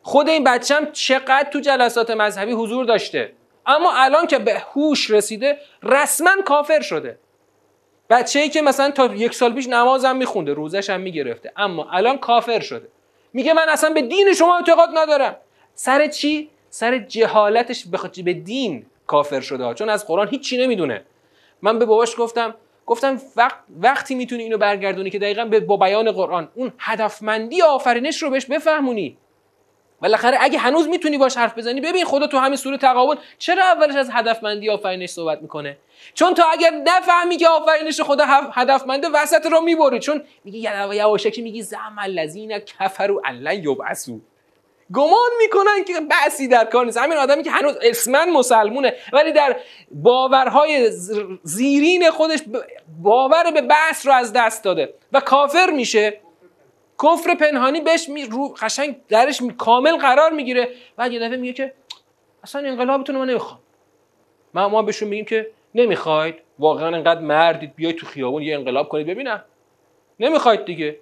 خود 0.02 0.28
این 0.28 0.44
بچم 0.44 0.90
چقدر 0.92 1.50
تو 1.52 1.60
جلسات 1.60 2.10
مذهبی 2.10 2.52
حضور 2.52 2.84
داشته. 2.84 3.32
اما 3.68 3.92
الان 3.94 4.26
که 4.26 4.38
به 4.38 4.62
هوش 4.74 5.10
رسیده 5.10 5.58
رسما 5.82 6.30
کافر 6.44 6.80
شده. 6.80 7.18
بچه 8.10 8.40
ای 8.40 8.48
که 8.48 8.62
مثلا 8.62 8.90
تا 8.90 9.06
یک 9.06 9.34
سال 9.34 9.52
پیش 9.52 9.66
نمازم 9.68 10.16
میخونده 10.16 10.52
روزش 10.52 10.90
هم 10.90 11.00
می‌گرفته 11.00 11.52
اما 11.56 11.90
الان 11.90 12.18
کافر 12.18 12.60
شده. 12.60 12.88
میگه 13.32 13.52
من 13.52 13.68
اصلا 13.68 13.90
به 13.90 14.02
دین 14.02 14.32
شما 14.32 14.56
اعتقاد 14.56 14.88
ندارم. 14.94 15.36
سر 15.74 16.06
چی؟ 16.06 16.50
سر 16.70 16.98
جهالتش 16.98 17.86
به 18.24 18.32
دین 18.32 18.86
کافر 19.06 19.40
شده 19.40 19.74
چون 19.74 19.88
از 19.88 20.06
قرآن 20.06 20.28
هیچی 20.28 20.58
نمی‌دونه. 20.58 21.04
من 21.62 21.78
به 21.78 21.84
باباش 21.84 22.14
گفتم 22.18 22.54
گفتم 22.86 23.20
وقت 23.36 23.56
وقتی 23.80 24.14
می‌تونی 24.14 24.42
اینو 24.42 24.58
برگردونی 24.58 25.10
که 25.10 25.18
دقیقا 25.18 25.44
با 25.44 25.76
بیان 25.76 26.12
قرآن 26.12 26.48
اون 26.54 26.72
هدفمندی 26.78 27.62
آفرینش 27.62 28.22
رو 28.22 28.30
بهش 28.30 28.46
بفهمونی. 28.46 29.16
بالاخره 30.02 30.38
اگه 30.40 30.58
هنوز 30.58 30.88
می‌تونی 30.88 31.18
باش 31.18 31.36
حرف 31.36 31.58
بزنی 31.58 31.80
ببین 31.80 32.04
خدا 32.04 32.26
تو 32.26 32.38
همین 32.38 32.56
سوره 32.56 32.78
تقابل 32.78 33.16
چرا 33.38 33.64
اولش 33.64 33.94
از 33.94 34.10
هدفمندی 34.12 34.70
آفرینش 34.70 35.10
صحبت 35.10 35.42
می‌کنه؟ 35.42 35.76
چون 36.14 36.34
تا 36.34 36.44
اگر 36.52 36.70
نفهمی 36.70 37.36
که 37.36 37.48
آفرینش 37.48 38.00
خدا 38.00 38.24
هدفمنده 38.52 39.08
وسط 39.08 39.46
رو 39.46 39.60
می‌بری 39.60 39.98
چون 39.98 40.22
میگی 40.44 40.68
یواشکی 40.92 41.42
میگی 41.42 41.62
زعم 41.62 41.98
الذین 41.98 42.58
کفروا 42.58 43.22
ان 43.24 43.46
یبعثوا 43.52 44.16
گمان 44.94 45.30
می‌کنن 45.38 45.84
که 45.86 46.00
بحثی 46.00 46.48
در 46.48 46.64
کار 46.64 46.84
نیست. 46.84 46.98
همین 46.98 47.18
آدمی 47.18 47.42
که 47.42 47.50
هنوز 47.50 47.76
اسما 47.82 48.24
مسلمونه 48.24 48.94
ولی 49.12 49.32
در 49.32 49.56
باورهای 49.90 50.90
زیرین 51.42 52.10
خودش 52.10 52.38
باور 53.02 53.50
به 53.50 53.60
بحث 53.60 54.06
رو 54.06 54.12
از 54.12 54.32
دست 54.32 54.64
داده 54.64 54.94
و 55.12 55.20
کافر 55.20 55.70
میشه. 55.70 56.20
کفر 57.02 57.34
پنهانی 57.34 57.80
بهش 57.80 58.08
می 58.08 58.24
رو 58.24 58.48
قشنگ 58.48 58.96
درش 59.08 59.42
کامل 59.58 59.96
قرار 59.96 60.30
می‌گیره. 60.30 60.68
بعد 60.96 61.12
یه 61.12 61.20
دفعه 61.20 61.36
میگه 61.36 61.52
که 61.52 61.74
اصلا 62.42 62.68
انقلابتون 62.68 63.14
رو 63.14 63.20
من 63.20 63.30
نمی‌خوام. 63.30 63.60
ما 64.54 64.68
ما 64.68 64.82
بهشون 64.82 65.08
میگیم 65.08 65.24
که 65.24 65.50
نمی‌خواید. 65.74 66.34
واقعا 66.58 66.96
انقدر 66.96 67.20
مردید 67.20 67.74
بیاید 67.74 67.96
تو 67.96 68.06
خیابون 68.06 68.42
یه 68.42 68.54
انقلاب 68.54 68.88
کنید. 68.88 69.06
ببینم. 69.06 69.44
نمی‌خواید 70.20 70.64
دیگه. 70.64 71.00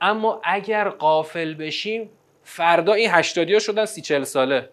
اما 0.00 0.40
اگر 0.44 0.88
قافل 0.88 1.54
بشیم 1.54 2.10
فردا 2.42 2.92
این 2.92 3.10
هشتادی 3.10 3.52
ها 3.52 3.58
شدن 3.58 3.84
سی 3.84 4.00
چل 4.00 4.24
ساله. 4.24 4.68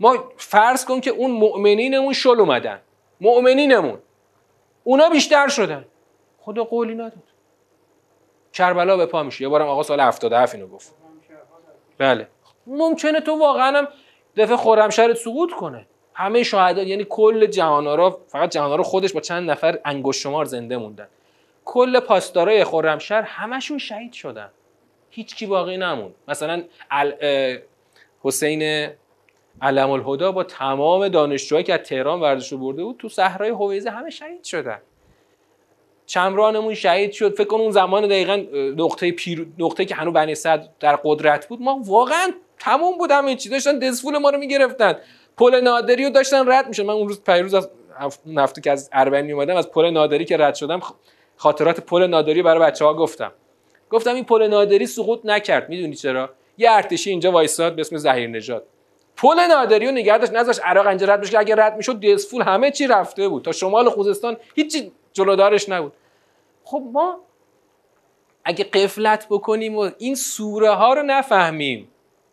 ما 0.00 0.32
فرض 0.36 0.84
کن 0.84 1.00
که 1.00 1.10
اون 1.10 1.30
مؤمنینمون 1.30 2.12
شل 2.12 2.40
اومدن. 2.40 2.80
مؤمنینمون. 3.20 3.98
اونا 4.84 5.08
بیشتر 5.08 5.48
شدن. 5.48 5.84
خدا 6.38 6.64
قولی 6.64 6.94
نداد. 6.94 7.29
کربلا 8.52 8.96
به 8.96 9.06
پا 9.06 9.22
میشه. 9.22 9.42
یه 9.42 9.48
بارم 9.48 9.68
آقا 9.68 9.82
سال 9.82 10.00
77 10.00 10.54
اینو 10.54 10.66
گفت. 10.66 10.94
بله. 11.98 12.28
ممکنه 12.66 13.20
تو 13.20 13.38
واقعا 13.38 13.78
هم 13.78 13.88
دفعه 14.36 14.56
خرمشهرت 14.56 15.16
سقوط 15.16 15.50
کنه. 15.52 15.86
همه 16.14 16.42
شهدا 16.42 16.82
یعنی 16.82 17.06
کل 17.08 17.46
جهانارا 17.46 18.20
فقط 18.28 18.50
جهانارا 18.50 18.82
خودش 18.82 19.12
با 19.12 19.20
چند 19.20 19.50
نفر 19.50 19.78
انگشت 19.84 20.20
شمار 20.20 20.44
زنده 20.44 20.76
موندن. 20.76 21.08
کل 21.64 22.00
پاسدارای 22.00 22.64
خرمشهر 22.64 23.22
همشون 23.22 23.78
شهید 23.78 24.12
شدن. 24.12 24.50
هیچ 25.10 25.36
کی 25.36 25.46
باقی 25.46 25.76
نمون 25.76 26.14
مثلا 26.28 26.62
حسین 28.22 28.90
علم 29.62 29.90
الهدا 29.90 30.32
با 30.32 30.44
تمام 30.44 31.08
دانشجوهایی 31.08 31.64
که 31.64 31.74
از 31.74 31.80
تهران 31.80 32.20
ورزش 32.20 32.54
برده 32.54 32.84
بود 32.84 32.96
تو 32.96 33.08
صحرای 33.08 33.50
هویزه 33.50 33.90
همه 33.90 34.10
شهید 34.10 34.44
شدن. 34.44 34.78
چمرانمون 36.10 36.74
شهید 36.74 37.12
شد. 37.12 37.36
فکر 37.36 37.46
کن 37.46 37.56
اون 37.56 37.70
زمان 37.70 38.06
دقیقا 38.06 38.42
نقطه 38.76 39.12
پیر... 39.12 39.46
نقطه 39.58 39.84
که 39.84 39.94
هنوز 39.94 40.14
بنی 40.14 40.34
صد 40.34 40.68
در 40.80 40.98
قدرت 41.04 41.48
بود 41.48 41.62
ما 41.62 41.80
واقعا 41.84 42.32
تموم 42.58 42.98
بود 42.98 43.10
همه 43.10 43.36
چی. 43.36 43.48
داشتن 43.48 43.78
دسفول 43.78 44.18
ما 44.18 44.30
رو 44.30 44.38
می‌گرفتن. 44.38 44.96
پل 45.36 45.60
نادری 45.60 46.04
رو 46.04 46.10
داشتن 46.10 46.52
رد 46.52 46.68
میشن 46.68 46.82
من 46.82 46.94
اون 46.94 47.08
روز 47.08 47.22
پیروز 47.22 47.54
از 47.54 47.68
نفتی 48.26 48.60
که 48.60 48.70
از 48.70 48.90
اربنی 48.92 49.32
اومدم 49.32 49.56
از 49.56 49.70
پل 49.70 49.90
نادری 49.90 50.24
که 50.24 50.36
رد 50.36 50.54
شدم 50.54 50.80
خاطرات 51.36 51.80
پل 51.80 52.06
نادری 52.06 52.42
برای 52.42 52.60
بچه 52.60 52.84
ها 52.84 52.94
گفتم. 52.94 53.32
گفتم 53.90 54.14
این 54.14 54.24
پل 54.24 54.46
نادری 54.46 54.86
سقوط 54.86 55.20
نکرد. 55.24 55.68
می‌دونی 55.68 55.94
چرا؟ 55.94 56.30
یه 56.58 56.70
ارتشی 56.70 57.10
اینجا 57.10 57.32
وایساد 57.32 57.74
به 57.74 57.80
اسم 57.80 57.96
ظهیر 57.96 58.30
نژاد. 58.30 58.64
پل 59.16 59.40
نادری 59.48 59.86
رو 59.86 59.92
نگه 59.92 60.18
داشت 60.18 60.32
نذاش 60.32 60.60
عراق 60.64 60.86
اینجا 60.86 61.06
رد 61.06 61.20
بشه. 61.20 61.38
اگه 61.38 61.54
رد 61.54 61.76
می‌شد 61.76 62.00
دسفول 62.00 62.42
همه 62.42 62.70
چی 62.70 62.86
رفته 62.86 63.28
بود. 63.28 63.44
تا 63.44 63.52
شمال 63.52 63.88
خوزستان 63.88 64.36
هیچی 64.54 64.92
جلودارش 65.12 65.68
نبود. 65.68 65.92
خب 66.70 66.82
ما 66.92 67.18
اگه 68.44 68.64
قفلت 68.64 69.26
بکنیم 69.30 69.76
و 69.76 69.90
این 69.98 70.14
سوره 70.14 70.70
ها 70.70 70.94
رو 70.94 71.02
نفهمیم 71.02 71.88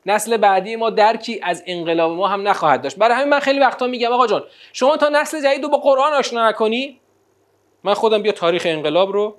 نسل 0.06 0.38
بعدی 0.38 0.76
ما 0.76 0.90
درکی 0.90 1.40
از 1.44 1.64
انقلاب 1.68 2.12
ما 2.12 2.28
هم 2.28 2.48
نخواهد 2.48 2.82
داشت. 2.82 2.98
برای 2.98 3.16
همین 3.16 3.30
من 3.30 3.40
خیلی 3.40 3.60
وقتا 3.60 3.88
میگم 3.88 4.12
آقا 4.12 4.28
جان 4.28 4.44
شما 4.74 4.98
تا 4.98 5.10
نسل 5.10 5.44
جدید 5.44 5.64
رو 5.64 5.70
با 5.70 5.78
قرآن 5.78 6.14
آشنا 6.14 6.50
نکنی؟ 6.50 7.00
من 7.84 7.94
خودم 7.94 8.22
بیا 8.22 8.32
تاریخ 8.32 8.64
انقلاب 8.66 9.12
رو 9.12 9.36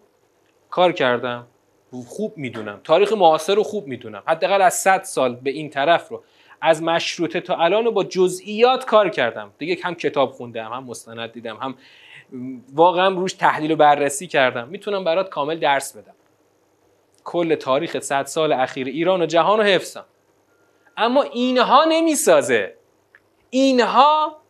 کار 0.71 0.93
کردم. 0.93 1.47
خوب 2.09 2.33
می‌دونم. 2.37 2.81
تاریخ 2.85 3.13
معاصر 3.13 3.55
رو 3.55 3.63
خوب 3.63 3.87
می‌دونم. 3.87 4.23
حداقل 4.27 4.63
از 4.63 4.75
100 4.75 5.03
سال 5.03 5.35
به 5.35 5.51
این 5.51 5.71
طرف 5.71 6.09
رو. 6.09 6.23
از 6.61 6.83
مشروطه 6.83 7.41
تا 7.41 7.57
الان 7.57 7.85
رو 7.85 7.93
با 7.93 8.05
جزئیات 8.05 8.85
کار 8.85 9.09
کردم. 9.09 9.53
دیگه 9.59 9.79
هم 9.83 9.95
کتاب 9.95 10.33
خوندم 10.33 10.73
هم 10.73 10.85
مستند 10.85 11.33
دیدم 11.33 11.57
هم 11.57 11.75
واقعا 12.75 13.09
روش 13.09 13.33
تحلیل 13.33 13.71
و 13.71 13.77
بررسی 13.77 14.27
کردم. 14.27 14.69
می‌تونم 14.69 15.05
برات 15.05 15.29
کامل 15.29 15.59
درس 15.59 15.97
بدم. 15.97 16.15
کل 17.25 17.55
تاریخ 17.55 17.99
100 17.99 18.27
سال 18.27 18.53
اخیر 18.53 18.87
ایران 18.87 19.23
و 19.23 19.27
جهان 19.27 19.59
رو 19.59 19.65
حفظم. 19.65 20.05
اما 20.97 21.23
اینها 21.23 21.85
نمی‌سازه. 21.85 22.75
اینها 23.51 24.41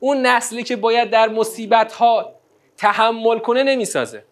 اون 0.00 0.26
نسلی 0.26 0.62
که 0.62 0.76
باید 0.76 1.10
در 1.10 1.28
مصیبت 1.28 1.92
ها 1.92 2.34
تحمل 2.76 3.38
کنه 3.38 3.62
نمی‌سازه. 3.62 4.24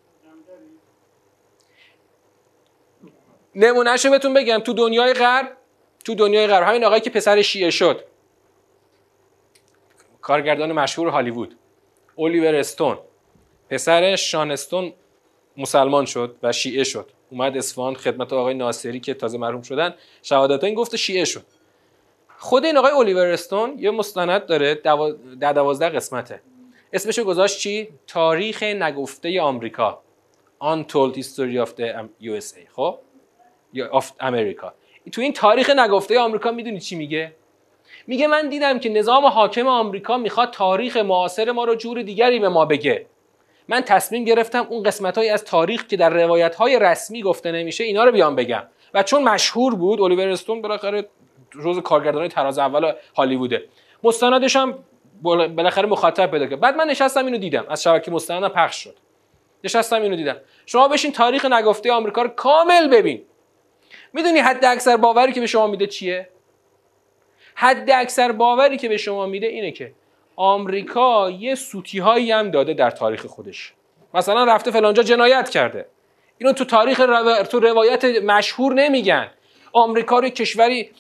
نمونهشو 3.55 4.11
بهتون 4.11 4.35
بگم. 4.35 4.59
تو 4.59 4.73
دنیای 4.73 5.13
غرب 5.13 5.57
تو 6.05 6.15
دنیای 6.15 6.47
غرب. 6.47 6.69
همین 6.69 6.85
آقایی 6.85 7.01
که 7.01 7.11
پسر 7.11 7.43
شیعه 7.43 7.71
شد. 7.71 8.05
کارگردان 10.21 10.73
مشهور 10.73 11.09
هالیوود. 11.09 11.58
الیور 12.19 12.55
استون 12.55 12.99
پسرش 13.71 14.31
شانستون 14.31 14.93
مسلمان 15.57 16.05
شد 16.05 16.37
و 16.43 16.53
شیعه 16.53 16.85
شد. 16.85 17.11
اومد 17.31 17.57
اصفهان 17.57 17.95
خدمت 17.95 18.33
آقای 18.33 18.55
ناصری 18.55 19.01
که 19.01 19.15
تازه 19.15 19.39
مرحوم 19.39 19.63
شدن. 19.63 19.95
شهادت 20.23 20.65
این 20.65 20.75
گفت 20.75 20.97
شیعه 20.97 21.25
شد. 21.25 21.43
خود 22.39 22.65
این 22.65 22.77
آقای 22.77 22.93
الیور 22.93 23.27
استون 23.27 23.79
یه 23.79 23.91
مستند 23.91 24.47
داره 24.47 24.75
در 25.41 25.53
دوازده 25.53 25.89
قسمته. 25.89 26.41
اسمشو 26.93 27.25
گذاشت 27.25 27.59
چی؟ 27.59 27.89
تاریخ 28.07 28.63
نگفته 28.63 29.41
آمریکا. 29.41 30.03
Untold 30.63 31.15
History 31.17 31.57
of 31.65 31.69
the 31.79 32.09
USA 32.21 32.73
خب؟ 32.73 32.99
یا 33.73 34.01
America. 34.21 34.67
تو 35.13 35.21
این 35.21 35.33
تاریخ 35.33 35.71
نگفته 35.71 36.19
آمریکا 36.19 36.51
می‌دونی 36.51 36.81
چی 36.81 36.97
میگه؟ 36.97 37.33
میگه 38.09 38.27
من 38.27 38.49
دیدم 38.49 38.79
که 38.79 38.89
نظام 38.89 39.27
حاکم 39.27 39.67
آمریکا 39.67 40.17
می‌خواد 40.17 40.51
تاریخ 40.51 40.97
معاصر 40.97 41.53
ما 41.53 41.65
رو 41.65 41.75
جور 41.75 42.03
دیگری 42.03 42.39
به 42.39 42.49
ما 42.49 42.65
بگه. 42.65 43.07
من 43.69 43.81
تصمیم 43.81 44.25
گرفتم 44.25 44.67
اون 44.71 44.83
قسمت 44.83 45.19
از 45.19 45.45
تاریخ 45.45 45.87
که 45.87 45.97
در 45.97 46.11
روایت 46.11 46.55
های 46.55 46.79
رسمی 46.79 47.23
گفته 47.23 47.53
نمیشه 47.53 47.85
اینا 47.85 48.05
رو 48.05 48.13
بیان 48.13 48.37
بگم. 48.37 48.63
و 48.95 49.03
چون 49.03 49.23
مشهور 49.23 49.75
بود 49.75 50.01
الیور 50.01 50.29
استون 50.29 50.63
بالاخره 50.63 51.09
روز 51.53 51.79
کارگردان 51.79 52.29
تراز 52.29 52.59
اول 52.59 52.93
هالیووده. 53.17 53.65
مستندش 54.03 54.57
هم 54.57 54.79
بالاخره 55.23 55.89
مخاطب 55.89 56.31
پیدا 56.31 56.47
کرد. 56.47 56.61
بعد 56.61 56.77
من 56.77 56.87
نشستم 56.87 57.25
اینو 57.25 57.39
دیدم. 57.39 57.67
از 57.69 57.83
شبکه 57.83 58.11
مستندم 58.11 58.49
پخش 58.49 58.77
شد. 58.77 58.97
نشستم 59.65 60.03
اینو 60.03 60.17
دیدم. 60.17 60.37
شما 60.67 60.89
بشین 60.89 61.13
تاریخ 61.13 61.45
نگفته 61.45 61.93
آمریکا 61.93 62.23
رو 62.23 62.29
کامل 62.29 62.89
ببین. 62.89 63.23
می‌دونی 64.13 64.39
حد 64.39 64.65
اکثر 64.65 64.97
باوری 64.97 65.33
که 65.33 65.41
به 65.41 65.47
شما 65.47 65.67
میده 65.67 65.87
چیه؟ 65.87 66.29
حد 67.61 67.91
اکثر 67.91 68.33
باوری 68.33 68.77
که 68.77 68.89
به 68.89 68.97
شما 68.97 69.27
میده 69.27 69.47
اینه 69.47 69.71
که 69.71 69.93
آمریکا 70.37 71.31
یه 71.31 71.55
سوتی 71.55 71.99
هایی 71.99 72.33
هم 72.33 72.51
داده 72.51 72.75
در 72.75 72.91
تاریخ 72.91 73.27
خودش. 73.27 73.75
مثلا 74.15 74.45
رفته 74.45 74.71
فلانجا 74.71 75.03
جنایت 75.03 75.49
کرده. 75.49 75.87
اینو 76.39 76.53
تو 76.53 76.65
تاریخ 76.65 76.99
تو 77.51 77.61
روایت 77.61 78.05
مشهور 78.05 78.75
نمیگن. 78.75 79.31
آمریکا 79.73 80.19
رو 80.19 80.29
کشوری 80.29 80.91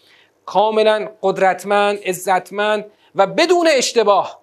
کاملا 0.46 1.08
قدرتمند 1.22 1.98
عزتمند 2.04 2.84
و 3.14 3.26
بدون 3.26 3.68
اشتباه 3.68 4.40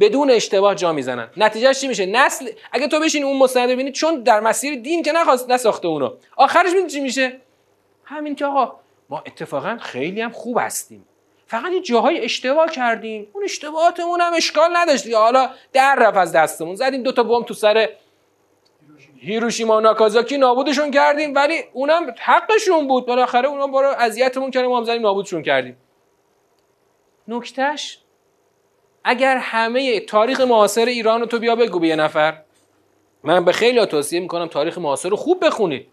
بدون 0.00 0.30
اشتباه 0.30 0.74
جا 0.74 0.92
می‌زنن. 0.92 1.30
نتیجهش 1.36 1.80
چی 1.80 1.88
میشه؟ 1.88 2.06
نسل 2.06 2.48
اگه 2.72 2.88
تو 2.88 3.00
بشین 3.00 3.24
اون 3.24 3.38
مستند 3.38 3.68
ببینی 3.68 3.92
چون 3.92 4.22
در 4.22 4.40
مسیر 4.40 4.74
دین 4.74 5.02
که 5.02 5.12
نخواست 5.12 5.50
نساخته 5.50 5.88
اونو. 5.88 6.16
آخرش 6.36 6.70
می‌دونی 6.70 6.90
چی 6.90 7.00
میشه؟ 7.00 7.40
همین 8.04 8.34
که 8.34 8.46
آقا 8.46 8.76
ما 9.08 9.22
اتفاقا 9.26 9.78
خیلی 9.80 10.20
هم 10.20 10.30
خوب 10.30 10.58
هستیم. 10.60 11.04
فقط 11.48 11.72
یه 11.72 11.80
جاهای 11.80 12.24
اشتباه 12.24 12.70
کردیم. 12.70 13.28
اون 13.32 13.44
اشتباهاتمون 13.44 14.20
هم 14.20 14.32
اشکال 14.34 14.76
نداشت. 14.76 15.14
حالا 15.14 15.50
در 15.72 15.96
رفت 15.98 16.16
از 16.16 16.32
دستمون. 16.32 16.74
زدیم 16.74 17.02
دوتا 17.02 17.22
بم 17.22 17.42
تو 17.42 17.54
سر 17.54 17.88
هیروشیما 19.16 19.76
و 19.76 19.80
ناکازاکی. 19.80 20.38
نابودشون 20.38 20.90
کردیم. 20.90 21.34
ولی 21.34 21.64
اونم 21.72 22.14
حقشون 22.18 22.88
بود. 22.88 23.06
بالاخره 23.06 23.48
اونا 23.48 23.66
برای 23.66 23.94
اذیتمون 23.94 24.50
کردیم. 24.50 24.70
ما 24.70 24.78
هم 24.78 24.84
زدیم 24.84 25.02
نابودشون 25.02 25.42
کردیم. 25.42 25.76
نکتهش 27.28 27.98
اگر 29.04 29.36
همه 29.36 30.00
تاریخ 30.00 30.40
معاصر 30.40 30.84
ایران 30.84 31.20
رو 31.20 31.26
تو 31.26 31.38
بیا 31.38 31.56
بگو 31.56 31.84
یه 31.84 31.96
نفر. 31.96 32.42
من 33.24 33.44
به 33.44 33.52
خیلی 33.52 33.86
توصیه 33.86 34.20
می‌کنم 34.20 34.46
تاریخ 34.46 34.78
معاصر 34.78 35.08
رو 35.08 35.16
خوب 35.16 35.46
بخونید 35.46 35.88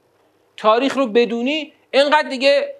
تاریخ 0.57 0.97
رو 0.97 1.07
بدونی. 1.07 1.73
اینقدر 1.91 2.29
دیگه 2.29 2.75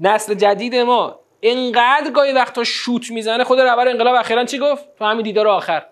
نسل 0.00 0.34
جدید 0.34 0.74
ما 0.74 1.20
اینقدر 1.40 2.10
گاهی 2.10 2.32
وقتا 2.32 2.64
شوت 2.64 3.10
می‌زنه 3.10 3.44
خود 3.44 3.60
رهبر 3.60 3.88
انقلاب 3.88 4.14
اخیرا 4.14 4.44
چی 4.44 4.58
گفت؟ 4.58 4.96
تو 4.98 5.04
همین 5.04 5.22
دیدار 5.22 5.48
آخر. 5.48 5.86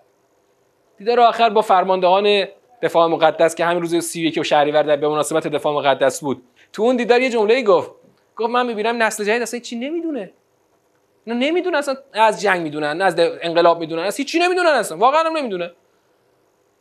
دیدار 0.97 1.19
آخر 1.19 1.49
با 1.49 1.61
فرماندهان 1.61 2.45
دفاع 2.81 3.07
مقدس 3.07 3.55
که 3.55 3.65
همین 3.65 3.81
روز 3.81 3.95
31 3.95 4.43
شهریور 4.43 4.83
در 4.83 4.95
به 4.95 5.07
مناسبت 5.07 5.47
دفاع 5.47 5.73
مقدس 5.73 6.21
بود. 6.21 6.43
تو 6.73 6.83
اون 6.83 6.95
دیدار 6.95 7.21
یه 7.21 7.29
جمله 7.29 7.61
گفت. 7.61 7.91
گفت 8.35 8.49
من 8.49 8.65
می‌بینم 8.65 9.03
نسل 9.03 9.23
جدید 9.23 9.41
اصلا 9.41 9.59
چی 9.59 9.75
نمی‌دونه. 9.75 10.31
اینا 11.25 11.39
نمی‌دونن 11.39 11.75
اصلا 11.75 11.95
از 12.13 12.41
جنگ 12.41 12.61
می‌دونن 12.61 12.97
نه 12.97 13.03
از 13.03 13.15
انقلاب 13.19 13.79
می‌دونن 13.79 14.03
از 14.03 14.17
هیچی 14.17 14.39
نمی‌دونن 14.39 14.69
اصلا. 14.69 14.97
واقعا 14.97 15.23
هم 15.23 15.37
نمی‌دونه. 15.37 15.71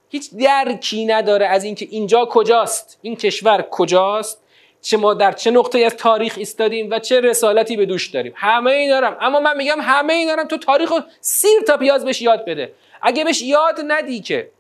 هیچ 0.09 0.31
درکی 0.35 1.07
نداره 1.07 1.47
از 1.47 1.65
اینکه 1.65 1.89
اینجا 1.91 2.25
کجاست 2.25 2.99
این 3.03 3.17
کشور 3.17 3.67
کجاست. 3.71 4.46
چه 4.87 4.97
ما 4.97 5.15
در 5.15 5.33
چه 5.33 5.51
نقطه 5.51 5.79
از 5.79 5.97
تاریخ 5.97 6.35
ایستادیم 6.39 6.91
و 6.91 6.99
چه 6.99 7.21
رسالتی 7.21 7.77
به 7.77 7.87
دوش 7.87 8.07
داریم. 8.07 8.33
همه 8.37 8.71
ای 8.71 8.89
دارم. 8.89 9.17
اما 9.21 9.41
من 9.41 9.57
میگم 9.57 9.81
همه 9.81 10.13
ای 10.13 10.27
دارم 10.27 10.49
تو 10.49 10.59
تاریخ 10.59 10.93
رو 10.93 11.01
سیر 11.21 11.61
تا 11.67 11.77
پیاز 11.77 12.05
بهش 12.05 12.23
یاد 12.23 12.45
بده. 12.45 12.73
اگه 13.03 13.25
بهش 13.25 13.43
یاد 13.43 13.81
ندی 13.87 14.21
که 14.21 14.51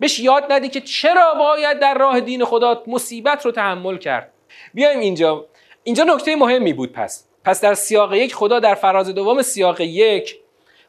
بهش 0.00 0.20
یاد 0.20 0.52
ندی 0.52 0.68
که 0.68 0.80
چرا 0.80 1.34
باید 1.34 1.78
در 1.78 1.98
راه 1.98 2.20
دین 2.20 2.44
خدا 2.44 2.82
مصیبت 2.86 3.44
رو 3.44 3.52
تحمل 3.52 3.98
کرد. 3.98 4.32
بیایم 4.74 4.98
اینجا. 4.98 5.46
اینجا 5.84 6.04
نکته 6.04 6.36
مهمی 6.36 6.72
بود 6.72 6.92
پس. 6.92 7.24
پس 7.44 7.60
در 7.60 7.74
سیاق 7.74 8.14
یک 8.14 8.34
خدا 8.34 8.58
در 8.58 8.74
فراز 8.74 9.08
دوم 9.08 9.42
سیاق 9.42 9.80
یک 9.80 10.38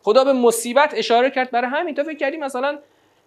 خدا 0.04 0.24
به 0.24 0.34
مصیبت 0.34 0.94
اشاره 0.98 1.30
کرد. 1.30 1.52
برای 1.52 1.70
همین 1.70 1.96
تو 1.96 2.04
فکر 2.04 2.18
کردی 2.18 2.38
مثلا 2.38 2.78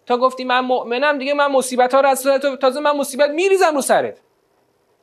تا 0.07 0.17
گفتی 0.17 0.45
من 0.45 0.61
مؤمنم 0.61 1.19
دیگه 1.19 1.35
من 1.35 1.47
مصیبت 1.47 1.95
ها 1.95 2.01
رو 2.01 2.09
از 2.09 2.23
تازه 2.61 2.81
من 2.81 2.97
مصیبت 2.97 3.31
میریزم 3.31 3.75
رو 3.75 3.81
سرت. 3.81 4.19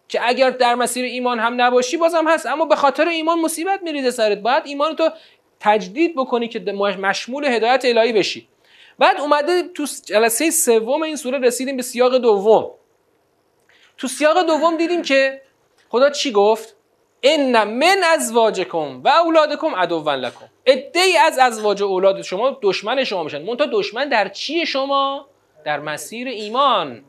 که 0.08 0.28
اگر 0.28 0.50
در 0.50 0.76
مسیر 0.76 1.06
ایمان 1.06 1.40
هم 1.40 1.62
نباشی 1.62 1.98
بازم 1.98 2.28
هست. 2.28 2.46
اما 2.46 2.66
به 2.66 2.76
خاطر 2.76 3.08
ایمان 3.08 3.40
مصیبت 3.40 3.84
میریزه 3.84 4.12
سرت. 4.12 4.38
باید 4.38 4.64
ایمان 4.66 4.96
تو 4.96 5.10
تجدید 5.60 6.16
بکنی 6.16 6.48
که 6.48 6.60
مشمول 7.02 7.46
هدایت 7.46 7.86
الهی 7.86 8.14
بشی. 8.14 8.48
بعد 9.00 9.20
اومده 9.20 9.64
تو 9.64 9.86
جلسه 10.06 10.52
سوم 10.52 11.02
این 11.02 11.16
سوره 11.16 11.38
رسیدیم 11.40 11.78
به 11.78 11.84
سیاق 11.84 12.18
دوم. 12.18 12.72
تو 13.98 14.08
سیاق 14.08 14.46
دوم 14.48 14.78
دیدیم 14.78 15.02
که 15.02 15.42
خدا 15.90 16.10
چی 16.10 16.32
گفت؟ 16.32 16.76
ان 17.24 17.64
من 17.64 18.04
ازواجکم 18.14 19.02
و 19.04 19.08
اولادکم 19.08 19.76
عدوا 19.76 20.16
لکم. 20.16 20.46
ای 20.66 21.18
از 21.18 21.40
ازواج 21.40 21.82
و 21.82 21.86
اولاد 21.86 22.22
شما 22.22 22.58
دشمن 22.62 23.04
شما 23.04 23.24
میشن. 23.24 23.42
منتها 23.42 23.68
دشمن 23.72 24.10
در 24.10 24.28
چی 24.28 24.66
شما؟ 24.66 25.28
در 25.66 25.80
مسیر 25.80 26.28
ایمان. 26.28 27.04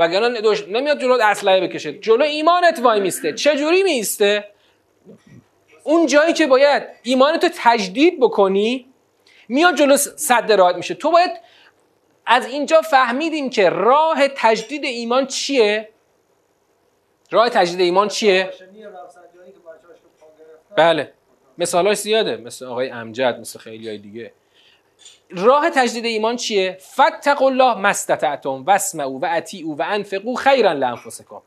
وگرنه 0.00 0.40
دش... 0.40 0.68
نمیاد 0.68 1.00
جلو 1.00 1.18
اسلحه 1.22 1.60
بکشه. 1.60 1.92
جلو 1.92 2.24
ایمانت 2.24 2.80
وای 2.82 3.00
میسته. 3.00 3.32
چه 3.32 3.56
جوری 3.56 3.82
میسته؟ 3.82 4.44
اون 5.84 6.06
جایی 6.06 6.32
که 6.32 6.46
باید 6.46 6.82
ایمانتو 7.02 7.48
تجدید 7.54 8.20
بکنی 8.20 8.86
میاد 9.48 9.74
جلو 9.74 9.96
صد 9.96 10.52
راحت 10.52 10.76
میشه. 10.76 10.94
تو 10.94 11.10
باید 11.10 11.30
از 12.26 12.46
اینجا 12.46 12.80
فهمیدیم 12.80 13.50
که 13.50 13.68
راه 13.68 14.28
تجدید 14.28 14.84
ایمان 14.84 15.26
چیه؟ 15.26 15.88
راه 17.30 17.48
تجدید 17.48 17.80
ایمان 17.80 18.08
چیه؟ 18.08 18.50
بله. 20.76 21.12
مثالاش 21.58 21.96
زیاده. 21.96 22.36
مثل 22.36 22.64
آقای 22.64 22.90
امجد 22.90 23.38
مثل 23.40 23.58
خیلی 23.58 23.88
های 23.88 23.98
دیگه. 23.98 24.32
راه 25.36 25.70
تجدید 25.70 26.04
ایمان 26.04 26.36
چیه؟ 26.36 26.78
فتق 26.80 27.42
الله 27.42 27.74
مستطعتم 27.74 28.64
واسمعوا 28.64 29.18
و 29.18 29.26
اطیعوا 29.28 29.74
و 29.74 29.82
انفقوا 29.82 30.34
خیرا 30.34 30.72
لانفسکم 30.72 31.42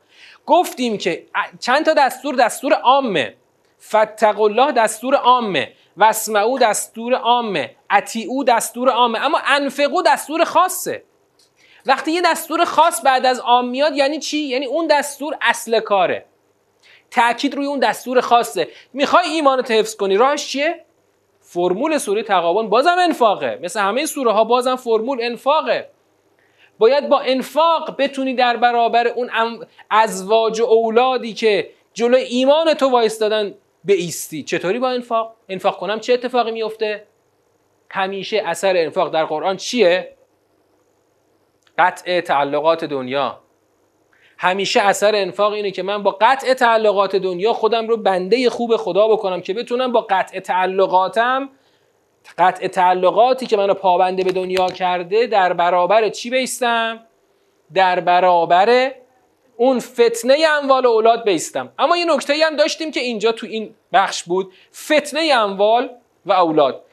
گفتیم 0.46 0.98
که 0.98 1.26
چند 1.60 1.84
تا 1.84 1.94
دستور؟ 1.94 2.34
دستور 2.34 2.72
عامه. 2.72 3.34
فتق 3.80 4.40
الله 4.40 4.72
دستور 4.72 5.14
عامه. 5.14 5.72
واسمعوا 5.96 6.58
دستور 6.58 7.14
عامه. 7.14 7.70
اطیعوا 7.90 8.44
دستور 8.44 8.88
عامه. 8.88 9.24
اما 9.24 9.38
انفقوا 9.46 10.02
دستور 10.02 10.44
خاصه. 10.44 11.02
وقتی 11.86 12.12
یه 12.12 12.22
دستور 12.24 12.64
خاص 12.64 13.04
بعد 13.04 13.26
از 13.26 13.40
عام 13.40 13.68
میاد 13.68 13.96
یعنی 13.96 14.18
چی؟ 14.18 14.38
یعنی 14.38 14.66
اون 14.66 14.86
دستور 14.86 15.36
اصل 15.42 15.80
کاره. 15.80 16.24
تاکید 17.10 17.54
روی 17.54 17.66
اون 17.66 17.78
دستور 17.78 18.20
خاصه. 18.20 18.68
می‌خوای 18.92 19.28
ایمانت 19.28 19.70
حفظ 19.70 19.96
کنی. 19.96 20.16
راهش 20.16 20.46
چیه؟ 20.46 20.83
فرمول 21.54 21.98
سوره 21.98 22.22
تقابل 22.22 22.66
بازم 22.68 22.96
انفاقه. 23.00 23.58
مثل 23.62 23.80
همه 23.80 24.06
سوره 24.06 24.32
ها 24.32 24.44
بازم 24.44 24.76
فرمول 24.76 25.18
انفاقه. 25.22 25.88
باید 26.78 27.08
با 27.08 27.20
انفاق 27.20 27.96
بتونی 27.98 28.34
در 28.34 28.56
برابر 28.56 29.08
اون 29.08 29.30
ازواج 29.90 30.60
و 30.60 30.64
اولادی 30.64 31.34
که 31.34 31.70
جلو 31.92 32.16
ایمان 32.16 32.74
تو 32.74 32.90
وایستادن 32.90 33.54
ایستی 33.88 34.42
چطوری 34.42 34.78
با 34.78 34.88
انفاق؟ 34.88 35.34
انفاق 35.48 35.78
کنم 35.78 36.00
چه 36.00 36.12
اتفاقی 36.12 36.50
میفته 36.50 37.06
همیشه 37.90 38.42
اثر 38.46 38.76
انفاق 38.76 39.12
در 39.12 39.24
قرآن 39.24 39.56
چیه؟ 39.56 40.16
قطع 41.78 42.20
تعلقات 42.20 42.84
دنیا. 42.84 43.43
همیشه 44.44 44.80
اثر 44.80 45.14
انفاق 45.14 45.52
اینه 45.52 45.70
که 45.70 45.82
من 45.82 46.02
با 46.02 46.10
قطع 46.20 46.54
تعلقات 46.54 47.16
دنیا 47.16 47.52
خودم 47.52 47.88
رو 47.88 47.96
بنده 47.96 48.50
خوب 48.50 48.76
خدا 48.76 49.08
بکنم 49.08 49.40
که 49.40 49.54
بتونم 49.54 49.92
با 49.92 50.06
قطع 50.10 50.40
تعلقاتم 50.40 51.48
قطع 52.38 52.66
تعلقاتی 52.66 53.46
که 53.46 53.56
منو 53.56 53.74
پابنده 53.74 54.24
به 54.24 54.32
دنیا 54.32 54.66
کرده 54.66 55.26
در 55.26 55.52
برابر 55.52 56.08
چی 56.08 56.30
بیستم؟ 56.30 57.00
در 57.74 58.00
برابر 58.00 58.92
اون 59.56 59.78
فتنه 59.80 60.36
اموال 60.62 60.86
اولاد 60.86 61.24
بیستم. 61.24 61.72
اما 61.78 61.96
یه 61.96 62.04
نکته 62.14 62.34
هم 62.46 62.56
داشتیم 62.56 62.90
که 62.90 63.00
اینجا 63.00 63.32
تو 63.32 63.46
این 63.46 63.74
بخش 63.92 64.22
بود 64.22 64.52
فتنه 64.74 65.32
اموال 65.32 65.90
و 66.26 66.32
اولاد. 66.32 66.84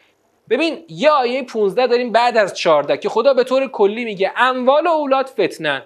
ببین 0.50 0.86
یه 0.90 1.10
آیه 1.10 1.44
15 1.44 1.88
داریم 1.88 2.12
بعد 2.12 2.38
از 2.38 2.54
14 2.54 2.98
که 2.98 3.10
خدا 3.10 3.34
به 3.34 3.44
طور 3.44 3.68
کلی 3.68 4.06
میگه 4.06 4.32
اموال 4.38 4.88
و 4.88 4.90
اولاد 4.90 5.26
فتنه 5.26 5.86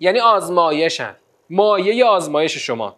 یعنی 0.00 0.20
آزمایشن. 0.20 1.16
مایه 1.50 2.04
آزمایش 2.04 2.56
شما. 2.56 2.96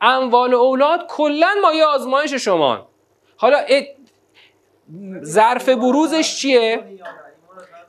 اموال 0.00 0.54
و 0.54 0.58
اولاد 0.58 1.06
کلا 1.08 1.54
مایه 1.62 1.84
آزمایش 1.84 2.34
شما. 2.34 2.88
حالا 3.36 3.58
ظرف 5.24 5.68
بروزش 5.68 6.36
چیه؟ 6.36 6.84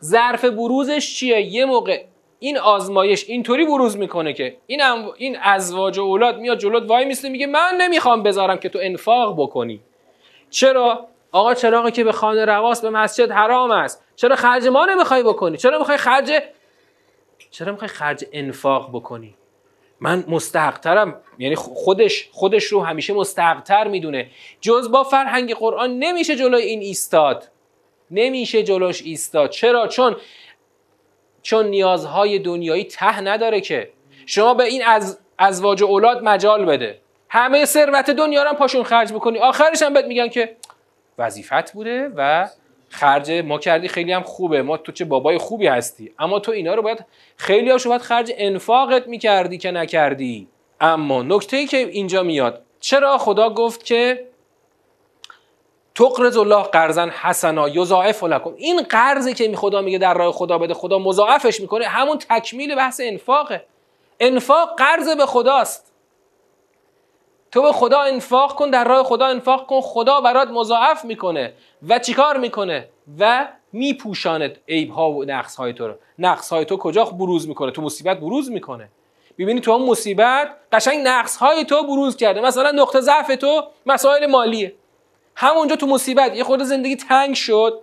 ظرف 0.03 0.45
بروزش 0.45 1.15
چیه؟ 1.15 1.41
یه 1.41 1.65
موقع 1.65 2.03
این 2.39 2.57
آزمایش 2.57 3.29
اینطوری 3.29 3.65
بروز 3.65 3.97
می‌کنه 3.97 4.33
که 4.33 4.57
این 4.67 4.81
این 5.17 5.37
ازواج 5.41 5.97
و 5.97 6.01
اولاد 6.01 6.37
میاد 6.37 6.57
جلوت 6.57 6.89
وای 6.89 7.05
میسته 7.05 7.29
میگه 7.29 7.47
من 7.47 7.75
نمی‌خوام 7.81 8.23
بذارم 8.23 8.57
که 8.57 8.69
تو 8.69 8.79
انفاق 8.81 9.35
بکنی. 9.37 9.81
چرا؟ 10.49 11.07
آقا 11.31 11.53
چراغی 11.53 11.91
که 11.91 12.03
به 12.03 12.11
خانه 12.11 12.45
رواس 12.45 12.81
به 12.81 12.89
مسجد 12.89 13.31
حرام 13.31 13.71
است. 13.71 14.03
چرا 14.15 14.35
خرج 14.35 14.67
ما 14.67 14.85
نمی‌خوای 14.85 15.23
بکنی؟ 15.23 15.57
چرا 15.57 15.79
می‌خوای 15.79 15.97
خرج 15.97 16.31
چرا 17.53 17.71
می‌خوای 17.71 17.87
خرج 17.87 18.25
انفاق 18.31 18.89
بکنی؟ 18.89 19.35
من 19.99 20.23
مستحقترم 20.27 21.21
یعنی 21.39 21.55
خودش 21.55 22.29
خودش 22.31 22.63
رو 22.63 22.81
همیشه 22.81 23.13
مستحقتر 23.13 23.87
می‌دونه. 23.87 24.29
جز 24.61 24.91
با 24.91 25.03
فرهنگ 25.03 25.55
قرآن 25.55 25.99
نمیشه 25.99 26.35
جلوی 26.35 26.61
این 26.61 26.81
ایستاد. 26.81 27.49
نمیشه 28.11 28.63
جلوش 28.63 29.01
ایستاد. 29.01 29.49
چرا؟ 29.49 29.87
چون 29.87 30.15
چون 31.41 31.65
نیازهای 31.65 32.39
دنیایی 32.39 32.83
ته 32.83 33.21
نداره 33.21 33.61
که. 33.61 33.89
شما 34.25 34.53
به 34.53 34.63
این 34.63 34.83
از 34.85 35.19
ازواج 35.37 35.81
و 35.81 35.85
اولاد 35.85 36.23
مجال 36.23 36.65
بده. 36.65 36.99
همه 37.29 37.65
ثروت 37.65 38.09
دنیا 38.09 38.43
رو 38.43 38.53
پاشون 38.53 38.83
خرج 38.83 39.13
بکنی. 39.13 39.39
آخرش 39.39 39.81
هم 39.81 39.93
بهت 39.93 40.05
میگن 40.05 40.27
که 40.27 40.55
وظیفت 41.17 41.73
بوده 41.73 42.11
و 42.15 42.49
خرج 42.93 43.31
ما 43.31 43.59
کردی 43.59 43.87
خیلی 43.87 44.11
هم 44.11 44.23
خوبه. 44.23 44.61
ما 44.61 44.77
تو 44.77 44.91
چه 44.91 45.05
بابای 45.05 45.37
خوبی 45.37 45.67
هستی. 45.67 46.11
اما 46.19 46.39
تو 46.39 46.51
اینا 46.51 46.73
رو 46.73 46.81
باید 46.81 47.05
خیلی 47.37 47.69
هاشو 47.71 47.89
باید 47.89 48.01
خرج 48.01 48.31
انفاقت 48.37 49.07
می‌کردی 49.07 49.57
که 49.57 49.71
نکردی. 49.71 50.47
اما 50.81 51.23
نکته 51.23 51.57
ای 51.57 51.65
که 51.65 51.77
اینجا 51.77 52.23
میاد 52.23 52.61
چرا 52.79 53.17
خدا 53.17 53.49
گفت 53.49 53.85
که 53.85 54.27
تقرض 55.95 56.37
الله 56.37 56.63
قرضا 56.63 57.09
حسنا 57.21 57.69
یضاعف 57.69 58.23
لكم 58.23 58.53
این 58.57 58.81
قرضی 58.81 59.33
که 59.33 59.47
می 59.47 59.55
خدا 59.55 59.81
میگه 59.81 59.97
در 59.97 60.13
راه 60.13 60.31
خدا 60.31 60.57
بده 60.57 60.73
خدا 60.73 60.99
مضاعفش 60.99 61.61
می‌کنه 61.61 61.85
همون 61.85 62.17
تکمیل 62.17 62.75
بحث 62.75 63.01
انفاقه. 63.03 63.65
انفاق 64.19 64.77
قرض 64.77 65.09
به 65.17 65.25
خداست. 65.25 65.92
تو 67.53 67.61
به 67.61 67.71
خدا 67.71 67.99
انفاق 67.99 68.55
کن 68.55 68.69
در 68.69 68.83
راه 68.83 69.03
خدا 69.03 69.25
انفاق 69.25 69.65
کن 69.65 69.81
خدا 69.81 70.21
برات 70.21 70.47
مضاعف 70.47 71.05
می‌کنه. 71.05 71.53
و 71.89 71.99
چیکار 71.99 72.37
می‌کنه؟ 72.37 72.89
و 73.19 73.47
میپوشاند 73.73 74.57
عیب 74.67 74.91
ها 74.91 75.11
و 75.11 75.23
نقص 75.23 75.55
های 75.55 75.73
تو 75.73 75.87
رو. 75.87 75.93
نقص 76.19 76.53
های 76.53 76.65
تو 76.65 76.77
کجا 76.77 77.05
بروز 77.05 77.47
می‌کنه؟ 77.47 77.71
تو 77.71 77.81
مصیبت 77.81 78.19
بروز 78.19 78.51
می‌کنه. 78.51 78.89
ببینی 79.37 79.61
تو 79.61 79.73
هم 79.73 79.85
مصیبت 79.85 80.55
قشنگ 80.71 81.07
نقص 81.07 81.37
های 81.37 81.65
تو 81.65 81.83
بروز 81.83 82.15
کرده. 82.15 82.41
مثلا 82.41 82.71
نقطه 82.71 83.01
ضعف 83.01 83.35
تو 83.35 83.63
مسائل 83.85 84.25
مالیه. 84.25 84.75
همونجا 85.35 85.75
تو 85.75 85.87
مصیبت 85.87 86.35
یه 86.35 86.43
خورده 86.43 86.63
زندگی 86.63 86.95
تنگ 86.95 87.35
شد. 87.35 87.81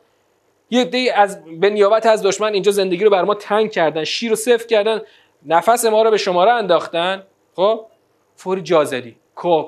یه 0.70 0.84
دی 0.84 1.10
از 1.10 1.44
به 1.44 1.70
نیابت 1.70 2.06
از 2.06 2.22
دشمن 2.22 2.52
اینجا 2.52 2.72
زندگی 2.72 3.04
رو 3.04 3.10
بر 3.10 3.22
ما 3.22 3.34
تنگ 3.34 3.70
کردن 3.70 4.04
شیر 4.04 4.30
رو 4.30 4.36
سفت 4.36 4.68
کردن. 4.68 5.00
نفس 5.46 5.84
ما 5.84 6.02
رو 6.02 6.10
به 6.10 6.16
شماره 6.16 6.52
انداختن. 6.52 7.22
خب؟ 7.56 7.86
فوری 8.36 8.62
جا 8.62 8.84
زدی 8.84 9.19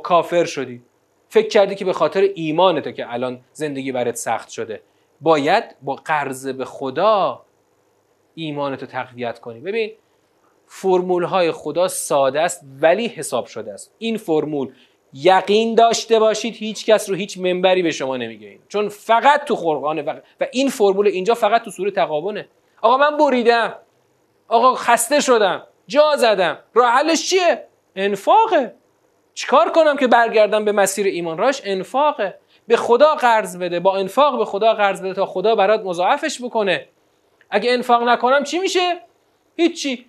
کافر 0.02 0.44
شدی. 0.44 0.82
فکر 1.28 1.48
کردی 1.48 1.74
که 1.74 1.84
به 1.84 1.92
خاطر 1.92 2.20
ایمانته 2.34 2.92
که 2.92 3.12
الان 3.12 3.40
زندگی 3.52 3.92
برات 3.92 4.14
سخت 4.14 4.48
شده. 4.48 4.82
باید 5.20 5.64
با 5.82 5.94
قرض 5.94 6.48
به 6.48 6.64
خدا 6.64 7.42
ایمانتو 8.34 8.86
تقویت 8.86 9.38
کنی. 9.38 9.60
ببین 9.60 9.92
فرمول 10.66 11.24
های 11.24 11.52
خدا 11.52 11.88
ساده 11.88 12.40
است 12.40 12.64
ولی 12.80 13.06
حساب 13.06 13.46
شده 13.46 13.72
است. 13.72 13.94
این 13.98 14.16
فرمول 14.16 14.72
یقین 15.12 15.74
داشته 15.74 16.18
باشید 16.18 16.54
هیچ 16.54 16.86
کس 16.86 17.10
رو 17.10 17.16
هیچ 17.16 17.38
منبری 17.38 17.82
به 17.82 17.90
شما 17.90 18.16
نمیگه 18.16 18.48
این. 18.48 18.60
چون 18.68 18.88
فقط 18.88 19.44
تو 19.44 19.54
قرآنه 19.54 20.02
و 20.40 20.46
این 20.52 20.68
فرمول 20.68 21.06
اینجا 21.06 21.34
فقط 21.34 21.62
تو 21.62 21.70
سوره 21.70 21.90
تقابونه 21.90 22.48
آقا 22.82 22.96
من 22.96 23.16
بریدم. 23.16 23.74
آقا 24.48 24.74
خسته 24.74 25.20
شدم. 25.20 25.62
جا 25.86 26.16
زدم. 26.16 26.58
راه 26.74 26.90
حلش 26.90 27.30
چیه؟ 27.30 27.64
انفاقه. 27.96 28.74
چیکار 29.34 29.72
کنم 29.72 29.96
که 29.96 30.06
برگردم 30.06 30.64
به 30.64 30.72
مسیر 30.72 31.06
ایمان؟ 31.06 31.38
راش 31.38 31.62
انفاقه. 31.64 32.38
به 32.68 32.76
خدا 32.76 33.14
قرض 33.14 33.56
بده. 33.56 33.80
با 33.80 33.96
انفاق 33.96 34.38
به 34.38 34.44
خدا 34.44 34.74
قرض 34.74 35.02
بده 35.02 35.14
تا 35.14 35.26
خدا 35.26 35.54
برات 35.54 35.80
مضاعفش 35.80 36.42
بکنه. 36.42 36.88
اگه 37.50 37.72
انفاق 37.72 38.02
نکنم 38.02 38.44
چی 38.44 38.58
میشه؟ 38.58 39.00
هیچی. 39.56 40.06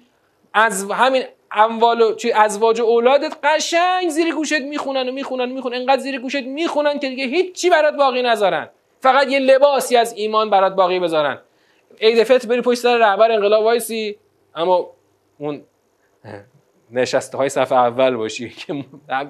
از 0.54 0.92
همین 0.92 1.24
اموال 1.52 2.02
و 2.02 2.16
چی 2.16 2.32
ازواج 2.32 2.80
و 2.80 2.84
اولادت 2.84 3.34
قشنگ 3.44 4.10
زیر 4.10 4.36
گوشت 4.36 4.62
می‌خونن 4.62 5.10
و 5.10 5.12
می‌خونن 5.12 5.52
و 5.52 5.54
می‌خونن. 5.54 5.78
انقدر 5.78 6.02
زیر 6.02 6.20
گوشت 6.20 6.44
می‌خونن 6.44 7.00
که 7.00 7.10
دیگه 7.10 7.26
هیچی 7.26 7.70
برات 7.70 7.94
باقی 7.94 8.22
نذارن. 8.22 8.70
فقط 9.02 9.28
یه 9.28 9.40
لباسی 9.40 9.98
از 9.98 10.14
ایمان 10.14 10.50
برات 10.50 10.74
باقی 10.74 11.00
بذارن. 11.00 11.40
عید 12.02 12.48
بری 12.48 12.62
پشت 12.62 12.80
سر 12.80 12.98
رهبر 12.98 13.32
انقلاب 13.32 13.64
وایسی. 13.64 14.18
اما 14.56 14.90
اون 15.40 15.64
نشسته 16.94 17.38
های 17.38 17.50
صفحه 17.50 17.78
اول 17.78 18.16
باشی. 18.16 18.50
که 18.68 18.86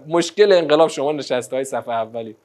مشکل 0.08 0.52
انقلاب 0.52 0.90
شما 0.90 1.12
نشسته 1.12 1.56
های 1.56 1.66
صفحه 1.66 1.94
اولی 1.94 2.36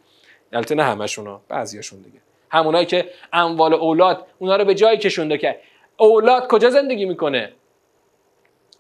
البته 0.53 0.75
نه 0.75 0.83
همشونا 0.83 1.41
بعضیاشون 1.49 2.03
دیگه. 2.03 2.19
همونایی 2.51 2.87
که 2.87 3.11
اموال 3.33 3.75
اولاد 3.75 4.27
اونا 4.39 4.57
رو 4.57 4.65
به 4.65 4.75
جایی 4.75 4.99
کشونده 4.99 5.39
که 5.39 5.61
اولاد 5.97 6.49
کجا 6.49 6.71
زندگی 6.71 7.05
می‌کنه؟ 7.05 7.53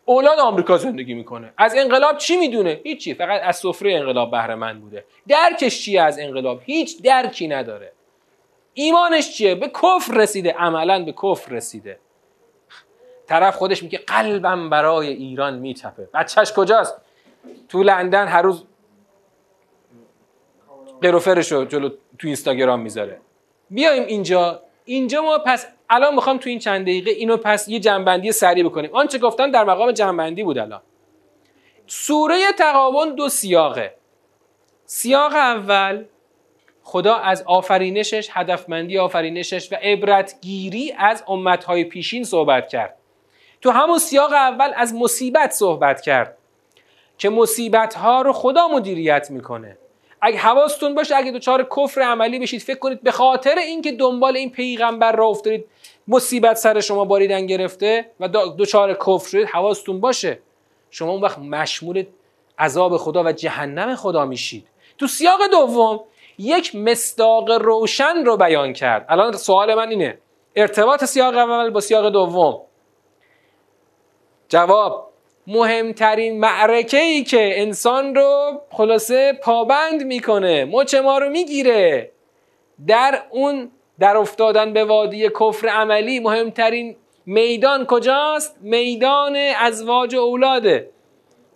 اولاد 0.04 0.38
آمریکا 0.38 0.76
زندگی 0.76 1.14
می‌کنه. 1.14 1.52
از 1.58 1.74
انقلاب 1.76 2.16
چی 2.16 2.36
می‌دونه؟ 2.36 2.80
هیچی. 2.84 3.14
فقط 3.14 3.40
از 3.44 3.56
سفره 3.56 3.94
انقلاب 3.94 4.30
بهره 4.30 4.54
من 4.54 4.80
بوده. 4.80 5.04
درکش 5.28 5.82
چیه 5.82 6.02
از 6.02 6.18
انقلاب؟ 6.18 6.60
هیچ 6.64 7.02
درکی 7.02 7.48
نداره. 7.48 7.92
ایمانش 8.74 9.36
چیه؟ 9.36 9.54
به 9.54 9.68
کفر 9.68 10.14
رسیده. 10.14 10.52
عملا 10.52 11.04
به 11.04 11.12
کفر 11.12 11.52
رسیده. 11.52 11.98
طرف 13.28 13.56
خودش 13.56 13.82
میگه 13.82 13.98
قلبم 13.98 14.70
برای 14.70 15.08
ایران 15.08 15.58
میتپه 15.58 16.08
بچهش 16.14 16.52
کجاست؟ 16.52 17.00
تو 17.68 17.82
لندن 17.82 18.28
هر 18.28 18.42
روز 18.42 18.64
قروفرش 21.02 21.52
رو 21.52 21.64
جلو 21.64 21.88
تو 21.88 22.26
اینستاگرام 22.26 22.80
می‌ذاره. 22.80 23.20
بیایم 23.70 24.02
اینجا. 24.02 24.62
اینجا 24.84 25.22
ما 25.22 25.38
پس 25.38 25.66
الان 25.90 26.14
می‌خوام 26.14 26.38
تو 26.38 26.48
این 26.48 26.58
چند 26.58 26.82
دقیقه 26.82 27.10
اینو 27.10 27.36
پس 27.36 27.68
یه 27.68 27.80
جنبندی 27.80 28.32
سریع 28.32 28.64
بکنیم. 28.64 28.90
آنچه 28.94 29.18
گفتن 29.18 29.50
در 29.50 29.64
مقام 29.64 29.92
جنبندی 29.92 30.42
بود 30.42 30.58
الان. 30.58 30.80
سوره 31.86 32.52
تقابل 32.58 33.12
دو 33.12 33.28
سیاقه. 33.28 33.94
سیاق 34.86 35.32
اول 35.32 36.04
خدا 36.82 37.14
از 37.14 37.42
آفرینشش 37.46 38.28
هدفمندی 38.32 38.98
آفرینشش 38.98 39.72
و 39.72 39.76
عبرتگیری 39.82 40.94
از 40.98 41.24
امتهای 41.28 41.84
پیشین 41.84 42.24
صحبت 42.24 42.68
کرد. 42.68 42.96
تو 43.60 43.70
همون 43.70 43.98
سیاق 43.98 44.32
اول 44.32 44.72
از 44.76 44.94
مصیبت 44.94 45.50
صحبت 45.50 46.00
کرد 46.00 46.36
که 47.18 47.30
مصیبت 47.30 47.94
ها 47.94 48.22
رو 48.22 48.32
خدا 48.32 48.68
مدیریت 48.68 49.30
می‌کنه. 49.30 49.78
اگه 50.20 50.38
حواستون 50.38 50.94
باشه 50.94 51.16
اگه 51.16 51.30
دچار 51.30 51.68
کفر 51.76 52.00
عملی 52.00 52.38
بشید 52.38 52.60
فکر 52.60 52.78
کنید 52.78 53.02
به 53.02 53.10
خاطر 53.10 53.58
اینکه 53.58 53.92
دنبال 53.92 54.36
این 54.36 54.50
پیغمبر 54.50 55.12
را 55.12 55.26
افتادید 55.26 55.64
مصیبت 56.08 56.56
سر 56.56 56.80
شما 56.80 57.04
باریدن 57.04 57.46
گرفته 57.46 58.10
و 58.20 58.28
دچار 58.28 58.94
کفر 58.94 59.28
شدید 59.28 59.48
حواستون 59.48 60.00
باشه 60.00 60.38
شما 60.90 61.12
اون 61.12 61.20
وقت 61.20 61.38
مشمول 61.38 62.04
عذاب 62.58 62.96
خدا 62.96 63.24
و 63.24 63.32
جهنم 63.32 63.94
خدا 63.94 64.24
میشید. 64.24 64.66
تو 64.98 65.06
سیاق 65.06 65.40
دوم 65.50 66.00
یک 66.38 66.74
مصداق 66.74 67.50
روشن 67.50 68.24
رو 68.24 68.36
بیان 68.36 68.72
کرد. 68.72 69.06
الان 69.08 69.32
سوال 69.32 69.74
من 69.74 69.88
اینه. 69.88 70.18
ارتباط 70.56 71.04
سیاق 71.04 71.36
اول 71.36 71.70
با 71.70 71.80
سیاق 71.80 72.08
دوم. 72.08 72.60
جواب 74.48 75.10
مهمترین 75.46 76.40
معرکه 76.40 76.98
ای 76.98 77.24
که 77.24 77.60
انسان 77.60 78.14
رو 78.14 78.60
خلاصه 78.70 79.32
پابند 79.32 80.02
می‌کنه 80.02 80.64
مچ 80.64 80.94
ما 80.94 81.18
رو 81.18 81.28
می‌گیره. 81.30 82.10
در 82.86 83.22
اون 83.30 83.70
در 83.98 84.16
افتادن 84.16 84.72
به 84.72 84.84
وادی 84.84 85.28
کفر 85.28 85.68
عملی 85.68 86.20
مهمترین 86.20 86.96
میدان 87.26 87.86
کجاست؟ 87.86 88.56
میدان 88.60 89.36
ازواج 89.36 90.14
و 90.14 90.18
اولاده 90.18 90.90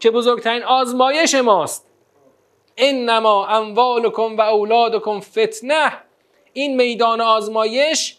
که 0.01 0.11
بزرگترین 0.11 0.63
آزمایش 0.63 1.35
ماست. 1.35 1.87
انما 2.77 3.47
اموالکم 3.47 4.37
و 4.37 4.41
اولادکم 4.41 5.21
فتنه. 5.21 5.93
این 6.53 6.77
میدان 6.77 7.21
آزمایش 7.21 8.17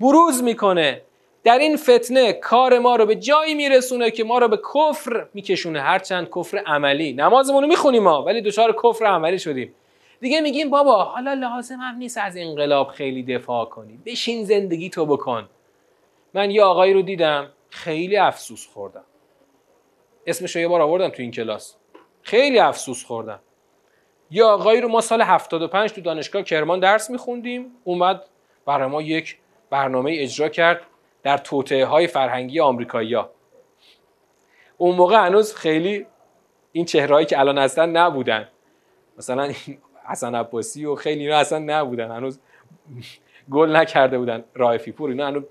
بروز 0.00 0.42
می‌کنه. 0.42 1.02
در 1.44 1.58
این 1.58 1.76
فتنه 1.76 2.32
کار 2.32 2.78
ما 2.78 2.96
رو 2.96 3.06
به 3.06 3.16
جایی 3.16 3.54
میرسونه 3.54 4.10
که 4.10 4.24
ما 4.24 4.38
رو 4.38 4.48
به 4.48 4.56
کفر 4.74 5.26
میکشونه. 5.34 5.80
هرچند 5.80 6.28
کفر 6.36 6.58
عملی. 6.58 7.12
نمازمون 7.12 7.62
رو 7.62 7.68
می‌خونیم 7.68 8.02
ما 8.02 8.22
ولی 8.22 8.40
دچار 8.42 8.76
کفر 8.84 9.06
عملی 9.06 9.38
شدیم. 9.38 9.74
دیگه 10.20 10.40
میگیم 10.40 10.70
بابا 10.70 11.04
حالا 11.04 11.34
لازم 11.34 11.78
هم 11.80 11.96
نیست 11.96 12.18
از 12.18 12.36
انقلاب 12.36 12.88
خیلی 12.88 13.22
دفاع 13.22 13.64
کنی. 13.64 13.98
بشین 14.06 14.44
زندگی 14.44 14.90
تو 14.90 15.06
بکن. 15.06 15.48
من 16.34 16.50
یه 16.50 16.62
آقایی 16.62 16.92
رو 16.92 17.02
دیدم 17.02 17.48
خیلی 17.70 18.16
افسوس 18.16 18.66
خوردم. 18.66 19.04
اسمش 20.26 20.56
رو 20.56 20.62
یه 20.62 20.68
بار 20.68 20.80
آوردم 20.80 21.08
تو 21.08 21.22
این 21.22 21.30
کلاس. 21.30 21.76
خیلی 22.22 22.58
افسوس 22.58 23.04
خوردم. 23.04 23.40
یه 24.30 24.44
آقایی 24.44 24.80
رو 24.80 24.88
ما 24.88 25.00
سال 25.00 25.22
75 25.22 25.92
تو 25.92 26.00
دانشگاه 26.00 26.42
کرمان 26.42 26.80
درس 26.80 27.10
میخوندیم. 27.10 27.66
اومد 27.84 28.24
برای 28.66 28.88
ما 28.88 29.02
یک 29.02 29.38
برنامه 29.70 30.16
اجرا 30.18 30.48
کرد. 30.48 30.80
در 31.22 31.38
توطعه 31.38 31.84
های 31.84 32.06
فرهنگی 32.06 32.60
آمریکایی 32.60 33.14
ها. 33.14 33.30
اون 34.76 34.96
موقع 34.96 35.26
هنوز 35.26 35.54
خیلی 35.54 36.06
این 36.72 36.84
چهرهایی 36.84 37.26
که 37.26 37.40
الان 37.40 37.58
هستن 37.58 37.88
نبودن. 37.88 38.48
مثلا 39.18 39.52
حسن 40.04 40.34
عباسی 40.34 40.84
و 40.84 40.94
خیلی 40.94 41.20
اینا 41.20 41.36
اصلا 41.36 41.58
نبودن. 41.58 42.10
هنوز 42.10 42.40
گل 43.50 43.76
نکرده 43.76 44.18
بودن. 44.18 44.44
رایفی 44.54 44.92
پور 44.92 45.10
اینا 45.10 45.26
هنوز 45.26 45.42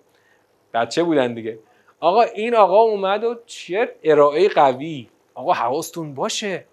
بچه 0.74 1.04
بودن 1.04 1.34
دیگه. 1.34 1.60
آقا 2.00 2.22
این 2.22 2.56
آقا 2.56 2.78
اومد 2.78 3.24
و 3.24 3.36
چه 3.46 3.96
ارائه 4.04 4.50
قوی. 4.50 5.10
آقا 5.34 5.54
حواستون 5.54 6.14
باشه. 6.14 6.66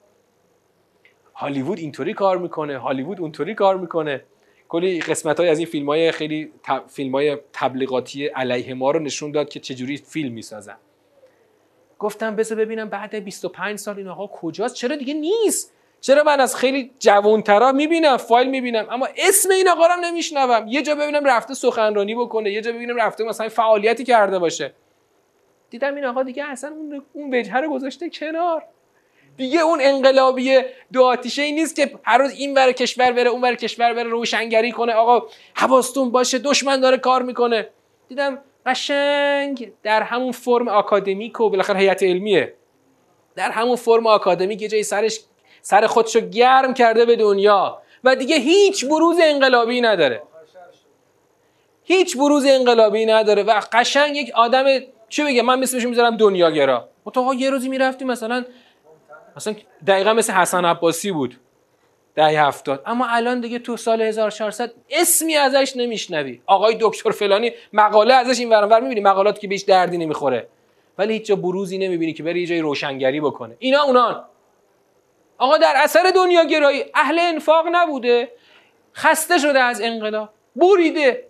هالیوود 1.34 1.78
اینطوری 1.78 2.14
کار 2.14 2.38
می‌کنه. 2.38 2.78
هالیوود 2.78 3.20
اونطوری 3.20 3.54
کار 3.54 3.76
می‌کنه. 3.76 4.24
کلی 4.68 5.00
قسمت 5.00 5.40
های 5.40 5.48
از 5.48 5.58
این 5.58 5.66
فیلم 5.66 5.86
های 5.86 6.12
خیلی 6.12 6.52
فیلم 6.88 7.12
های 7.12 7.38
تبلیغاتی 7.52 8.26
علیه 8.26 8.74
ما 8.74 8.90
رو 8.90 9.00
نشون 9.00 9.32
داد 9.32 9.48
که 9.48 9.60
چجوری 9.60 9.96
فیلم 9.96 10.32
می‌سازن. 10.32 10.76
گفتم 11.98 12.36
بذار 12.36 12.58
ببینم 12.58 12.88
بعد 12.88 13.14
25 13.14 13.78
سال 13.78 13.96
این 13.96 14.08
آقا 14.08 14.26
کجاست؟ 14.26 14.74
چرا 14.74 14.96
دیگه 14.96 15.14
نیست؟ 15.14 15.72
چرا 16.00 16.22
من 16.22 16.40
از 16.40 16.56
خیلی 16.56 16.90
جوانترا 16.98 17.72
می‌بینم 17.72 18.16
فایل 18.16 18.50
می‌بینم 18.50 18.86
اما 18.90 19.08
اسم 19.16 19.50
این 19.50 19.68
آقا 19.68 19.86
رو 19.86 20.00
نمیشنوم. 20.00 20.68
یه 20.68 20.82
جا 20.82 20.94
ببینم 20.94 21.24
رفته 21.24 21.54
سخنرانی 21.54 22.14
بکنه 22.14 22.52
یه 22.52 22.60
جا 22.60 22.72
ببینم 22.72 22.96
رفته 22.96 23.24
مثلا 23.24 23.48
فعالیتی 23.48 24.04
کرده 24.04 24.38
باشه. 24.38 24.72
دیدم 25.70 25.94
این 25.94 26.04
آقا 26.04 26.22
دیگه 26.22 26.44
اصلا 26.44 26.70
اون 26.70 27.02
اون 27.12 27.34
وجهه 27.34 27.56
رو 27.56 27.70
گذاشته 27.70 28.10
کنار. 28.10 28.64
دیگه 29.38 29.60
اون 29.60 29.78
انقلابی 29.82 30.60
دو 30.92 31.02
آتیشه 31.04 31.42
ای 31.42 31.52
نیست 31.52 31.76
که 31.76 31.90
هر 32.04 32.18
روز 32.18 32.32
این 32.32 32.54
ور 32.54 32.72
کشور 32.72 33.12
بره 33.12 33.30
اون 33.30 33.40
ور 33.40 33.54
کشور 33.54 33.94
بره 33.94 34.08
روشنگری 34.08 34.72
کنه 34.72 34.92
آقا 34.92 35.26
حواستون 35.54 36.10
باشه 36.10 36.38
دشمن 36.38 36.80
داره 36.80 36.96
کار 36.96 37.22
می‌کنه. 37.22 37.68
دیدم 38.08 38.38
قشنگ 38.66 39.72
در 39.82 40.02
همون 40.02 40.32
فرم 40.32 40.68
آکادمیک 40.68 41.40
و 41.40 41.50
بالاخره 41.50 41.78
هیئت 41.78 42.02
علمیه. 42.02 42.54
در 43.36 43.50
همون 43.50 43.76
فرم 43.76 44.06
آکادمیک 44.06 44.62
یه 44.62 44.68
جای 44.68 44.82
سرش 44.82 45.20
سر 45.62 45.86
خودشو 45.86 46.20
گرم 46.20 46.74
کرده 46.74 47.04
به 47.04 47.16
دنیا. 47.16 47.82
و 48.04 48.16
دیگه 48.16 48.36
هیچ 48.36 48.84
بروز 48.84 49.16
انقلابی 49.22 49.80
نداره. 49.80 50.22
هیچ 51.84 52.16
بروز 52.16 52.46
انقلابی 52.46 53.06
نداره. 53.06 53.42
و 53.42 53.60
قشنگ 53.72 54.16
یک 54.16 54.30
آدم 54.34 54.64
چه 55.08 55.24
بگه 55.24 55.42
من 55.42 55.58
مثلش 55.58 55.84
می‌ذارم 55.84 56.16
دنیاگرا. 56.16 56.88
تو 57.14 57.34
یه 57.34 57.50
روزی 57.50 57.68
می‌رفتی 57.68 58.04
مثلا 58.04 58.44
مثلا 59.38 59.54
دقیقا 59.86 60.12
مثل 60.12 60.32
حسن 60.32 60.64
عباسی 60.64 61.12
بود. 61.12 61.40
ده 62.14 62.24
هفتاد. 62.24 62.82
اما 62.86 63.06
الان 63.08 63.40
دیگه 63.40 63.58
تو 63.58 63.76
سال 63.76 64.02
1400 64.02 64.72
اسمی 64.90 65.36
ازش 65.36 65.72
نمیشنوی. 65.76 66.40
آقای 66.46 66.76
دکتر 66.80 67.10
فلانی 67.10 67.52
مقاله 67.72 68.14
ازش 68.14 68.40
این 68.40 68.48
ورانور 68.48 68.80
می‌بینی 68.80 69.00
مقالات 69.00 69.38
که 69.38 69.48
بهش 69.48 69.62
دردی 69.62 69.98
نمی‌خوره. 69.98 70.48
ولی 70.98 71.12
هیچ 71.12 71.26
جا 71.26 71.36
بروزی 71.36 71.78
نمی‌بینی 71.78 72.12
که 72.12 72.22
بره 72.22 72.40
یه 72.40 72.46
جای 72.46 72.60
روشنگری 72.60 73.20
بکنه. 73.20 73.56
اینا 73.58 73.82
اونان. 73.82 74.24
آقا 75.38 75.56
در 75.56 75.74
اثر 75.76 76.12
دنیا 76.14 76.44
گرایی 76.44 76.84
اهل 76.94 77.18
انفاق 77.18 77.64
نبوده. 77.72 78.32
خسته 78.94 79.38
شده 79.38 79.60
از 79.60 79.80
انقلاب. 79.80 80.28
بریده. 80.56 81.24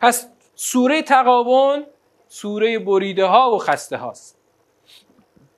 پس 0.00 0.28
سوره 0.54 1.02
تقابون 1.02 1.86
سوره 2.28 2.78
بریده 2.78 3.24
ها 3.24 3.50
و 3.50 3.58
خسته 3.58 3.96
هاست 3.96 4.38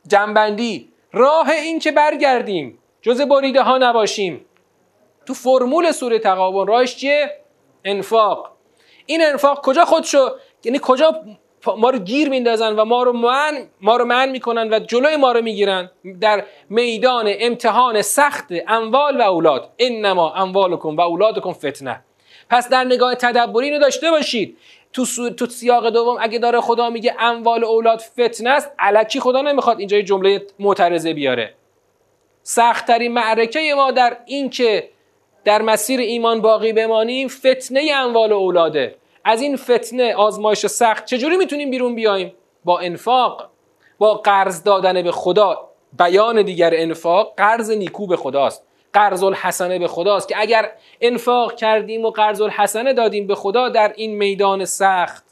جنبندی. 0.08 0.91
راه 1.12 1.50
این 1.50 1.78
که 1.78 1.92
برگردیم. 1.92 2.78
جز 3.02 3.20
بریده 3.20 3.62
ها 3.62 3.78
نباشیم. 3.78 4.44
تو 5.26 5.34
فرمول 5.34 5.92
سوره 5.92 6.18
تقابل 6.18 6.72
راهش 6.72 6.96
چیه؟ 6.96 7.36
انفاق. 7.84 8.52
این 9.06 9.24
انفاق 9.24 9.60
کجا 9.62 9.84
خودشو 9.84 10.30
یعنی 10.64 10.78
کجا 10.82 11.24
ما 11.76 11.90
رو 11.90 11.98
گیر 11.98 12.28
میندازن 12.28 12.72
و 12.76 12.84
ما 12.84 13.02
رو 13.02 13.12
من 13.12 13.66
ما 13.80 13.96
رو 13.96 14.04
من 14.04 14.28
می‌کنن 14.28 14.74
و 14.74 14.78
جلوی 14.78 15.16
ما 15.16 15.32
رو 15.32 15.42
می‌گیرن؟ 15.42 15.90
در 16.20 16.44
میدان 16.70 17.32
امتحان 17.38 18.02
سخت 18.02 18.46
اموال 18.68 19.20
و 19.20 19.22
اولاد. 19.22 19.70
انما 19.78 20.34
اموالکم 20.34 20.96
و 20.96 21.00
اولادکم 21.00 21.52
فتنه. 21.52 22.04
پس 22.50 22.68
در 22.68 22.84
نگاه 22.84 23.14
تدبری 23.14 23.66
اینو 23.66 23.78
داشته 23.78 24.10
باشید. 24.10 24.58
تو, 24.93 25.05
سو... 25.05 25.30
تو 25.30 25.47
سیاق 25.47 25.90
دوم 25.90 26.16
اگه 26.20 26.38
داره 26.38 26.61
خدا 26.61 26.90
میگه 26.90 27.14
اموال 27.18 27.64
اولاد 27.64 28.01
فتنه 28.01 28.51
است 28.51 28.70
علکی 28.78 29.20
خدا 29.20 29.43
نمی‌خواد 29.43 29.78
اینجا 29.78 30.01
جمله 30.01 30.47
معترضه 30.59 31.12
بیاره. 31.12 31.55
سختترین 32.43 33.12
معرکه 33.12 33.74
ما 33.76 33.90
در 33.90 34.16
این 34.26 34.51
که 34.51 34.88
در 35.45 35.62
مسیر 35.62 36.01
ایمان 36.01 36.40
باقی 36.40 36.72
بمانیم 36.72 37.28
فتنه 37.28 37.93
اموال 37.95 38.32
اولاده. 38.32 38.97
از 39.24 39.43
این 39.43 39.57
فتنه 39.57 40.14
آزمایش 40.14 40.66
سخت 40.66 41.05
چجوری 41.05 41.36
می‌تونیم 41.36 41.70
بیرون 41.70 41.95
بیایم؟ 41.95 42.34
با 42.64 42.78
انفاق 42.78 43.49
با 43.99 44.14
قرض 44.14 44.62
دادن 44.62 45.03
به 45.03 45.12
خدا. 45.12 45.68
بیان 45.99 46.43
دیگر 46.43 46.70
انفاق 46.74 47.34
قرض 47.36 47.70
نیکو 47.70 48.07
به 48.07 48.16
خداست. 48.16 48.66
قرض 48.93 49.22
الحسنه 49.22 49.78
به 49.78 49.88
خداست 49.88 50.28
که 50.28 50.40
اگر 50.40 50.70
انفاق 51.01 51.55
کردیم 51.55 52.05
و 52.05 52.11
قرض 52.11 52.40
الحسنه 52.40 52.93
دادیم 52.93 53.26
به 53.26 53.34
خدا 53.34 53.68
در 53.68 53.93
این 53.97 54.16
میدان 54.16 54.64
سخت 54.64 55.24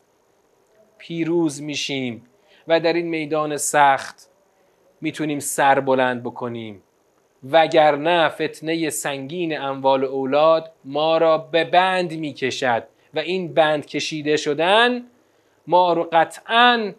پیروز 0.98 1.62
میشیم 1.62 2.26
و 2.68 2.80
در 2.80 2.92
این 2.92 3.06
میدان 3.06 3.56
سخت 3.56 4.30
می‌تونیم 5.00 5.38
سر 5.38 5.80
بلند 5.80 6.22
بکنیم. 6.22 6.82
وگرنه 7.50 8.28
فتنه 8.28 8.90
سنگین 8.90 9.60
اموال 9.60 10.04
اولاد 10.04 10.72
ما 10.84 11.18
را 11.18 11.38
به 11.38 11.64
بند 11.64 12.12
می‌کشد 12.12 12.82
و 13.14 13.18
این 13.18 13.54
بند 13.54 13.86
کشیده 13.86 14.36
شدن 14.36 15.04
ما 15.66 15.92
رو 15.92 16.08
قطعا 16.12 16.92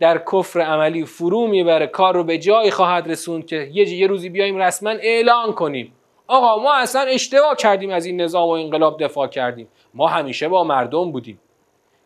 در 0.00 0.22
کفر 0.32 0.60
عملی 0.60 1.04
فرو 1.04 1.46
می‌بره. 1.46 1.86
کار 1.86 2.14
رو 2.14 2.24
به 2.24 2.38
جایی 2.38 2.70
خواهد 2.70 3.10
رسوند 3.10 3.46
که 3.46 3.56
یه, 3.56 3.88
یه 3.88 4.06
روزی 4.06 4.28
بیایم 4.28 4.56
رسما 4.56 4.90
اعلان 4.90 5.52
کنیم. 5.52 5.92
آقا 6.26 6.62
ما 6.62 6.74
اصلا 6.74 7.02
اشتباه 7.02 7.56
کردیم 7.56 7.90
از 7.90 8.06
این 8.06 8.20
نظام 8.20 8.48
و 8.48 8.52
انقلاب 8.52 9.02
دفاع 9.02 9.26
کردیم. 9.26 9.68
ما 9.94 10.06
همیشه 10.06 10.48
با 10.48 10.64
مردم 10.64 11.12
بودیم. 11.12 11.40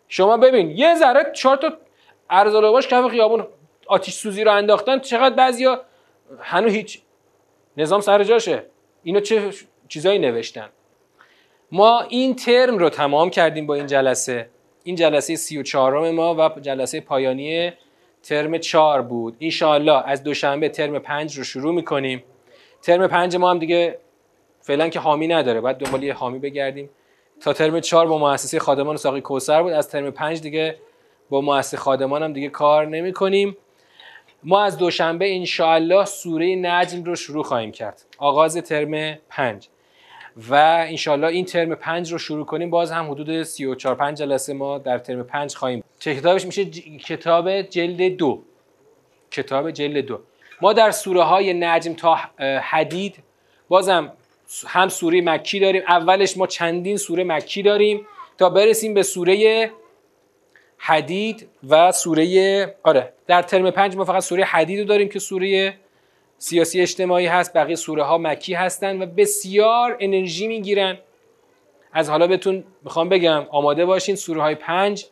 شما 0.09 0.37
ببین 0.37 0.71
یه 0.71 0.95
ذره 0.95 1.33
چهار 1.33 1.57
تا 1.57 1.73
ارزالباش 2.31 2.89
کف 2.89 3.07
خیابون 3.11 3.47
آتیش 3.87 4.14
سوزی 4.14 4.45
رو 4.45 4.53
انداختن 4.53 4.99
چقدر 4.99 5.35
بعضیا 5.35 5.81
هنوز 6.41 6.73
هیچ 6.73 7.03
نظام 7.77 8.01
سر 8.01 8.25
جاشه. 8.25 8.64
اینو 9.03 9.21
چه 9.21 9.51
چیزایی 9.89 10.19
نوشتن؟ 10.19 10.69
ما 11.73 12.01
این 12.01 12.35
ترم 12.37 12.79
رو 12.79 12.89
تمام 12.89 13.31
کردیم 13.31 13.66
با 13.66 13.75
این 13.75 13.87
جلسه. 13.87 14.51
این 14.85 14.97
جلسه 14.97 15.37
سی 15.37 15.59
و 15.59 15.62
چهارم 15.62 16.11
ما 16.11 16.35
و 16.35 16.61
جلسه 16.61 17.01
پایانی 17.01 17.73
ترم 18.23 18.59
چهار 18.59 19.03
بود. 19.03 19.37
انشاءالله 19.41 20.03
از 20.07 20.25
دوشنبه 20.25 20.69
ترم 20.69 20.99
پنج 20.99 21.39
رو 21.39 21.45
شروع 21.45 21.75
می‌کنیم. 21.75 22.25
ترم 22.83 23.07
پنج 23.07 23.37
ما 23.37 23.51
هم 23.51 23.59
دیگه 23.59 23.99
فعلا 24.69 24.89
که 24.89 25.01
حامی 25.01 25.29
نداره. 25.29 25.61
باید 25.61 25.77
دنبال 25.77 26.03
یه 26.03 26.14
حامی 26.14 26.39
بگردیم. 26.39 26.91
تا 27.41 27.53
ترم 27.53 27.81
چهار 27.81 28.07
با 28.07 28.19
مؤسسه 28.19 28.59
خادمان 28.59 28.97
ساقی 28.97 29.21
کوسر 29.21 29.62
بود. 29.62 29.73
از 29.73 29.89
ترم 29.89 30.11
پنج 30.11 30.41
دیگه 30.41 30.77
با 31.31 31.41
مؤسسه 31.41 31.77
خادمان 31.77 32.23
هم 32.23 32.33
دیگه 32.33 32.49
کار 32.49 32.87
نمی 32.87 33.12
کنیم. 33.12 33.57
ما 34.43 34.62
از 34.62 34.79
دوشنبه 34.79 35.37
انشاءالله 35.37 36.05
سوره 36.05 36.57
نجم 36.57 37.05
رو 37.05 37.16
شروع 37.16 37.45
خواهیم 37.45 37.73
کرد. 37.73 38.05
آغاز 38.19 38.57
ترم 38.57 39.19
پنج. 39.29 39.69
و 40.51 40.55
انشاءالله 40.89 41.27
این 41.29 41.45
ترم 41.45 41.75
پنج 41.75 42.12
رو 42.12 42.19
شروع 42.19 42.47
کنیم. 42.47 42.71
باز 42.71 42.93
هم 42.93 43.11
حدود 43.11 43.43
34 43.43 43.95
5 43.95 44.19
جلسه 44.19 44.53
ما 44.53 44.79
در 44.79 44.99
ترم 44.99 45.23
پنج 45.23 45.55
خواهیم. 45.55 45.85
چه 45.99 46.16
کتابش 46.16 46.47
میشه 46.47 46.64
کتاب 46.99 47.62
جلد 47.62 48.16
دو. 48.16 48.43
کتاب 49.31 49.71
جلد 49.71 50.05
دو. 50.05 50.21
ما 50.61 50.73
در 50.73 50.91
سوره 50.91 51.23
های 51.23 51.55
نجم 51.55 51.95
تا 51.95 52.19
حدید 52.61 53.16
بازم 53.69 54.12
هم 54.67 54.89
سوره 54.89 55.21
مکی 55.21 55.61
داریم. 55.61 55.83
اولش 55.89 56.37
ما 56.37 56.47
چندین 56.47 56.97
سوره 56.97 57.25
مکی 57.25 57.63
داریم 57.63 58.07
تا 58.39 58.51
برسیم 58.51 58.95
به 58.95 59.03
سوره 59.03 59.71
حدید 60.79 61.49
و 61.69 61.93
سوره 61.93 62.77
آره 62.83 63.13
در 63.27 63.43
ترم 63.43 63.71
پنج 63.71 63.97
ما 63.97 64.05
فقط 64.05 64.23
سوره 64.23 64.45
حدید 64.45 64.79
رو 64.79 64.85
داریم 64.85 65.09
که 65.09 65.19
سوره 65.19 65.75
سیاسی 66.39 66.81
اجتماعی 66.81 67.27
هست 67.27 67.57
بقیه 67.57 67.77
سوره 67.77 68.03
ها 68.03 68.19
مکی 68.19 68.55
هستن 68.55 69.03
و 69.03 69.07
بسیار 69.07 69.97
انرژی 70.01 70.49
می‌گیرن. 70.49 70.99
از 71.93 72.11
حالا 72.11 72.27
بهتون 72.27 72.65
می‌خوام 72.83 73.09
بگم 73.09 73.47
آماده 73.51 73.85
باشین 73.87 74.17
سوره 74.17 74.43
های 74.43 74.55
پنج 74.55 75.07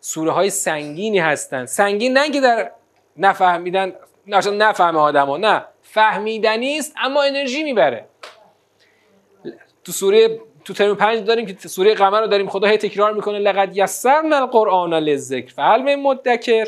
سوره 0.00 0.30
های 0.30 0.50
سنگینی 0.50 1.18
هستن. 1.18 1.66
سنگین 1.66 2.18
نه 2.18 2.30
که 2.30 2.40
در 2.40 2.70
نفهمیدن 3.16 3.92
نفهمه 4.26 4.98
آدم 4.98 5.26
ها. 5.26 5.36
نه. 5.36 5.64
فهمیدنی 5.82 6.78
است 6.78 6.94
اما 7.02 7.22
انرژی 7.22 7.62
می‌بره. 7.62 8.07
تو 9.88 9.92
سوره 9.92 10.40
تو 10.64 10.72
ترم 10.74 10.94
پنج 10.94 11.24
داریم 11.24 11.46
که 11.46 11.68
سوره 11.68 11.94
قمر 11.94 12.20
رو 12.20 12.26
داریم. 12.26 12.48
خدا 12.48 12.68
هی 12.68 12.76
تکرار 12.76 13.12
می‌کنه 13.12 13.38
لقد 13.38 13.76
یسرنا 13.76 14.36
القرآن 14.36 14.94
للذکر. 14.94 15.52
فهل 15.52 15.82
من 15.82 15.94
مدکر. 15.94 16.64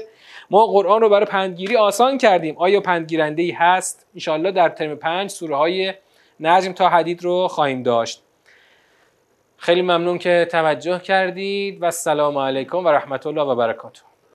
ما 0.51 0.66
قرآن 0.66 1.01
رو 1.01 1.09
برای 1.09 1.27
پندگیری 1.27 1.77
آسان 1.77 2.18
کردیم. 2.18 2.59
آیا 2.59 2.81
پندگیرنده 2.81 3.43
ای 3.43 3.51
هست؟ 3.51 4.07
انشاءالله 4.14 4.51
در 4.51 4.68
ترم 4.68 4.97
پنج 4.97 5.31
سوره 5.31 5.57
های 5.57 5.95
نجم 6.41 6.73
تا 6.73 6.89
حدید 6.89 7.25
رو 7.25 7.49
خواهیم 7.49 7.83
داشت. 7.83 8.23
خیلی 9.57 9.83
ممنون 9.83 10.18
که 10.18 10.49
توجه 10.51 10.99
کردید 10.99 11.83
و 11.83 11.85
السلام 11.85 12.39
علیکم 12.39 12.85
و 12.85 12.89
رحمت 12.89 13.27
الله 13.27 13.43
و 13.43 13.55
برکاته. 13.55 14.09